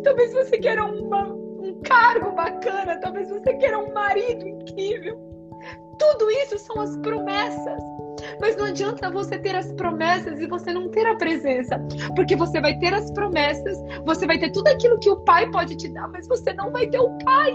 [0.05, 5.19] talvez você queira uma, um cargo bacana, talvez você queira um marido incrível.
[5.99, 7.83] Tudo isso são as promessas.
[8.41, 11.81] Mas não adianta você ter as promessas e você não ter a presença.
[12.15, 15.77] Porque você vai ter as promessas, você vai ter tudo aquilo que o pai pode
[15.77, 17.53] te dar, mas você não vai ter o pai.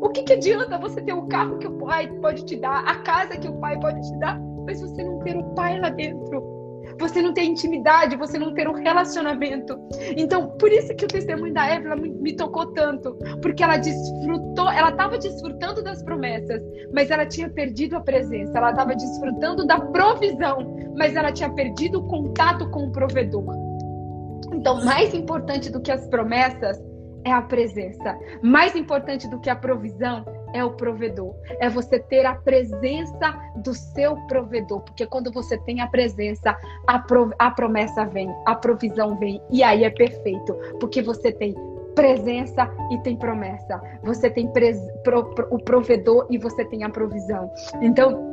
[0.00, 2.96] O que, que adianta você ter o carro que o pai pode te dar, a
[2.96, 6.59] casa que o pai pode te dar, mas você não ter o pai lá dentro?
[7.00, 9.76] Você não ter intimidade, você não ter um relacionamento.
[10.16, 14.90] Então, por isso que o testemunho da Evelyn me tocou tanto, porque ela desfrutou, ela
[14.90, 16.62] estava desfrutando das promessas,
[16.94, 22.00] mas ela tinha perdido a presença, ela estava desfrutando da provisão, mas ela tinha perdido
[22.00, 23.46] o contato com o provedor.
[24.52, 26.78] Então, mais importante do que as promessas
[27.24, 28.18] é a presença.
[28.42, 31.34] Mais importante do que a provisão é o provedor.
[31.60, 34.80] É você ter a presença do seu provedor.
[34.80, 36.56] Porque quando você tem a presença,
[36.86, 39.40] a, pro, a promessa vem, a provisão vem.
[39.50, 40.54] E aí é perfeito.
[40.78, 41.54] Porque você tem
[41.94, 43.80] presença e tem promessa.
[44.02, 47.50] Você tem pres, pro, pro, o provedor e você tem a provisão.
[47.80, 48.29] Então,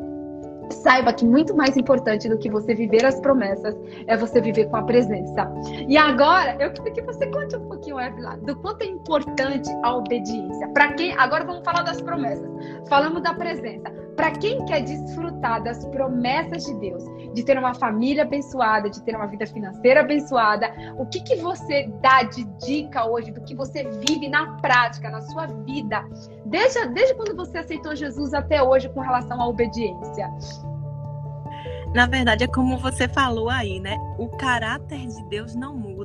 [0.70, 3.76] Saiba que muito mais importante do que você viver as promessas
[4.08, 5.52] é você viver com a presença.
[5.88, 9.96] E agora, eu quero que você conte um pouquinho, Evelyn, do quanto é importante a
[9.96, 10.68] obediência.
[10.70, 12.50] Para quem, agora vamos falar das promessas.
[12.88, 14.07] Falamos da presença.
[14.18, 17.04] Para quem quer desfrutar das promessas de Deus,
[17.36, 21.88] de ter uma família abençoada, de ter uma vida financeira abençoada, o que, que você
[22.02, 26.04] dá de dica hoje do que você vive na prática, na sua vida,
[26.44, 30.28] desde, desde quando você aceitou Jesus até hoje com relação à obediência?
[31.94, 33.98] Na verdade, é como você falou aí, né?
[34.18, 35.97] O caráter de Deus não muda.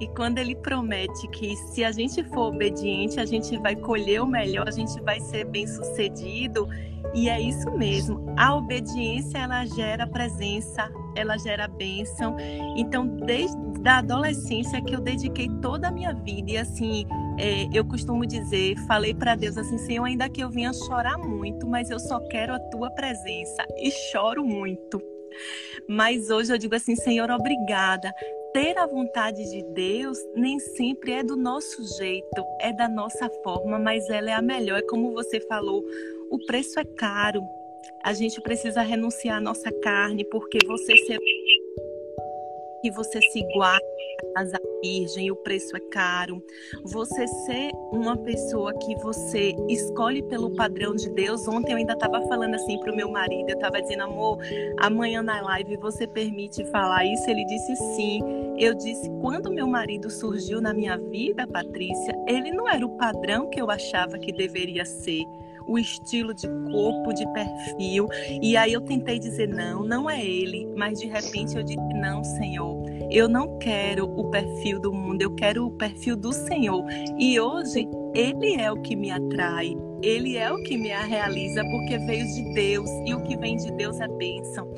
[0.00, 4.26] E quando ele promete que se a gente for obediente, a gente vai colher o
[4.26, 6.68] melhor, a gente vai ser bem sucedido.
[7.14, 8.24] E é isso mesmo.
[8.36, 12.36] A obediência ela gera presença, ela gera bênção.
[12.76, 17.06] Então, desde a adolescência que eu dediquei toda a minha vida e assim,
[17.38, 21.66] é, eu costumo dizer, falei para Deus assim, Senhor, ainda que eu venha chorar muito,
[21.66, 25.00] mas eu só quero a tua presença e choro muito.
[25.88, 28.12] Mas hoje eu digo assim, Senhor, obrigada.
[28.54, 33.80] Ter a vontade de Deus nem sempre é do nosso jeito, é da nossa forma,
[33.80, 34.78] mas ela é a melhor.
[34.78, 35.84] É como você falou,
[36.30, 37.42] o preço é caro.
[38.04, 41.18] A gente precisa renunciar à nossa carne, porque você ser
[42.80, 43.93] que você se guarda
[44.32, 46.42] casa virgem, o preço é caro.
[46.84, 51.46] Você ser uma pessoa que você escolhe pelo padrão de Deus.
[51.48, 54.38] Ontem eu ainda estava falando assim para o meu marido, eu estava dizendo, amor,
[54.78, 57.28] amanhã na live você permite falar isso?
[57.28, 58.20] Ele disse sim.
[58.58, 63.50] Eu disse, quando meu marido surgiu na minha vida, Patrícia, ele não era o padrão
[63.50, 65.24] que eu achava que deveria ser
[65.66, 68.08] o estilo de corpo, de perfil.
[68.42, 72.22] E aí eu tentei dizer não, não é ele, mas de repente eu disse não,
[72.22, 72.82] Senhor.
[73.10, 76.84] Eu não quero o perfil do mundo, eu quero o perfil do Senhor.
[77.18, 81.98] E hoje ele é o que me atrai, ele é o que me realiza porque
[81.98, 84.72] veio de Deus e o que vem de Deus é bênção.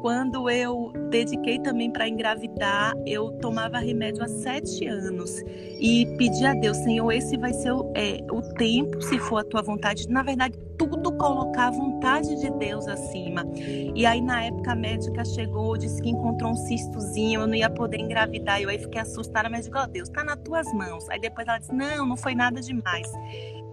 [0.00, 5.42] Quando eu dediquei também para engravidar, eu tomava remédio há sete anos
[5.80, 9.44] e pedi a Deus, Senhor, esse vai ser o, é, o tempo, se for a
[9.44, 10.08] tua vontade.
[10.08, 13.44] Na verdade, tudo colocar a vontade de Deus acima.
[13.56, 17.70] E aí, na época, a médica chegou, disse que encontrou um cistozinho, eu não ia
[17.70, 18.60] poder engravidar.
[18.60, 21.08] Eu aí fiquei assustada, mas digo, ó oh, Deus, tá nas tuas mãos.
[21.08, 22.81] Aí depois ela disse, não, não foi nada demais.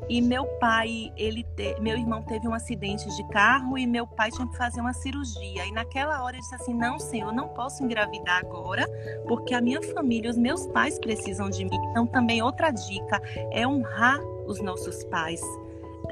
[0.10, 4.32] E meu pai, ele te, meu irmão teve um acidente de carro e meu pai
[4.32, 5.68] tinha que fazer uma cirurgia.
[5.68, 8.88] E naquela hora ele disse assim: "Não, senhor, eu não posso engravidar agora,
[9.28, 11.78] porque a minha família, os meus pais precisam de mim".
[11.92, 13.22] Então também outra dica
[13.52, 15.42] é honrar os nossos pais.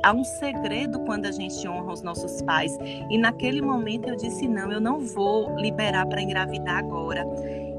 [0.03, 2.77] Há um segredo quando a gente honra os nossos pais.
[3.09, 7.25] E naquele momento eu disse: não, eu não vou liberar para engravidar agora.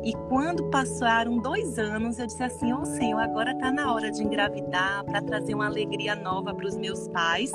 [0.09, 4.11] E quando passaram dois anos, eu disse assim: Ô oh, Senhor, agora está na hora
[4.11, 7.53] de engravidar para trazer uma alegria nova para os meus pais.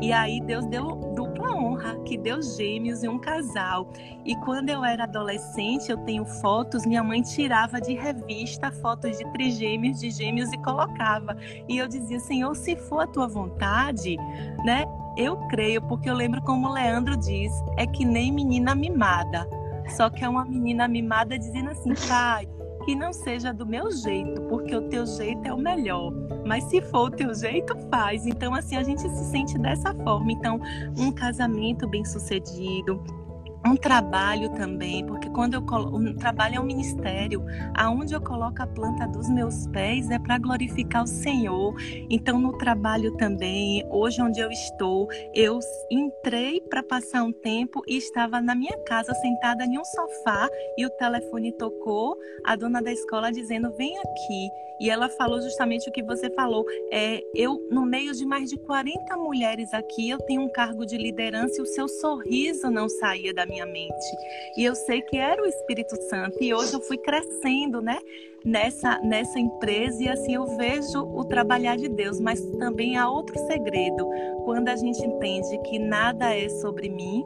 [0.00, 3.90] E aí Deus deu dupla honra, que deu gêmeos e um casal.
[4.24, 9.30] E quando eu era adolescente, eu tenho fotos, minha mãe tirava de revista fotos de
[9.30, 11.36] trigêmeos, de gêmeos e colocava.
[11.68, 14.16] E eu dizia, Senhor, se for a tua vontade,
[14.64, 14.86] né?
[15.14, 19.46] Eu creio, porque eu lembro como o Leandro diz, é que nem menina mimada.
[19.96, 22.48] Só que é uma menina mimada dizendo assim, pai,
[22.84, 26.12] que não seja do meu jeito, porque o teu jeito é o melhor.
[26.46, 28.26] Mas se for o teu jeito, faz.
[28.26, 30.32] Então, assim, a gente se sente dessa forma.
[30.32, 30.60] Então,
[30.98, 33.02] um casamento bem sucedido,
[33.64, 37.44] um trabalho também, porque quando eu coloco, um trabalho é um ministério,
[37.74, 41.74] aonde eu coloco a planta dos meus pés é para glorificar o Senhor.
[42.10, 45.60] Então no trabalho também, hoje onde eu estou, eu
[45.90, 50.84] entrei para passar um tempo e estava na minha casa sentada em um sofá e
[50.84, 54.50] o telefone tocou, a dona da escola dizendo: "Vem aqui".
[54.82, 56.66] E ela falou justamente o que você falou.
[56.90, 60.96] É, eu, no meio de mais de 40 mulheres aqui, eu tenho um cargo de
[60.98, 64.16] liderança e o seu sorriso não saía da minha mente.
[64.56, 66.42] E eu sei que era o Espírito Santo.
[66.42, 67.98] E hoje eu fui crescendo, né?
[68.44, 73.38] Nessa, nessa empresa e assim eu vejo o trabalhar de Deus, mas também há outro
[73.46, 74.08] segredo.
[74.44, 77.22] Quando a gente entende que nada é sobre mim,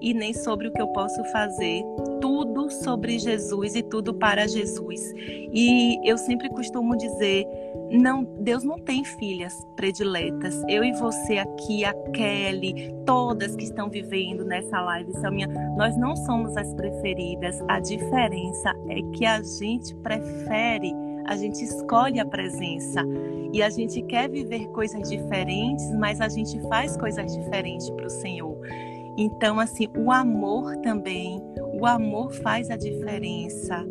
[0.00, 1.82] e nem sobre o que eu posso fazer.
[2.20, 5.00] Tudo sobre Jesus e tudo para Jesus.
[5.16, 7.46] E eu sempre costumo dizer,
[7.90, 10.62] não, Deus não tem filhas prediletas.
[10.68, 16.14] Eu e você aqui, a Kelly, todas que estão vivendo nessa live, Selminha, nós não
[16.16, 17.58] somos as preferidas.
[17.68, 20.92] A diferença é que a gente prefere,
[21.26, 23.02] a gente escolhe a presença.
[23.52, 28.10] E a gente quer viver coisas diferentes, mas a gente faz coisas diferentes para o
[28.10, 28.58] Senhor.
[29.16, 31.42] Então, assim, o amor também,
[31.80, 33.84] o amor faz a diferença,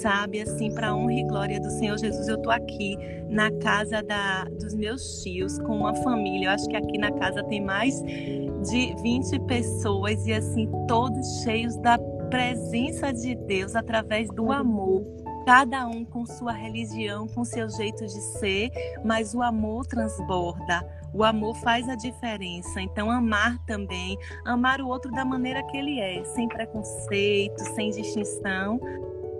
[0.00, 0.40] sabe?
[0.40, 2.96] Assim, para honra e glória do Senhor Jesus, eu estou aqui
[3.28, 6.48] na casa da, dos meus tios, com uma família.
[6.48, 11.76] Eu acho que aqui na casa tem mais de 20 pessoas e, assim, todos cheios
[11.76, 11.98] da
[12.30, 15.04] presença de Deus através do amor
[15.48, 18.70] cada um com sua religião, com seu jeito de ser,
[19.02, 20.86] mas o amor transborda.
[21.14, 22.82] O amor faz a diferença.
[22.82, 28.78] Então, amar também, amar o outro da maneira que ele é, sem preconceito, sem distinção.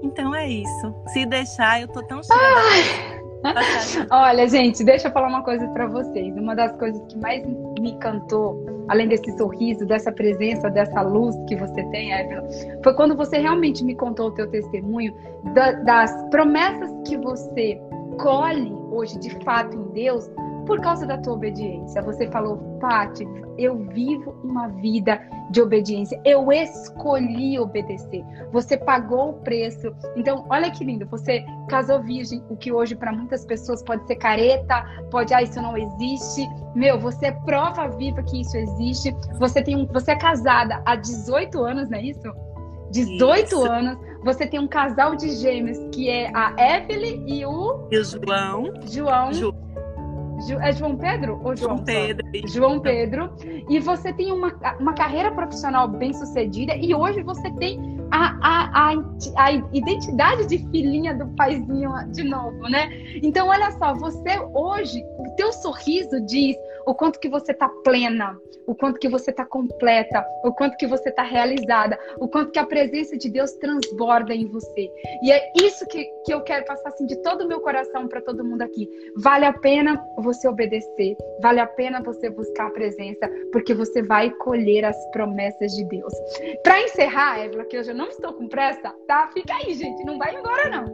[0.02, 0.94] Então é isso.
[1.08, 3.18] Se deixar, eu tô tão cheia.
[4.10, 6.36] Olha, gente, deixa eu falar uma coisa para vocês.
[6.36, 7.44] Uma das coisas que mais
[7.80, 12.42] me encantou, além desse sorriso, dessa presença, dessa luz que você tem, Evelyn,
[12.82, 15.14] foi quando você realmente me contou o teu testemunho
[15.54, 17.80] da, das promessas que você
[18.18, 20.28] colhe hoje de fato em Deus
[20.68, 22.02] por causa da tua obediência.
[22.02, 23.26] Você falou, Pati,
[23.56, 25.18] eu vivo uma vida
[25.50, 26.20] de obediência.
[26.26, 28.22] Eu escolhi obedecer.
[28.52, 29.90] Você pagou o preço.
[30.14, 31.06] Então, olha que lindo.
[31.06, 35.60] Você casou virgem, o que hoje para muitas pessoas pode ser careta, pode, ah, isso
[35.60, 36.46] não existe.
[36.74, 39.16] Meu, você é prova viva que isso existe.
[39.38, 42.30] Você tem um, você é casada há 18 anos, não é isso?
[42.90, 43.64] 18 isso.
[43.64, 43.98] anos.
[44.22, 47.88] Você tem um casal de gêmeos que é a Evelyn e o.
[47.90, 48.70] E o João.
[48.84, 49.32] João.
[49.32, 49.67] Ju
[50.60, 52.26] é João Pedro ou João, João Pedro?
[52.46, 53.30] João Pedro.
[53.68, 58.94] E você tem uma, uma carreira profissional bem sucedida e hoje você tem a, a,
[59.36, 62.88] a, identidade de filhinha do paizinho de novo, né?
[63.22, 66.56] Então, olha só, você hoje, o teu sorriso diz
[66.86, 70.86] o quanto que você está plena, o quanto que você está completa, o quanto que
[70.86, 74.90] você está realizada, o quanto que a presença de Deus transborda em você.
[75.22, 78.20] E é isso que, que eu quero passar assim de todo o meu coração para
[78.20, 78.88] todo mundo aqui.
[79.16, 84.30] Vale a pena você obedecer, vale a pena você buscar a presença, porque você vai
[84.30, 86.12] colher as promessas de Deus.
[86.62, 89.28] Para encerrar, Évila, que eu já não estou com pressa, tá?
[89.34, 90.84] Fica aí, gente, não vai embora não.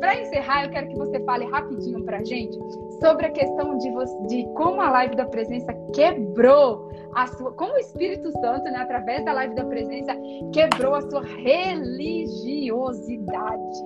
[0.00, 2.58] Para encerrar, eu quero que você fale rapidinho pra gente
[3.00, 7.74] sobre a questão de, você, de como a live da presença quebrou a sua, como
[7.74, 10.16] o Espírito Santo, né, através da live da presença,
[10.54, 13.78] quebrou a sua religiosidade.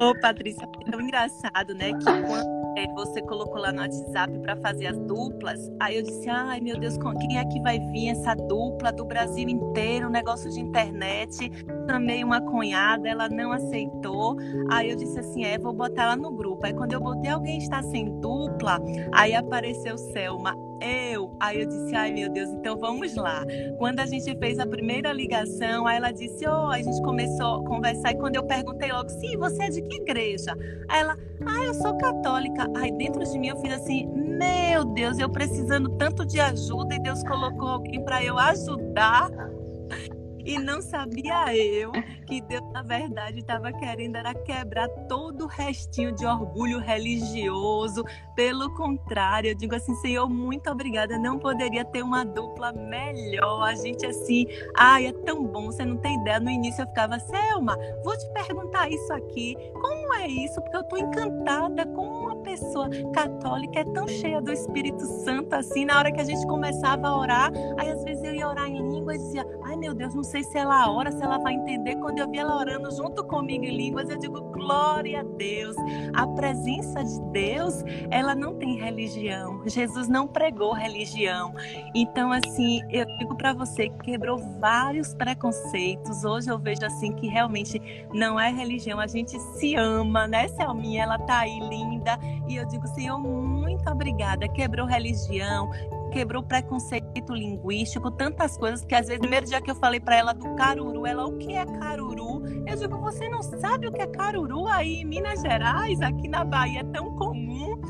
[0.00, 4.56] Ô, Patrícia, é tão engraçado, né, que quando é, você colocou lá no WhatsApp para
[4.56, 5.70] fazer as duplas.
[5.80, 9.48] Aí eu disse, ai meu Deus, quem é que vai vir essa dupla do Brasil
[9.48, 11.50] inteiro, negócio de internet?
[11.88, 14.36] Chamei uma cunhada, ela não aceitou.
[14.70, 16.64] Aí eu disse assim, é, vou botar ela no grupo.
[16.66, 18.80] Aí quando eu botei alguém está sem dupla,
[19.12, 21.36] aí apareceu Selma eu.
[21.40, 23.44] Aí eu disse, ai meu Deus, então vamos lá.
[23.78, 27.64] Quando a gente fez a primeira ligação, aí ela disse, oh, a gente começou a
[27.64, 30.56] conversar e quando eu perguntei logo, sim, você é de que igreja?
[30.88, 32.70] Aí ela, ah, eu sou católica.
[32.76, 36.98] Aí dentro de mim eu fiz assim, meu Deus, eu precisando tanto de ajuda e
[36.98, 39.30] Deus colocou alguém para eu ajudar.
[40.44, 41.90] E não sabia eu
[42.26, 48.02] que Deus, na verdade, estava querendo era quebrar todo o restinho de orgulho religioso.
[48.34, 51.16] Pelo contrário, eu digo assim, Senhor, muito obrigada.
[51.16, 53.62] Não poderia ter uma dupla melhor.
[53.62, 54.46] A gente assim,
[54.76, 56.40] ai, é tão bom, você não tem ideia.
[56.40, 59.54] No início eu ficava, Selma, vou te perguntar isso aqui.
[59.74, 60.60] Como é isso?
[60.60, 65.84] Porque eu estou encantada com uma pessoa católica, é tão cheia do Espírito Santo assim.
[65.84, 68.82] Na hora que a gente começava a orar, aí às vezes eu ia orar em
[68.90, 71.94] língua e dizia, ai meu Deus, não sei se ela ora, se ela vai entender.
[72.00, 75.76] Quando eu vi ela orando junto comigo em línguas, eu digo glória a Deus.
[76.14, 79.62] A presença de Deus, ela não tem religião.
[79.66, 81.54] Jesus não pregou religião.
[81.94, 86.24] Então, assim, eu digo para você que quebrou vários preconceitos.
[86.24, 87.80] Hoje eu vejo assim que realmente
[88.12, 88.98] não é religião.
[88.98, 91.02] A gente se ama, né, Selminha?
[91.02, 92.18] Ela tá aí linda.
[92.48, 94.48] E eu digo, Senhor, muito obrigada.
[94.48, 95.70] Quebrou religião,
[96.14, 100.16] quebrou preconceito linguístico, tantas coisas que às vezes, no primeiro dia que eu falei para
[100.16, 102.23] ela do caruru, ela, o que é caruru?
[102.74, 106.44] Eu digo, você não sabe o que é caruru aí em Minas Gerais, aqui na
[106.44, 107.80] Bahia é tão comum.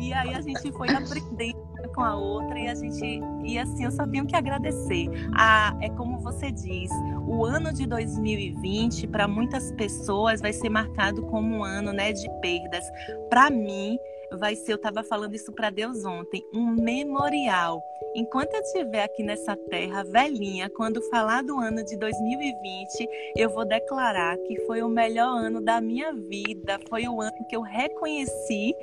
[0.00, 1.62] E aí a gente foi aprendendo
[1.94, 5.06] com a outra e a gente e assim eu só tenho que agradecer.
[5.32, 6.90] Ah, é como você diz,
[7.24, 12.28] o ano de 2020 para muitas pessoas vai ser marcado como um ano, né, de
[12.40, 12.84] perdas.
[13.30, 13.96] Para mim,
[14.40, 17.80] vai ser, eu estava falando isso para Deus ontem, um memorial.
[18.14, 23.64] Enquanto eu estiver aqui nessa terra velhinha, quando falar do ano de 2020, eu vou
[23.64, 26.78] declarar que foi o melhor ano da minha vida.
[26.90, 28.74] Foi o ano que eu reconheci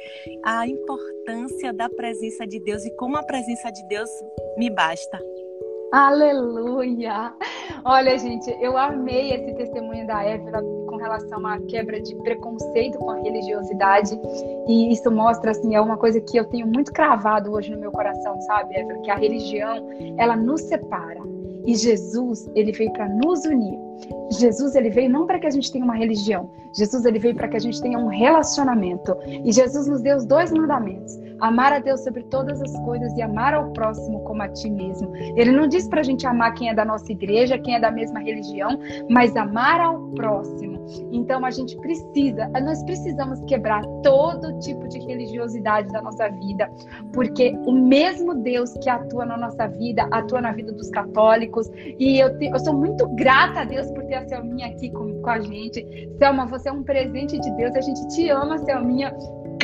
[0.44, 4.10] a importância da presença de Deus e como a presença de Deus
[4.58, 5.20] me basta.
[5.92, 7.34] Aleluia!
[7.86, 10.62] Olha, gente, eu amei esse testemunho da Évora
[11.00, 14.20] relação à quebra de preconceito com a religiosidade.
[14.68, 17.92] E isso mostra, assim, é uma coisa que eu tenho muito cravado hoje no meu
[17.92, 19.00] coração, sabe, Évora?
[19.00, 21.22] Que a religião, ela nos separa.
[21.66, 23.89] E Jesus, ele veio para nos unir.
[24.32, 26.50] Jesus, ele veio não para que a gente tenha uma religião.
[26.74, 29.16] Jesus, ele veio para que a gente tenha um relacionamento.
[29.26, 33.22] E Jesus nos deu os dois mandamentos amar a Deus sobre todas as coisas e
[33.22, 35.16] amar ao próximo como a ti mesmo.
[35.36, 37.92] Ele não diz para a gente amar quem é da nossa igreja, quem é da
[37.92, 40.80] mesma religião, mas amar ao próximo.
[41.12, 46.70] Então a gente precisa, nós precisamos quebrar todo tipo de religiosidade da nossa vida,
[47.14, 51.70] porque o mesmo Deus que atua na nossa vida, atua na vida dos católicos.
[52.00, 55.22] E eu, te, eu sou muito grata a Deus por ter a Selminha aqui com,
[55.22, 56.10] com a gente.
[56.18, 59.16] Selma, você é um presente de Deus, a gente te ama, Selminha.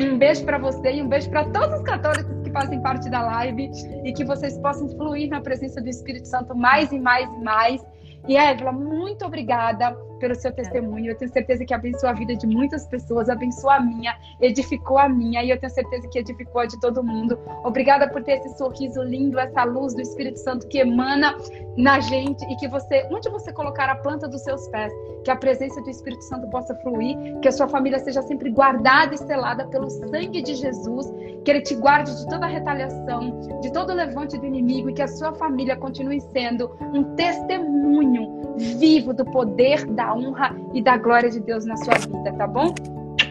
[0.01, 3.21] Um beijo para você e um beijo para todos os católicos que fazem parte da
[3.21, 3.71] live
[4.03, 7.85] e que vocês possam fluir na presença do Espírito Santo mais e mais e mais.
[8.27, 11.11] E Évila, muito obrigada pelo seu testemunho.
[11.11, 15.07] Eu tenho certeza que abençoou a vida de muitas pessoas, abençoou a minha, edificou a
[15.09, 17.37] minha e eu tenho certeza que edificou a de todo mundo.
[17.63, 21.35] Obrigada por ter esse sorriso lindo, essa luz do Espírito Santo que emana
[21.77, 24.93] na gente e que você, onde você colocar a planta dos seus pés,
[25.23, 29.15] que a presença do Espírito Santo possa fluir, que a sua família seja sempre guardada
[29.15, 31.11] e selada pelo sangue de Jesus,
[31.43, 34.93] que ele te guarde de toda a retaliação, de todo o levante do inimigo e
[34.93, 40.97] que a sua família continue sendo um testemunho vivo do poder da honra e da
[40.97, 42.73] glória de Deus na sua vida, tá bom?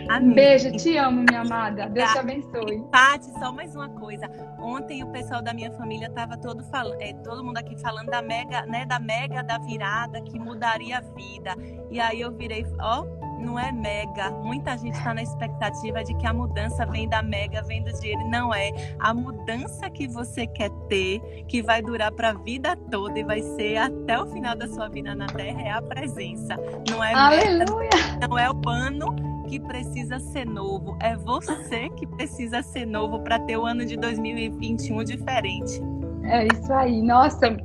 [0.09, 0.31] Amém.
[0.31, 1.89] Um beijo, te amo, minha amada.
[1.89, 2.85] Deus te abençoe.
[2.91, 4.31] Pati, só mais uma coisa.
[4.59, 8.21] Ontem o pessoal da minha família estava todo falando, é, todo mundo aqui falando da
[8.21, 11.57] mega, né, da mega da virada que mudaria a vida.
[11.91, 13.07] E aí eu virei, ó,
[13.39, 14.31] não é mega.
[14.31, 18.28] Muita gente está na expectativa de que a mudança vem da mega, vem do dinheiro.
[18.28, 18.70] Não é.
[18.98, 23.40] A mudança que você quer ter, que vai durar para a vida toda e vai
[23.40, 26.56] ser até o final da sua vida na Terra, é a presença.
[26.90, 27.90] Não é Aleluia.
[27.93, 29.15] Mega, não é o pano
[29.48, 30.97] que precisa ser novo.
[31.01, 35.81] É você que precisa ser novo para ter o ano de 2021 diferente.
[36.24, 37.02] É isso aí.
[37.02, 37.56] Nossa,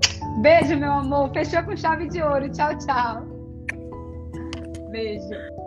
[0.41, 1.31] beijo, meu amor.
[1.31, 2.49] Fechou com chave de ouro.
[2.51, 3.23] Tchau, tchau.
[4.91, 5.58] Beijo.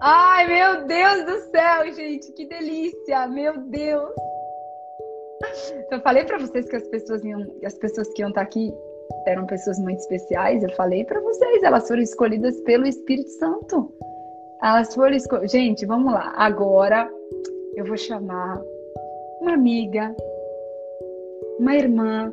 [0.00, 2.32] Ai, meu Deus do céu, gente.
[2.32, 3.26] Que delícia.
[3.28, 4.10] Meu Deus.
[5.90, 8.72] Eu falei para vocês que as pessoas iam, as pessoas que iam estar tá aqui
[9.26, 10.62] eram pessoas muito especiais.
[10.62, 13.92] Eu falei para vocês, elas foram escolhidas pelo Espírito Santo.
[14.62, 15.52] Elas foram escolhidas.
[15.52, 16.32] Gente, vamos lá.
[16.36, 17.10] Agora
[17.76, 18.60] eu vou chamar
[19.40, 20.14] uma amiga,
[21.58, 22.32] uma irmã,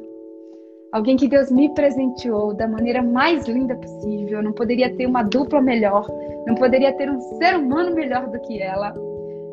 [0.93, 4.41] alguém que Deus me presenteou da maneira mais linda possível.
[4.43, 6.07] Não poderia ter uma dupla melhor,
[6.45, 8.93] não poderia ter um ser humano melhor do que ela.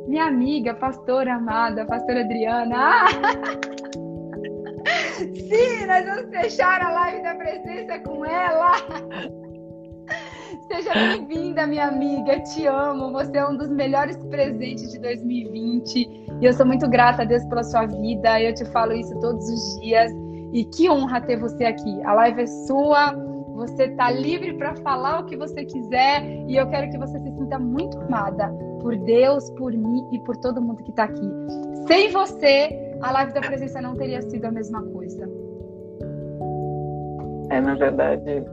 [0.07, 2.77] Minha amiga, pastora amada, pastora Adriana.
[2.77, 3.07] Ah!
[5.17, 8.73] Sim, nós vamos fechar a live da presença com ela.
[10.69, 12.41] Seja bem-vinda, minha amiga.
[12.41, 13.13] Te amo.
[13.13, 16.27] Você é um dos melhores presentes de 2020.
[16.41, 18.41] E eu sou muito grata a Deus pela sua vida.
[18.41, 20.11] Eu te falo isso todos os dias.
[20.53, 22.03] E que honra ter você aqui.
[22.05, 23.13] A live é sua.
[23.55, 26.25] Você está livre para falar o que você quiser.
[26.49, 28.49] E eu quero que você se sinta muito amada
[28.81, 31.31] por Deus, por mim e por todo mundo que está aqui.
[31.87, 35.29] Sem você, a live da presença não teria sido a mesma coisa.
[37.51, 38.45] É, na verdade,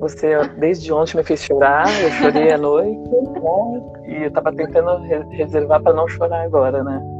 [0.00, 3.82] você desde ontem me fez chorar, eu chorei à noite, né?
[4.08, 4.96] E eu estava tentando
[5.30, 7.17] reservar para não chorar agora, né?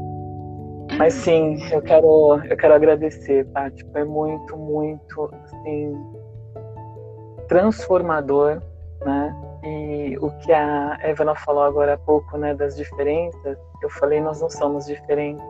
[0.97, 3.85] Mas sim, eu quero, eu quero agradecer, Paty.
[3.91, 5.93] Foi muito, muito, assim,
[7.47, 8.61] transformador,
[9.05, 9.35] né?
[9.63, 14.41] E o que a Evana falou agora há pouco, né, das diferenças, eu falei, nós
[14.41, 15.43] não somos diferentes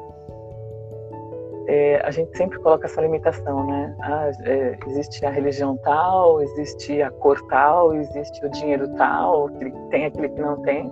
[1.70, 3.95] é, a gente sempre coloca essa limitação, né?
[4.02, 9.52] Ah, é, existe a religião tal, existe a cor tal, existe o dinheiro tal,
[9.91, 10.91] tem, aquele que não tem.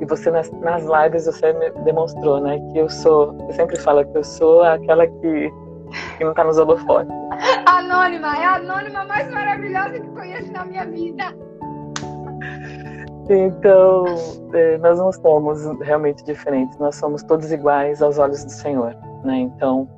[0.00, 1.52] E você nas, nas lives você
[1.84, 2.58] demonstrou, né?
[2.72, 5.52] Que eu sou, eu sempre falo que eu sou aquela que,
[6.16, 7.12] que não está nos holofotes.
[7.66, 11.24] Anônima, é a anônima mais maravilhosa que conheço na minha vida.
[13.28, 14.04] Então,
[14.52, 18.96] é, nós não somos realmente diferentes, nós somos todos iguais aos olhos do Senhor.
[19.22, 19.38] Né?
[19.38, 19.88] Então,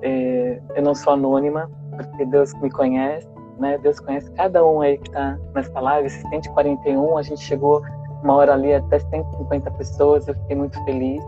[0.00, 3.28] é, eu não sou anônima, porque Deus me conhece,
[3.58, 3.78] né?
[3.78, 7.82] Deus conhece cada um aí que está nessa live, esses 141, a gente chegou
[8.22, 11.22] uma hora ali até 150 pessoas, eu fiquei muito feliz.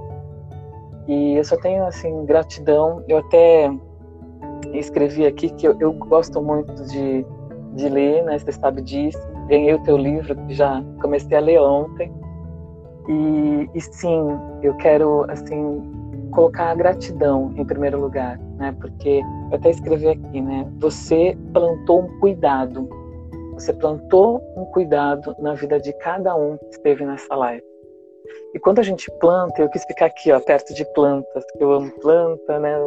[1.06, 3.02] E eu só tenho, assim, gratidão.
[3.08, 3.70] Eu até
[4.72, 7.26] escrevi aqui que eu, eu gosto muito de,
[7.74, 8.38] de ler, né?
[8.38, 9.18] Você sabe disso.
[9.48, 12.12] Ganhei o teu livro, que já comecei a ler ontem.
[13.08, 14.28] E, e sim,
[14.62, 15.82] eu quero, assim,
[16.30, 18.74] colocar a gratidão em primeiro lugar, né?
[18.80, 20.66] Porque eu até escrevi aqui, né?
[20.78, 22.88] Você plantou um cuidado.
[23.54, 27.64] Você plantou um cuidado na vida de cada um que esteve nessa live.
[28.54, 31.72] E quando a gente planta, eu quis ficar aqui, ó, perto de plantas, que eu
[31.72, 32.78] amo planta, né?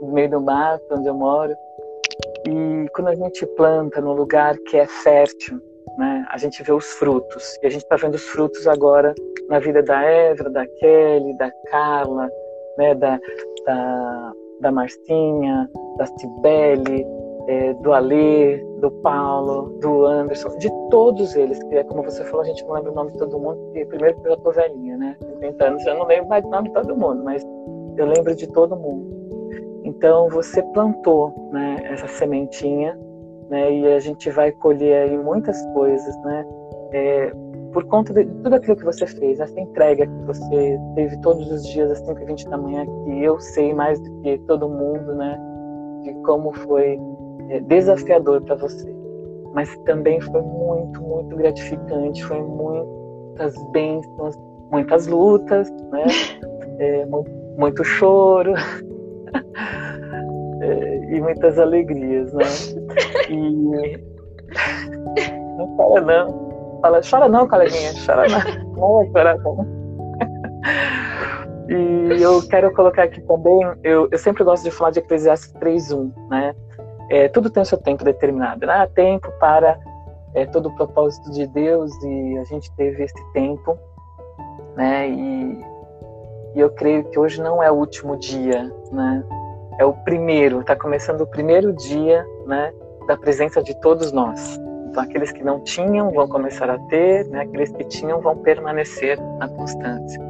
[0.00, 1.54] No meio do mato, onde eu moro.
[2.46, 5.60] E quando a gente planta no lugar que é fértil,
[5.96, 6.24] né?
[6.30, 7.58] A gente vê os frutos.
[7.62, 9.14] E a gente está vendo os frutos agora
[9.48, 12.28] na vida da Evra, da Kelly, da Carla,
[12.76, 13.18] né, da,
[13.66, 17.04] da, da Marcinha, da Cibele,
[17.48, 22.42] é, do Alê, do Paulo, do Anderson, de todos eles, que é como você falou,
[22.42, 24.96] a gente não lembra o nome de todo mundo, porque primeiro porque eu tô velhinha,
[24.96, 25.16] né?
[25.20, 27.44] 50 anos, eu não lembro mais o nome de todo mundo, mas
[27.96, 29.18] eu lembro de todo mundo.
[29.84, 32.98] Então você plantou, né, essa sementinha,
[33.48, 36.46] né, e a gente vai colher aí muitas coisas, né?
[36.92, 37.32] É,
[37.72, 41.66] por conta de tudo aquilo que você fez, essa entrega que você teve todos os
[41.66, 45.38] dias às 5h20 da manhã, que eu sei mais do que todo mundo, né,
[46.02, 46.98] de como foi
[47.48, 48.94] é, desafiador para você.
[49.54, 54.36] Mas também foi muito, muito gratificante, foi muitas bênçãos,
[54.70, 56.04] muitas lutas, né,
[56.78, 58.52] é, muito, muito, choro.
[60.60, 62.44] é, e muitas alegrias, né?
[63.30, 63.98] E
[65.56, 66.48] não fala não.
[66.80, 68.38] Fala, chora não, coleguinha, chora não.
[68.76, 69.78] Não vai chorar não.
[71.68, 76.10] E eu quero colocar aqui também, eu, eu sempre gosto de falar de Eclesiastes 3.1,
[76.30, 76.54] né?
[77.10, 78.72] É, tudo tem o seu tempo determinado, né?
[78.72, 79.78] Há tempo para
[80.34, 83.78] é, todo o propósito de Deus e a gente teve esse tempo,
[84.76, 85.08] né?
[85.08, 85.64] E,
[86.54, 89.24] e eu creio que hoje não é o último dia, né?
[89.78, 92.72] É o primeiro, está começando o primeiro dia, né?
[93.06, 94.58] Da presença de todos nós.
[94.88, 97.42] Então, aqueles que não tinham vão começar a ter, né?
[97.42, 100.20] aqueles que tinham vão permanecer na constância.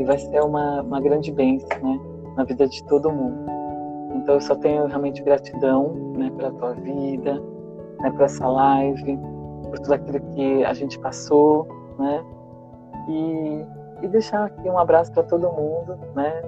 [0.00, 2.00] E vai ser uma, uma grande bênção né?
[2.36, 3.53] na vida de todo mundo.
[4.24, 7.40] Então, eu só tenho realmente gratidão né, pela tua vida,
[8.00, 9.18] né, por essa live,
[9.62, 11.68] por tudo aquilo que a gente passou,
[11.98, 12.24] né?
[13.08, 13.66] E,
[14.02, 16.42] e deixar aqui um abraço para todo mundo, né?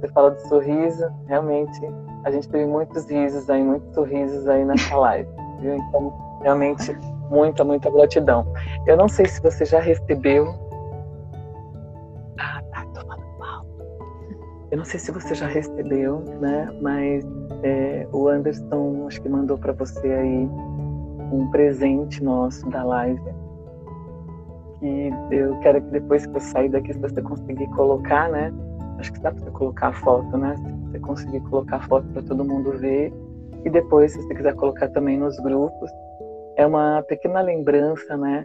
[0.00, 1.80] Você fala de sorriso, realmente
[2.24, 5.30] a gente teve muitos risos aí, muitos sorrisos aí nessa live,
[5.60, 5.76] viu?
[5.76, 6.92] Então, Realmente,
[7.30, 8.46] muita, muita gratidão.
[8.86, 10.54] Eu não sei se você já recebeu.
[14.72, 16.66] Eu não sei se você já recebeu, né?
[16.80, 17.22] Mas
[17.62, 20.48] é, o Anderson, acho que mandou para você aí
[21.30, 23.20] um presente nosso da live.
[24.80, 28.50] E eu quero que depois que eu sair daqui, se você conseguir colocar, né?
[28.98, 30.56] Acho que dá para você colocar a foto, né?
[30.56, 33.12] Se você conseguir colocar a foto para todo mundo ver.
[33.66, 35.90] E depois, se você quiser colocar também nos grupos,
[36.56, 38.42] é uma pequena lembrança, né?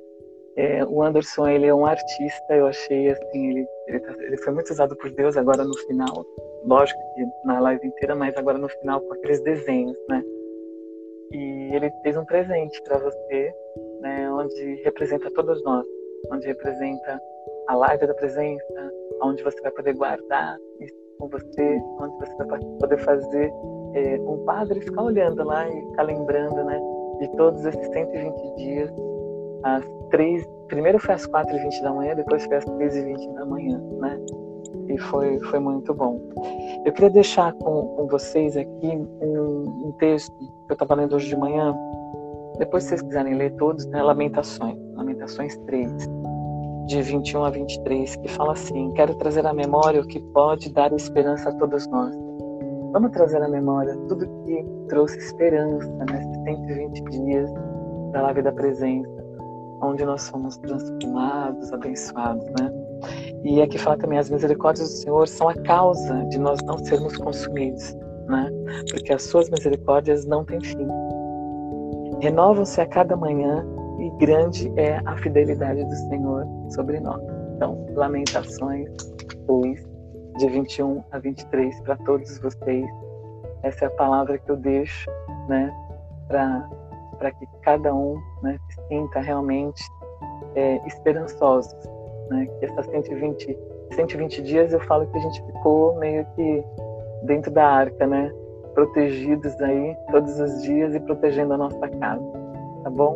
[0.57, 4.51] É, o Anderson, ele é um artista, eu achei assim, ele, ele, tá, ele, foi
[4.51, 6.25] muito usado por Deus agora no final,
[6.65, 10.23] lógico que na live inteira, mas agora no final com aqueles desenhos, né?
[11.31, 13.53] E ele fez um presente para você,
[14.01, 14.31] né?
[14.31, 15.85] Onde representa todos nós,
[16.31, 17.21] onde representa
[17.67, 22.59] a live da presença, onde você vai poder guardar isso com você, onde você vai
[22.79, 23.53] poder fazer
[23.93, 26.79] é, um padre ficar olhando lá e ficar lembrando, né?
[27.19, 29.16] De todos esses 120 dias
[29.63, 33.01] às três, primeiro foi às quatro e vinte da manhã, depois foi às três e
[33.03, 34.19] vinte da manhã, né?
[34.89, 36.19] E foi, foi muito bom.
[36.85, 38.87] Eu queria deixar com, com vocês aqui
[39.21, 41.75] um, um texto que eu estava lendo hoje de manhã.
[42.57, 44.01] Depois, se vocês quiserem ler todos, né?
[44.01, 45.91] Lamentações, Lamentações 3,
[46.87, 50.91] de 21 a 23, que fala assim: Quero trazer à memória o que pode dar
[50.93, 52.15] esperança a todos nós.
[52.93, 57.53] Vamos trazer à memória tudo que trouxe esperança nesses 120 dias
[58.11, 59.16] da live da presença
[59.81, 62.71] onde nós fomos transformados, abençoados, né?
[63.43, 67.15] E aqui fala também as misericórdias do Senhor são a causa de nós não sermos
[67.17, 67.95] consumidos,
[68.27, 68.49] né?
[68.91, 70.87] Porque as suas misericórdias não têm fim.
[72.21, 73.65] Renovam-se a cada manhã
[73.99, 77.21] e grande é a fidelidade do Senhor sobre nós.
[77.55, 78.89] Então, Lamentações
[79.47, 79.87] 2,
[80.37, 82.85] de 21 a 23 para todos vocês.
[83.63, 85.09] Essa é a palavra que eu deixo,
[85.47, 85.73] né,
[86.27, 86.69] para
[87.17, 89.83] para que cada um né, se sinta realmente
[90.55, 91.75] é, esperançosos.
[92.29, 92.47] Né?
[92.59, 93.57] Que essas 120,
[93.93, 96.63] 120 dias eu falo que a gente ficou meio que
[97.23, 98.31] dentro da arca, né?
[98.77, 102.23] protegidos aí todos os dias e protegendo a nossa casa.
[102.83, 103.15] Tá bom?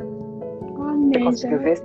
[0.79, 1.11] Amém.
[1.13, 1.79] Você conseguiu ver?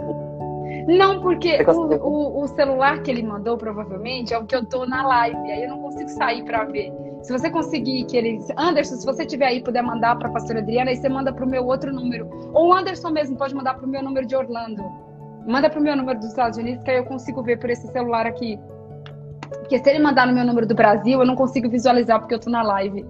[0.89, 4.87] Não, porque o, o, o, celular que ele mandou provavelmente é o que eu tô
[4.87, 6.91] na live, aí eu não consigo sair para ver.
[7.27, 8.39] Se você conseguir que ele.
[8.57, 11.45] Anderson, se você tiver aí puder mandar para a pastora Adriana, aí você manda para
[11.45, 12.31] o meu outro número.
[12.55, 14.85] Ou o Anderson mesmo pode mandar para o meu número de Orlando.
[15.45, 17.85] Manda para o meu número dos Estados Unidos, que aí eu consigo ver por esse
[17.89, 18.57] celular aqui.
[19.59, 22.39] Porque se ele mandar no meu número do Brasil, eu não consigo visualizar porque eu
[22.39, 23.05] tô na live.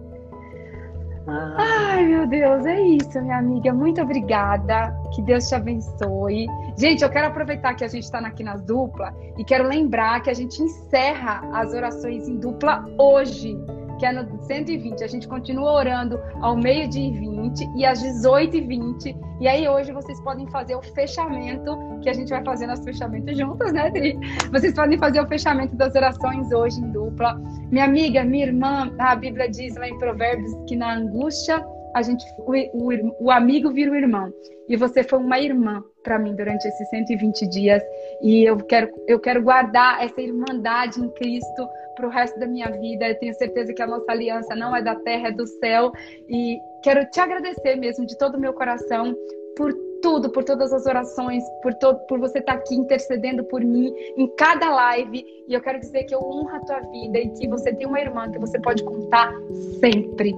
[1.28, 1.56] Ah.
[1.58, 3.70] Ai, meu Deus, é isso, minha amiga.
[3.74, 4.98] Muito obrigada.
[5.14, 6.46] Que Deus te abençoe.
[6.78, 10.30] Gente, eu quero aproveitar que a gente está aqui nas dupla e quero lembrar que
[10.30, 13.54] a gente encerra as orações em dupla hoje
[13.98, 15.02] que é no 120.
[15.02, 19.16] A gente continua orando ao meio-dia e 20 e às 18 e 20.
[19.40, 23.34] E aí hoje vocês podem fazer o fechamento, que a gente vai fazer nosso fechamento
[23.34, 24.18] juntas, né, Dri?
[24.50, 27.34] Vocês podem fazer o fechamento das orações hoje em dupla.
[27.70, 31.64] Minha amiga, minha irmã, a Bíblia diz lá em Provérbios que na angústia
[31.96, 34.30] a gente, o, o, o amigo vira o irmão.
[34.68, 37.82] E você foi uma irmã para mim durante esses 120 dias.
[38.20, 42.70] E eu quero, eu quero guardar essa irmandade em Cristo para o resto da minha
[42.70, 43.08] vida.
[43.08, 45.90] Eu tenho certeza que a nossa aliança não é da terra, é do céu.
[46.28, 49.16] E quero te agradecer mesmo de todo o meu coração
[49.56, 53.62] por tudo, por todas as orações, por, todo, por você estar tá aqui intercedendo por
[53.62, 55.24] mim em cada live.
[55.48, 57.98] E eu quero dizer que eu honro a tua vida e que você tem uma
[57.98, 59.32] irmã que você pode contar
[59.80, 60.34] sempre.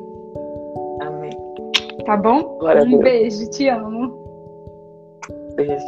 [2.09, 2.57] Tá bom?
[2.59, 4.09] Glória um beijo, te amo.
[5.57, 5.85] Beijo.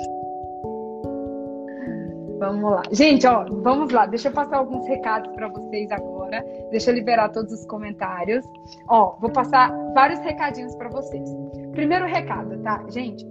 [2.38, 2.82] Vamos lá.
[2.92, 4.04] Gente, ó, vamos lá.
[4.04, 6.44] Deixa eu passar alguns recados para vocês agora.
[6.70, 8.44] Deixa eu liberar todos os comentários.
[8.86, 11.26] Ó, vou passar vários recadinhos para vocês.
[11.72, 12.84] Primeiro recado, tá?
[12.90, 13.26] Gente,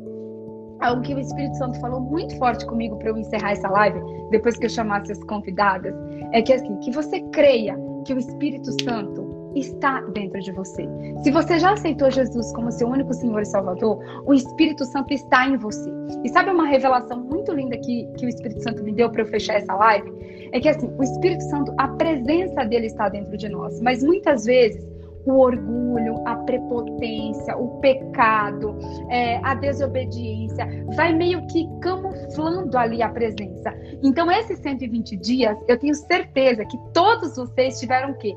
[0.79, 4.01] algo que o Espírito Santo falou muito forte comigo para eu encerrar essa live,
[4.31, 5.93] depois que eu chamasse as convidadas,
[6.33, 10.87] é que assim, que você creia que o Espírito Santo está dentro de você.
[11.23, 15.47] Se você já aceitou Jesus como seu único Senhor e Salvador, o Espírito Santo está
[15.47, 15.91] em você.
[16.23, 19.27] E sabe uma revelação muito linda que, que o Espírito Santo me deu para eu
[19.27, 20.11] fechar essa live?
[20.51, 24.45] É que assim, o Espírito Santo, a presença dele está dentro de nós, mas muitas
[24.45, 24.87] vezes
[25.25, 28.77] o orgulho, a prepotência, o pecado,
[29.09, 30.65] é, a desobediência,
[30.95, 33.73] vai meio que camuflando ali a presença.
[34.01, 38.35] Então, esses 120 dias, eu tenho certeza que todos vocês tiveram o quê?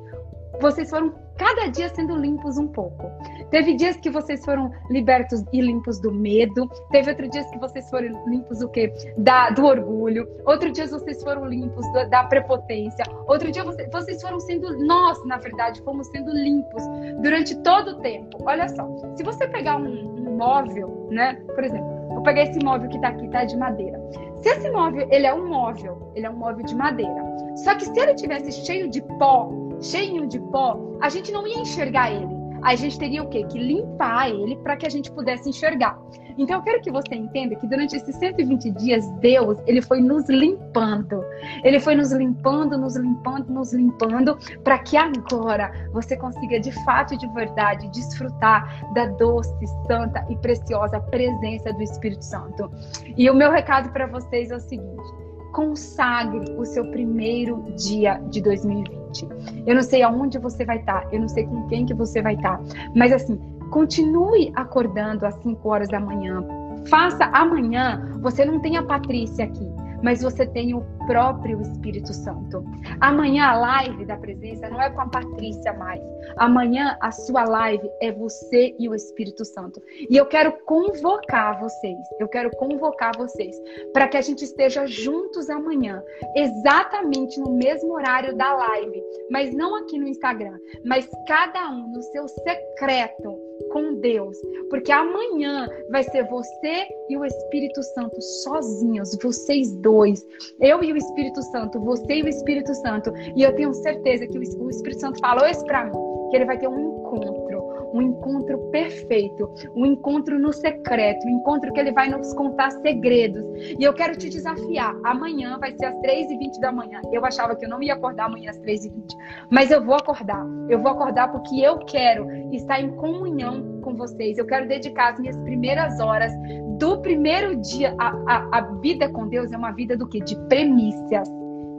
[0.61, 3.11] Vocês foram cada dia sendo limpos um pouco.
[3.51, 6.69] Teve dias que vocês foram libertos e limpos do medo.
[6.91, 8.93] Teve outros dias que vocês foram limpos o quê?
[9.19, 10.29] Da, do orgulho.
[10.47, 13.05] Outro dia vocês foram limpos da, da prepotência.
[13.27, 16.83] Outro dia você, vocês foram sendo, nós, na verdade, fomos sendo limpos
[17.23, 18.39] durante todo o tempo.
[18.45, 21.35] Olha só, se você pegar um, um móvel, né?
[21.55, 23.45] Por exemplo, vou pegar esse móvel que tá aqui, tá?
[23.45, 24.01] De madeira.
[24.43, 27.23] Se esse móvel, ele é um móvel, ele é um móvel de madeira.
[27.57, 29.51] Só que se ele tivesse cheio de pó,
[29.83, 32.43] cheio de pó, a gente não ia enxergar ele.
[32.63, 33.45] A gente teria o quê?
[33.45, 35.99] Que limpar ele para que a gente pudesse enxergar.
[36.39, 40.29] Então eu quero que você entenda que durante esses 120 dias, Deus, ele foi nos
[40.29, 41.25] limpando.
[41.65, 47.15] Ele foi nos limpando, nos limpando, nos limpando, para que agora você consiga de fato
[47.15, 49.53] e de verdade desfrutar da doce,
[49.87, 52.71] santa e preciosa presença do Espírito Santo.
[53.17, 55.22] E o meu recado para vocês é o seguinte:
[55.53, 59.29] consagre o seu primeiro dia de 2020.
[59.67, 62.35] Eu não sei aonde você vai estar, eu não sei com quem que você vai
[62.35, 62.61] estar,
[62.95, 63.39] mas assim,
[63.71, 66.43] continue acordando às 5 horas da manhã.
[66.89, 69.67] Faça amanhã, você não tem a Patrícia aqui,
[70.03, 72.65] mas você tem o próprio Espírito Santo.
[73.01, 76.01] Amanhã a live da presença não é com a Patrícia mais.
[76.37, 79.83] Amanhã a sua live é você e o Espírito Santo.
[80.09, 83.57] E eu quero convocar vocês, eu quero convocar vocês
[83.93, 86.03] para que a gente esteja juntos amanhã,
[86.37, 92.03] exatamente no mesmo horário da live, mas não aqui no Instagram, mas cada um no
[92.03, 94.37] seu secreto com Deus,
[94.71, 100.27] porque amanhã vai ser você e o Espírito Santo sozinhos, vocês dois.
[100.61, 103.13] Eu e o Espírito Santo, você e o Espírito Santo.
[103.37, 105.93] E eu tenho certeza que o Espírito Santo falou isso para mim,
[106.31, 107.52] que ele vai ter um encontro
[107.93, 113.43] um encontro perfeito, um encontro no secreto, um encontro que ele vai nos contar segredos.
[113.79, 114.95] E eu quero te desafiar.
[115.05, 117.01] Amanhã vai ser às 3h20 da manhã.
[117.13, 119.17] Eu achava que eu não ia acordar amanhã às 3h20,
[119.51, 120.45] mas eu vou acordar.
[120.69, 124.39] Eu vou acordar porque eu quero estar em comunhão com vocês.
[124.39, 126.33] Eu quero dedicar as minhas primeiras horas
[126.79, 127.95] do primeiro dia.
[127.99, 130.21] A, a, a vida com Deus é uma vida do que?
[130.21, 131.29] De premissas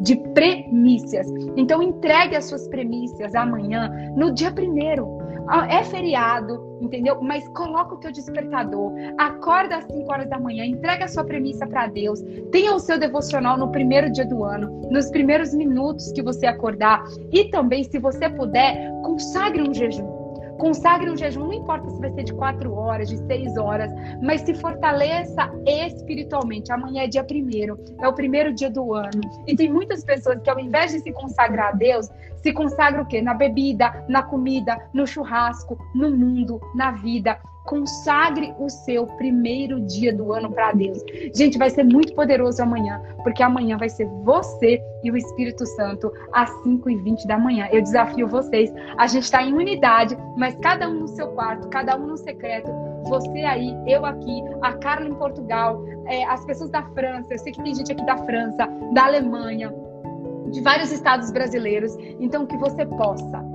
[0.01, 1.27] de premissas.
[1.55, 5.22] Então entregue as suas premissas amanhã, no dia primeiro.
[5.69, 7.21] É feriado, entendeu?
[7.21, 11.67] Mas coloca o teu despertador, acorda às 5 horas da manhã, entrega a sua premissa
[11.67, 12.21] para Deus,
[12.51, 17.03] tenha o seu devocional no primeiro dia do ano, nos primeiros minutos que você acordar
[17.31, 20.22] e também, se você puder, consagre um jejum.
[20.57, 24.41] Consagre um jejum, não importa se vai ser de quatro horas, de seis horas, mas
[24.41, 26.71] se fortaleça espiritualmente.
[26.71, 29.21] Amanhã é dia primeiro, é o primeiro dia do ano.
[29.47, 32.09] E tem muitas pessoas que, ao invés de se consagrar a Deus,
[32.41, 33.21] se consagra o quê?
[33.21, 37.39] Na bebida, na comida, no churrasco, no mundo, na vida.
[37.65, 41.01] Consagre o seu primeiro dia do ano para Deus.
[41.33, 46.11] Gente, vai ser muito poderoso amanhã, porque amanhã vai ser você e o Espírito Santo
[46.33, 47.69] às 5 e 20 da manhã.
[47.71, 48.73] Eu desafio vocês.
[48.97, 52.69] A gente está em unidade, mas cada um no seu quarto, cada um no secreto.
[53.07, 57.33] Você aí, eu aqui, a Carla em Portugal, é, as pessoas da França.
[57.33, 59.73] Eu sei que tem gente aqui da França, da Alemanha,
[60.51, 61.95] de vários estados brasileiros.
[62.19, 63.52] Então, que você possa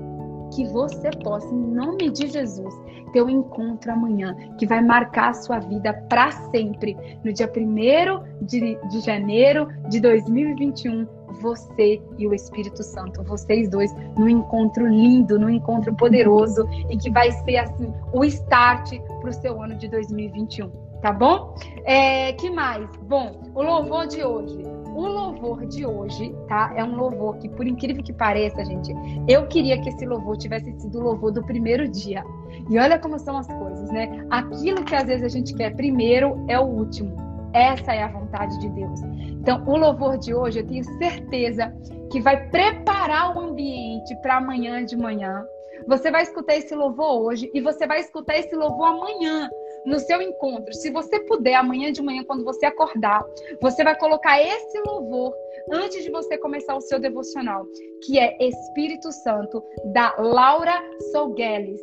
[0.55, 2.75] que você possa, em nome de Jesus,
[3.13, 6.97] ter um encontro amanhã que vai marcar a sua vida para sempre.
[7.25, 11.07] No dia 1 de, de janeiro de 2021,
[11.41, 17.11] você e o Espírito Santo, vocês dois, num encontro lindo, num encontro poderoso e que
[17.11, 20.71] vai ser assim o start para o seu ano de 2021,
[21.01, 21.55] tá bom?
[21.85, 22.89] É, que mais?
[23.03, 24.63] Bom, o louvor de hoje
[24.99, 26.73] o louvor de hoje, tá?
[26.75, 28.93] É um louvor que, por incrível que pareça, gente,
[29.29, 32.25] eu queria que esse louvor tivesse sido o louvor do primeiro dia.
[32.69, 34.27] E olha como são as coisas, né?
[34.29, 37.15] Aquilo que às vezes a gente quer primeiro é o último.
[37.53, 39.01] Essa é a vontade de Deus.
[39.41, 41.73] Então, o louvor de hoje, eu tenho certeza
[42.11, 45.45] que vai preparar o ambiente para amanhã de manhã.
[45.87, 49.49] Você vai escutar esse louvor hoje e você vai escutar esse louvor amanhã
[49.85, 53.25] no seu encontro, se você puder, amanhã de manhã, quando você acordar,
[53.61, 55.35] você vai colocar esse louvor
[55.73, 57.67] antes de você começar o seu devocional,
[58.05, 60.83] que é Espírito Santo, da Laura
[61.13, 61.81] Sougueles,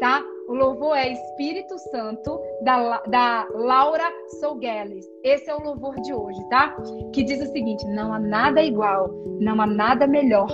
[0.00, 0.24] tá?
[0.48, 5.06] O louvor é Espírito Santo, da, da Laura Sougueles.
[5.22, 6.76] Esse é o louvor de hoje, tá?
[7.14, 9.08] Que diz o seguinte: não há nada igual,
[9.40, 10.50] não há nada melhor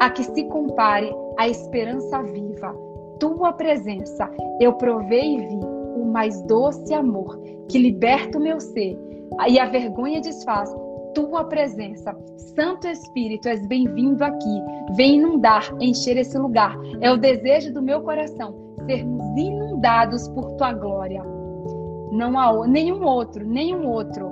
[0.00, 2.74] a que se compare à esperança viva.
[3.18, 4.30] Tua presença
[4.60, 8.98] eu provei e vi o mais doce amor que liberta o meu ser
[9.48, 10.70] e a vergonha desfaz
[11.14, 12.16] tua presença.
[12.54, 14.62] Santo Espírito, és bem-vindo aqui.
[14.96, 16.76] Vem inundar, encher esse lugar.
[17.00, 18.54] É o desejo do meu coração
[18.86, 21.22] sermos inundados por tua glória.
[22.12, 24.30] Não há nenhum outro, nenhum outro.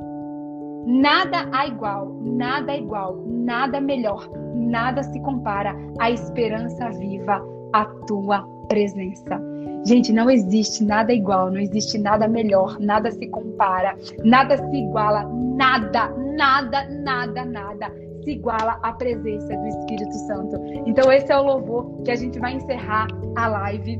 [0.86, 7.40] Nada há igual, nada igual, nada melhor, nada se compara à esperança viva,
[7.72, 9.40] à tua presença.
[9.88, 15.24] Gente, não existe nada igual, não existe nada melhor, nada se compara, nada se iguala,
[15.56, 17.90] nada, nada, nada, nada
[18.22, 20.56] se iguala à presença do Espírito Santo.
[20.84, 23.98] Então, esse é o louvor que a gente vai encerrar a live.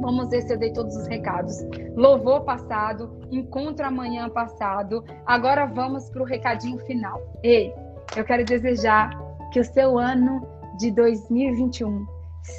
[0.00, 1.58] Vamos ver se eu dei todos os recados.
[1.94, 5.04] Louvor passado, encontro amanhã passado.
[5.26, 7.20] Agora vamos para o recadinho final.
[7.42, 7.70] Ei,
[8.16, 9.10] eu quero desejar
[9.52, 10.40] que o seu ano
[10.78, 12.06] de 2021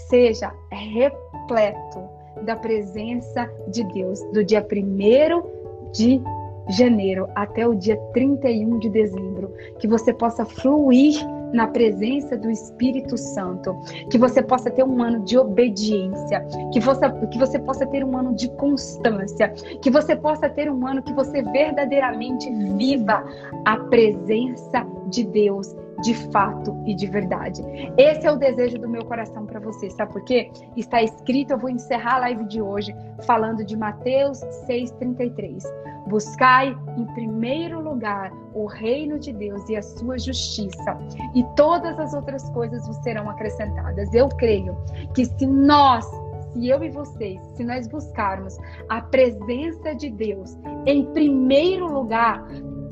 [0.07, 6.21] seja repleto da presença de Deus, do dia 1 de
[6.69, 9.53] janeiro até o dia 31 de dezembro.
[9.79, 11.15] Que você possa fluir
[11.53, 13.73] na presença do Espírito Santo,
[14.09, 18.17] que você possa ter um ano de obediência, que você, que você possa ter um
[18.17, 19.49] ano de constância,
[19.81, 23.23] que você possa ter um ano que você verdadeiramente viva
[23.65, 27.63] a presença de Deus de fato e de verdade.
[27.97, 30.51] Esse é o desejo do meu coração para você, sabe por quê?
[30.75, 32.95] Está escrito, eu vou encerrar a live de hoje
[33.25, 35.63] falando de Mateus 6:33.
[36.07, 40.97] Buscai em primeiro lugar o reino de Deus e a sua justiça,
[41.35, 44.13] e todas as outras coisas vos serão acrescentadas.
[44.13, 44.77] Eu creio
[45.13, 46.05] que se nós
[46.53, 48.57] se eu e vocês, se nós buscarmos
[48.89, 52.43] a presença de Deus em primeiro lugar,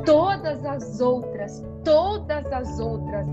[0.06, 3.28] todas as outras, todas as outras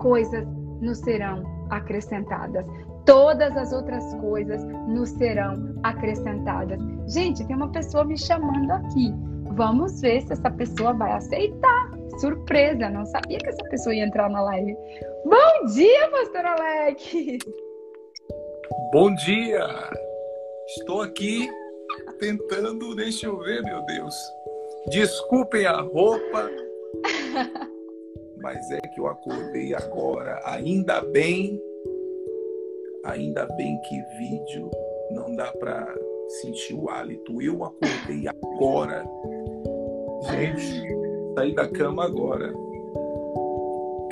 [0.00, 0.46] coisas
[0.80, 2.64] nos serão acrescentadas.
[3.04, 5.54] Todas as outras coisas nos serão
[5.84, 6.78] acrescentadas.
[7.06, 9.14] Gente, tem uma pessoa me chamando aqui.
[9.52, 11.90] Vamos ver se essa pessoa vai aceitar.
[12.18, 14.76] Surpresa, não sabia que essa pessoa ia entrar na live.
[15.24, 17.04] Bom dia, pastor Alex!
[18.92, 19.66] Bom dia!
[20.78, 21.48] Estou aqui
[22.18, 24.14] tentando, deixa eu ver, meu Deus.
[24.88, 26.50] Desculpem a roupa,
[28.40, 30.40] mas é que eu acordei agora.
[30.44, 31.60] Ainda bem,
[33.04, 34.70] ainda bem que vídeo
[35.10, 35.92] não dá para
[36.40, 37.42] sentir o hálito.
[37.42, 39.04] Eu acordei agora.
[40.30, 40.86] Gente,
[41.34, 42.52] saí da cama agora.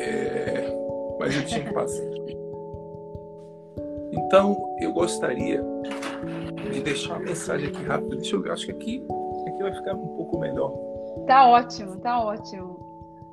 [0.01, 0.77] É...
[1.19, 2.05] Mas eu tinha que passar.
[4.13, 5.63] Então, eu gostaria
[6.73, 8.17] de deixar uma mensagem aqui rápido.
[8.17, 9.07] Deixa eu ver, acho que aqui
[9.55, 10.73] aqui vai ficar um pouco melhor.
[11.27, 12.81] Tá ótimo, tá ótimo.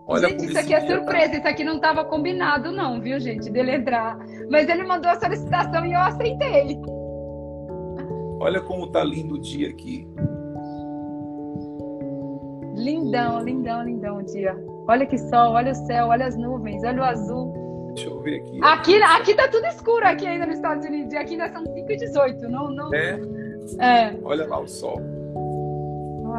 [0.08, 0.88] Olha gente, isso aqui é tá?
[0.88, 1.38] surpresa, tá...
[1.38, 4.18] isso aqui não estava combinado, não, viu, gente, dele entrar.
[4.50, 6.80] Mas ele mandou a solicitação e eu aceitei.
[8.40, 10.08] Olha como tá lindo o dia aqui.
[12.76, 14.58] Lindão, lindão, lindão o dia.
[14.88, 17.92] Olha que sol, olha o céu, olha as nuvens, olha o azul.
[17.94, 18.60] Deixa eu ver aqui.
[18.64, 21.14] Aqui, aqui tá tudo escuro aqui ainda nos Estados Unidos.
[21.14, 22.50] Aqui ainda são 5 e 18.
[22.50, 22.94] Não, não...
[22.94, 23.20] É?
[23.80, 24.18] É.
[24.24, 25.00] Olha lá o sol.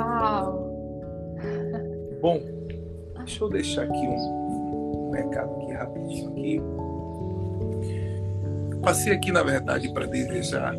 [0.02, 0.68] Uau!
[2.20, 2.40] Bom,
[3.18, 6.60] deixa eu deixar aqui um, um recado aqui rapidinho aqui.
[8.82, 10.74] Passei aqui, na verdade, para desejar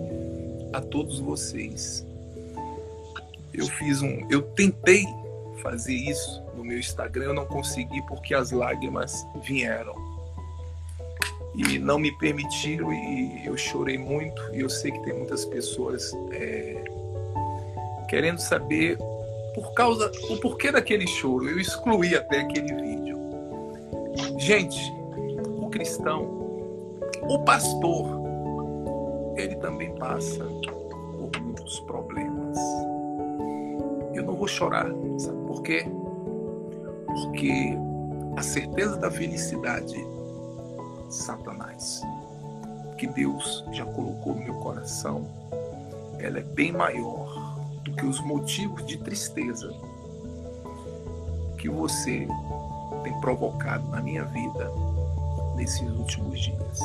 [0.74, 2.06] a todos vocês.
[3.54, 5.06] Eu fiz um, eu tentei
[5.62, 9.96] fazer isso no meu Instagram, eu não consegui porque as lágrimas vieram
[11.56, 16.12] e não me permitiram e eu chorei muito e eu sei que tem muitas pessoas
[16.32, 16.84] é,
[18.10, 18.98] querendo saber
[19.54, 21.50] por causa o porquê daquele choro.
[21.50, 23.18] Eu excluí até aquele vídeo.
[24.38, 24.80] Gente,
[25.58, 26.24] o cristão,
[27.24, 28.08] o pastor,
[29.38, 32.58] ele também passa por muitos problemas.
[34.14, 35.86] Eu não vou chorar, sabe por quê?
[37.08, 37.78] Porque
[38.36, 39.96] a certeza da felicidade,
[41.10, 42.02] Satanás,
[42.98, 45.26] que Deus já colocou no meu coração,
[46.20, 47.23] ela é bem maior
[47.84, 49.74] do que os motivos de tristeza
[51.58, 52.28] que você
[53.04, 54.72] tem provocado na minha vida
[55.56, 56.80] nesses últimos dias.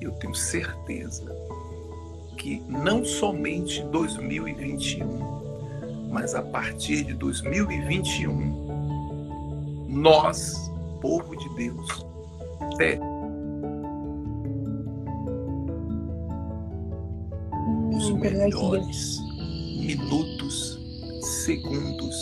[0.00, 1.36] Eu tenho certeza
[2.36, 12.04] que não somente 2021, mas a partir de 2021, nós, povo de Deus,
[12.76, 13.11] teremos
[18.22, 19.18] melhores
[19.80, 20.78] minutos,
[21.44, 22.16] segundos,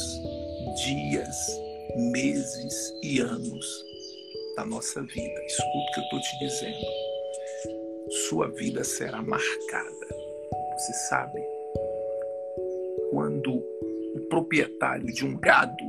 [0.84, 1.36] dias,
[2.12, 3.84] meses e anos
[4.56, 5.44] da nossa vida.
[5.44, 6.86] Escuta o que eu estou te dizendo.
[8.28, 10.06] Sua vida será marcada.
[10.76, 11.40] Você sabe,
[13.10, 15.84] quando o proprietário de um gado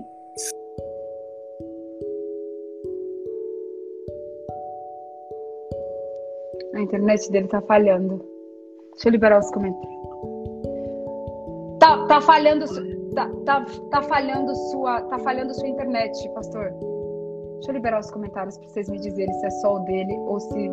[6.73, 8.25] a internet dele está falhando.
[8.93, 10.00] Deixa eu liberar os comentários.
[11.81, 12.65] Tá, tá falhando,
[13.15, 16.69] tá, tá, tá falhando sua, tá falhando sua internet, pastor.
[17.55, 20.39] Deixa eu liberar os comentários para vocês me dizerem se é só o dele ou
[20.39, 20.71] se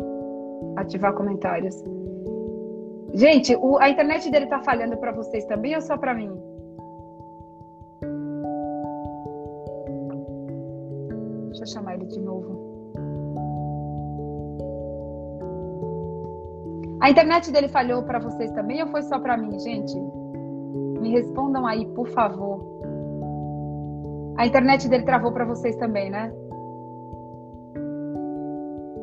[0.75, 1.83] ativar comentários.
[3.15, 6.29] Gente, o, a internet dele tá falhando para vocês também ou só para mim?
[11.47, 12.69] Deixa eu chamar ele de novo.
[17.01, 20.18] A internet dele falhou para vocês também ou foi só para mim, gente?
[20.99, 22.59] Me respondam aí, por favor.
[24.37, 26.31] A internet dele travou para vocês também, né?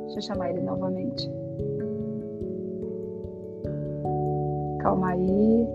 [0.05, 1.31] Deixa eu chamar ele novamente.
[4.87, 5.67] calma aí.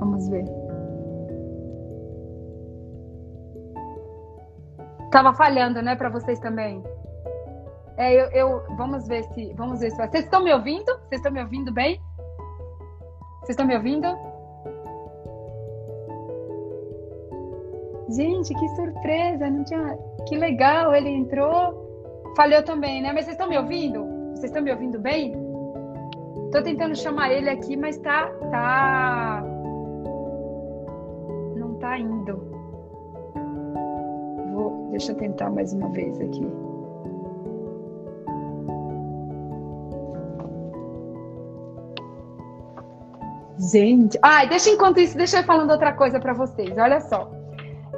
[0.00, 0.44] Vamos ver.
[5.12, 6.82] Tava falhando, né, para vocês também.
[7.98, 10.84] É, eu, eu, vamos ver se, vamos ver se vocês estão me ouvindo?
[10.84, 12.00] Vocês estão me ouvindo bem?
[13.40, 14.06] Vocês estão me ouvindo?
[18.08, 19.50] Gente, que surpresa!
[19.50, 19.98] Não tinha,
[20.28, 22.32] que legal, ele entrou.
[22.36, 23.12] Falhou também, né?
[23.12, 24.04] Mas vocês estão me ouvindo?
[24.30, 25.32] Vocês estão me ouvindo bem?
[26.52, 29.42] Tô tentando chamar ele aqui, mas tá, tá,
[31.56, 32.36] não tá indo.
[34.52, 36.46] Vou, deixa eu tentar mais uma vez aqui.
[43.70, 46.76] Gente, ai, deixa enquanto isso, deixa eu falando outra coisa para vocês.
[46.78, 47.30] Olha só.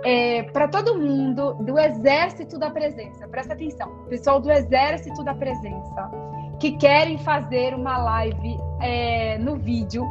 [0.05, 6.11] É, para todo mundo do Exército da Presença, presta atenção, pessoal do Exército da Presença,
[6.59, 10.05] que querem fazer uma live é, no vídeo.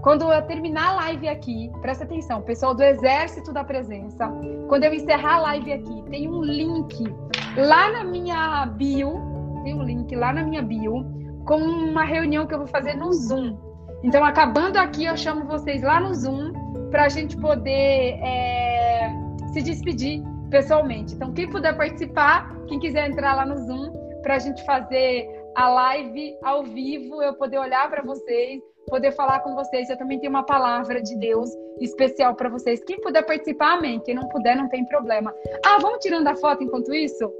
[0.00, 4.32] Quando eu terminar a live aqui, presta atenção, pessoal do Exército da Presença,
[4.68, 7.04] quando eu encerrar a live aqui, tem um link
[7.56, 9.20] lá na minha bio,
[9.64, 11.04] tem um link lá na minha bio,
[11.44, 13.65] com uma reunião que eu vou fazer no Zoom.
[14.02, 16.52] Então, acabando aqui, eu chamo vocês lá no Zoom
[16.90, 19.10] para a gente poder é,
[19.52, 21.14] se despedir pessoalmente.
[21.14, 23.92] Então, quem puder participar, quem quiser entrar lá no Zoom
[24.22, 29.40] para a gente fazer a live ao vivo, eu poder olhar para vocês, poder falar
[29.40, 29.88] com vocês.
[29.88, 31.50] Eu também tenho uma palavra de Deus
[31.80, 32.82] especial para vocês.
[32.84, 34.00] Quem puder participar, amém.
[34.00, 35.34] Quem não puder, não tem problema.
[35.64, 37.32] Ah, vamos tirando a foto enquanto isso?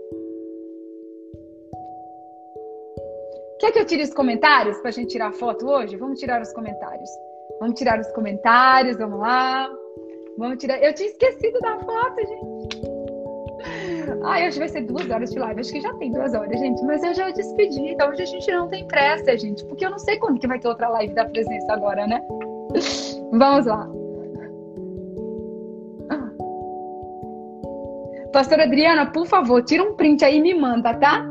[3.59, 5.97] Quer que eu tire os comentários para a gente tirar foto hoje?
[5.97, 7.11] Vamos tirar os comentários.
[7.59, 9.71] Vamos tirar os comentários, vamos lá.
[10.37, 10.83] Vamos tirar.
[10.83, 12.97] Eu tinha esquecido da foto, gente.
[14.25, 15.61] Ai, hoje vai ser duas horas de live.
[15.61, 16.83] Acho que já tem duas horas, gente.
[16.85, 17.81] Mas eu já despedi.
[17.81, 19.65] Então hoje a gente não tem pressa, gente.
[19.65, 22.21] Porque eu não sei quando que vai ter outra live da presença agora, né?
[23.33, 23.89] Vamos lá.
[28.33, 31.27] Pastora Adriana, por favor, tira um print aí e me manda, tá?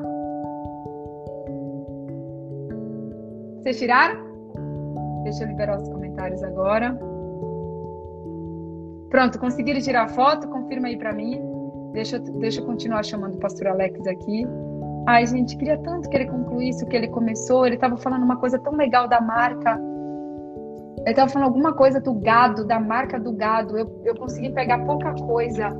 [3.66, 4.24] Vocês tiraram?
[5.24, 6.96] Deixa eu liberar os comentários agora.
[9.10, 10.48] Pronto, conseguiram tirar a foto?
[10.50, 11.42] Confirma aí para mim.
[11.92, 14.46] Deixa, deixa eu continuar chamando o pastor Alex aqui.
[15.08, 17.66] Ai, gente, queria tanto que ele concluísse o que ele começou.
[17.66, 19.82] Ele estava falando uma coisa tão legal da marca.
[21.00, 23.76] Ele estava falando alguma coisa do gado, da marca do gado.
[23.76, 25.76] Eu, eu consegui pegar pouca coisa.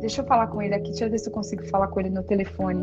[0.00, 0.88] Deixa eu falar com ele aqui.
[0.88, 2.82] Deixa eu ver se eu consigo falar com ele no telefone.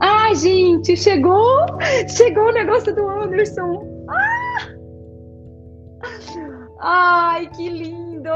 [0.00, 1.66] Ai, gente, chegou!
[2.08, 4.06] Chegou o negócio do Anderson!
[4.08, 4.68] Ah!
[6.80, 8.30] Ai, que lindo!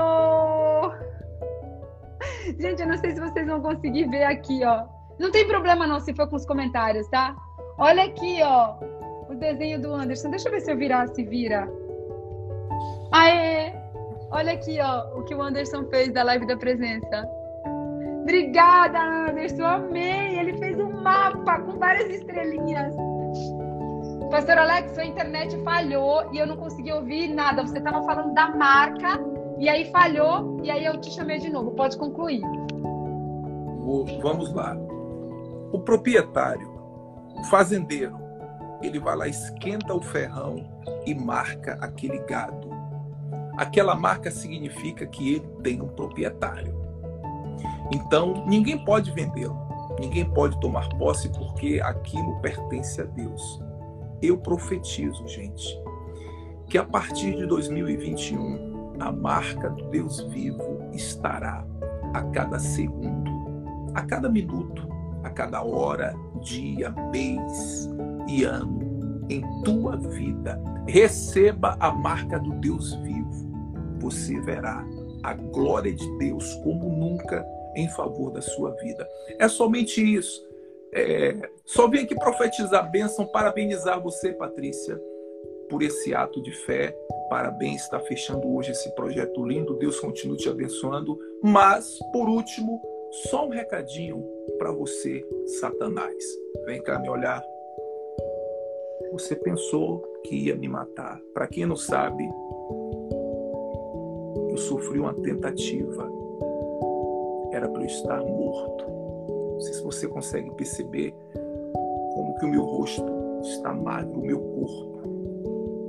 [2.59, 4.85] Gente, eu não sei se vocês vão conseguir ver aqui, ó.
[5.19, 7.37] Não tem problema não se for com os comentários, tá?
[7.79, 8.75] Olha aqui, ó.
[9.29, 10.31] O desenho do Anderson.
[10.31, 11.69] Deixa eu ver se eu virar, se vira.
[13.13, 13.73] Aê!
[14.33, 17.29] Olha aqui, ó, o que o Anderson fez da live da presença.
[18.23, 19.65] Obrigada, Anderson.
[19.65, 20.39] Amei.
[20.39, 22.95] Ele fez um mapa com várias estrelinhas.
[24.31, 27.67] Pastor Alex, sua internet falhou e eu não consegui ouvir nada.
[27.67, 29.21] Você estava falando da marca
[29.59, 31.73] e aí falhou e aí eu te chamei de novo.
[31.73, 32.43] Pode concluir.
[34.23, 34.77] Vamos lá.
[35.73, 36.71] O proprietário,
[37.37, 38.19] o fazendeiro,
[38.83, 40.65] ele vai lá, esquenta o ferrão
[41.05, 42.71] e marca aquele gado.
[43.57, 46.75] Aquela marca significa que ele tem um proprietário.
[47.93, 49.60] Então, ninguém pode vendê-lo,
[49.99, 53.63] ninguém pode tomar posse porque aquilo pertence a Deus.
[54.23, 55.81] Eu profetizo, gente,
[56.67, 61.67] que a partir de 2021, a marca do Deus vivo estará
[62.13, 63.31] a cada segundo,
[63.95, 64.87] a cada minuto,
[65.23, 67.89] a cada hora, dia, mês
[68.29, 70.61] e ano em tua vida.
[70.87, 73.51] Receba a marca do Deus vivo.
[74.01, 74.85] Você verá
[75.23, 77.45] a glória de Deus como nunca
[77.75, 79.09] em favor da sua vida.
[79.39, 80.49] É somente isso.
[80.93, 85.01] É, só vim aqui profetizar bênção, parabenizar você, Patrícia,
[85.69, 86.97] por esse ato de fé.
[87.29, 89.79] Parabéns, está fechando hoje esse projeto lindo.
[89.79, 91.19] Deus continue te abençoando.
[91.43, 92.81] Mas, por último,
[93.31, 94.25] só um recadinho
[94.59, 95.25] para você,
[95.61, 96.25] Satanás.
[96.67, 97.43] Vem cá me olhar.
[99.13, 101.21] Você pensou que ia me matar.
[101.33, 102.29] Para quem não sabe,
[104.51, 106.11] eu sofri uma tentativa
[107.53, 108.85] era para eu estar morto.
[109.53, 111.15] Não sei se você consegue perceber
[112.15, 113.05] como que o meu rosto
[113.43, 115.01] está magro, o meu corpo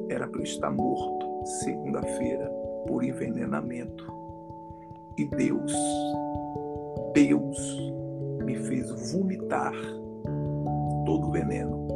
[0.10, 2.50] era para eu estar morto segunda-feira
[2.88, 4.12] por envenenamento.
[5.18, 5.74] E Deus,
[7.14, 7.94] Deus
[8.44, 9.74] me fez vomitar
[11.06, 11.88] todo o veneno.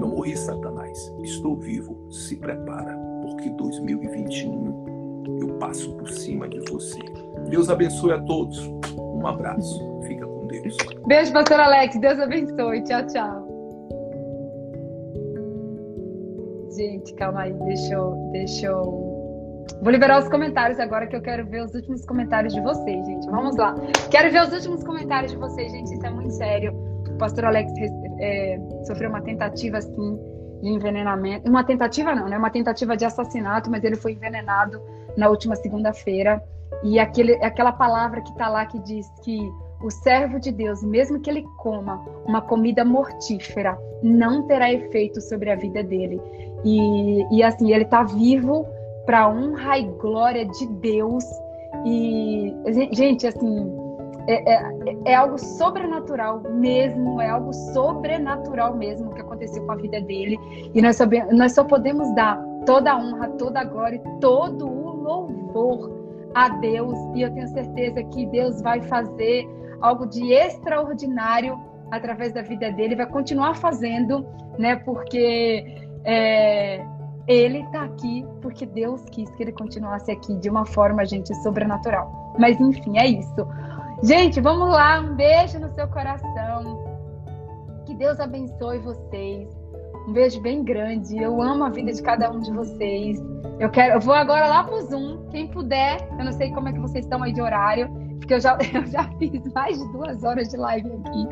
[0.00, 1.12] Não morri, Satanás.
[1.22, 1.96] Estou vivo.
[2.10, 4.93] Se prepara, porque 2021
[5.40, 7.00] eu passo por cima de você.
[7.48, 8.58] Deus abençoe a todos.
[8.98, 10.00] Um abraço.
[10.06, 10.76] Fica com Deus.
[11.06, 11.98] Beijo, pastor Alex.
[11.98, 12.82] Deus abençoe.
[12.84, 13.44] Tchau, tchau.
[16.76, 17.52] Gente, calma aí.
[17.52, 19.14] Deixa eu, deixa eu
[19.80, 23.26] Vou liberar os comentários agora que eu quero ver os últimos comentários de vocês, gente.
[23.30, 23.74] Vamos lá.
[24.10, 25.92] Quero ver os últimos comentários de vocês, gente.
[25.92, 26.72] Isso é muito sério.
[27.08, 27.72] O pastor Alex
[28.18, 30.18] é, sofreu uma tentativa, assim,
[30.62, 31.48] de envenenamento.
[31.48, 32.38] Uma tentativa não, né?
[32.38, 34.80] Uma tentativa de assassinato, mas ele foi envenenado
[35.16, 36.42] na última segunda-feira.
[36.82, 39.38] E aquele, aquela palavra que está lá que diz que
[39.82, 45.50] o servo de Deus, mesmo que ele coma uma comida mortífera, não terá efeito sobre
[45.50, 46.20] a vida dele.
[46.64, 48.66] E, e assim, ele está vivo
[49.04, 51.24] para honra e glória de Deus.
[51.84, 52.54] E,
[52.92, 53.70] gente, assim,
[54.26, 54.72] é, é,
[55.04, 60.38] é, algo sobrenatural mesmo, é algo sobrenatural mesmo que aconteceu com a vida dele.
[60.74, 64.83] E nós só, nós só podemos dar toda a honra, toda a glória, todo o
[65.04, 65.92] louvor
[66.34, 66.98] a Deus.
[67.14, 69.48] E eu tenho certeza que Deus vai fazer
[69.80, 71.58] algo de extraordinário
[71.90, 74.26] através da vida dele, vai continuar fazendo,
[74.58, 74.76] né?
[74.76, 75.64] Porque
[76.04, 76.84] é,
[77.26, 82.34] ele está aqui porque Deus quis que ele continuasse aqui de uma forma, gente, sobrenatural.
[82.38, 83.46] Mas enfim, é isso.
[84.02, 85.00] Gente, vamos lá.
[85.00, 86.84] Um beijo no seu coração.
[87.86, 89.48] Que Deus abençoe vocês.
[90.06, 91.16] Um beijo bem grande.
[91.16, 93.18] Eu amo a vida de cada um de vocês.
[93.58, 95.26] Eu quero, eu vou agora lá pro Zoom.
[95.30, 98.40] Quem puder, eu não sei como é que vocês estão aí de horário, porque eu
[98.40, 101.28] já, eu já fiz mais de duas horas de live aqui.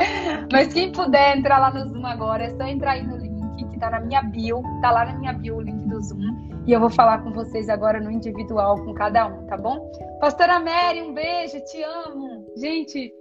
[0.50, 3.32] Mas quem puder entrar lá no Zoom agora, é só entrar aí no link
[3.70, 6.52] que tá na minha bio, tá lá na minha bio o link do Zoom.
[6.66, 9.90] E eu vou falar com vocês agora no individual com cada um, tá bom?
[10.20, 12.46] Pastora Mary, um beijo, te amo.
[12.56, 13.12] Gente,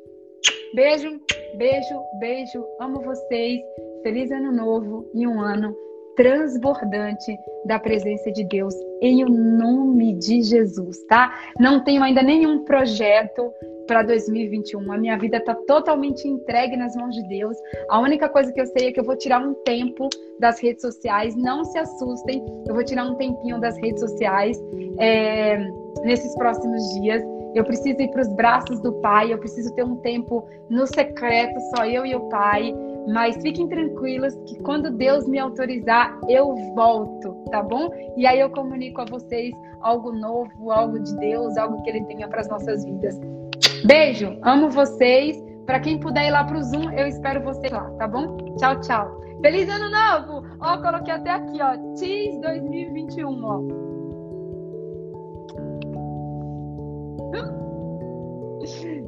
[0.76, 1.20] beijo,
[1.58, 2.64] beijo, beijo.
[2.80, 3.60] Amo vocês.
[4.04, 5.76] Feliz ano novo e um ano
[6.16, 11.34] transbordante da presença de Deus em o nome de Jesus, tá?
[11.60, 13.52] Não tenho ainda nenhum projeto
[13.88, 14.92] para 2021.
[14.92, 17.58] A minha vida está totalmente entregue nas mãos de Deus.
[17.90, 20.08] A única coisa que eu sei é que eu vou tirar um tempo
[20.40, 21.36] das redes sociais.
[21.36, 24.58] Não se assustem, eu vou tirar um tempinho das redes sociais
[25.00, 25.58] é,
[26.04, 27.24] nesses próximos dias.
[27.54, 31.60] Eu preciso ir para os braços do Pai, eu preciso ter um tempo no secreto,
[31.76, 32.74] só eu e o Pai.
[33.08, 37.90] Mas fiquem tranquilos que quando Deus me autorizar, eu volto, tá bom?
[38.16, 42.28] E aí eu comunico a vocês algo novo, algo de Deus, algo que Ele tenha
[42.28, 43.20] para as nossas vidas.
[43.86, 45.42] Beijo, amo vocês.
[45.66, 48.36] Para quem puder ir lá pro Zoom, eu espero vocês lá, tá bom?
[48.58, 49.22] Tchau, tchau.
[49.42, 50.48] Feliz ano novo!
[50.60, 51.76] Ó, coloquei até aqui, ó.
[51.96, 53.62] TIS 2021, ó.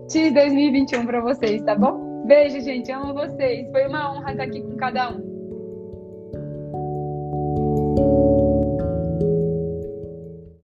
[0.08, 2.13] TIS 2021 para vocês, tá bom?
[2.26, 2.92] Beijo, gente.
[2.92, 3.70] Amo vocês.
[3.72, 5.34] Foi uma honra estar aqui com cada um.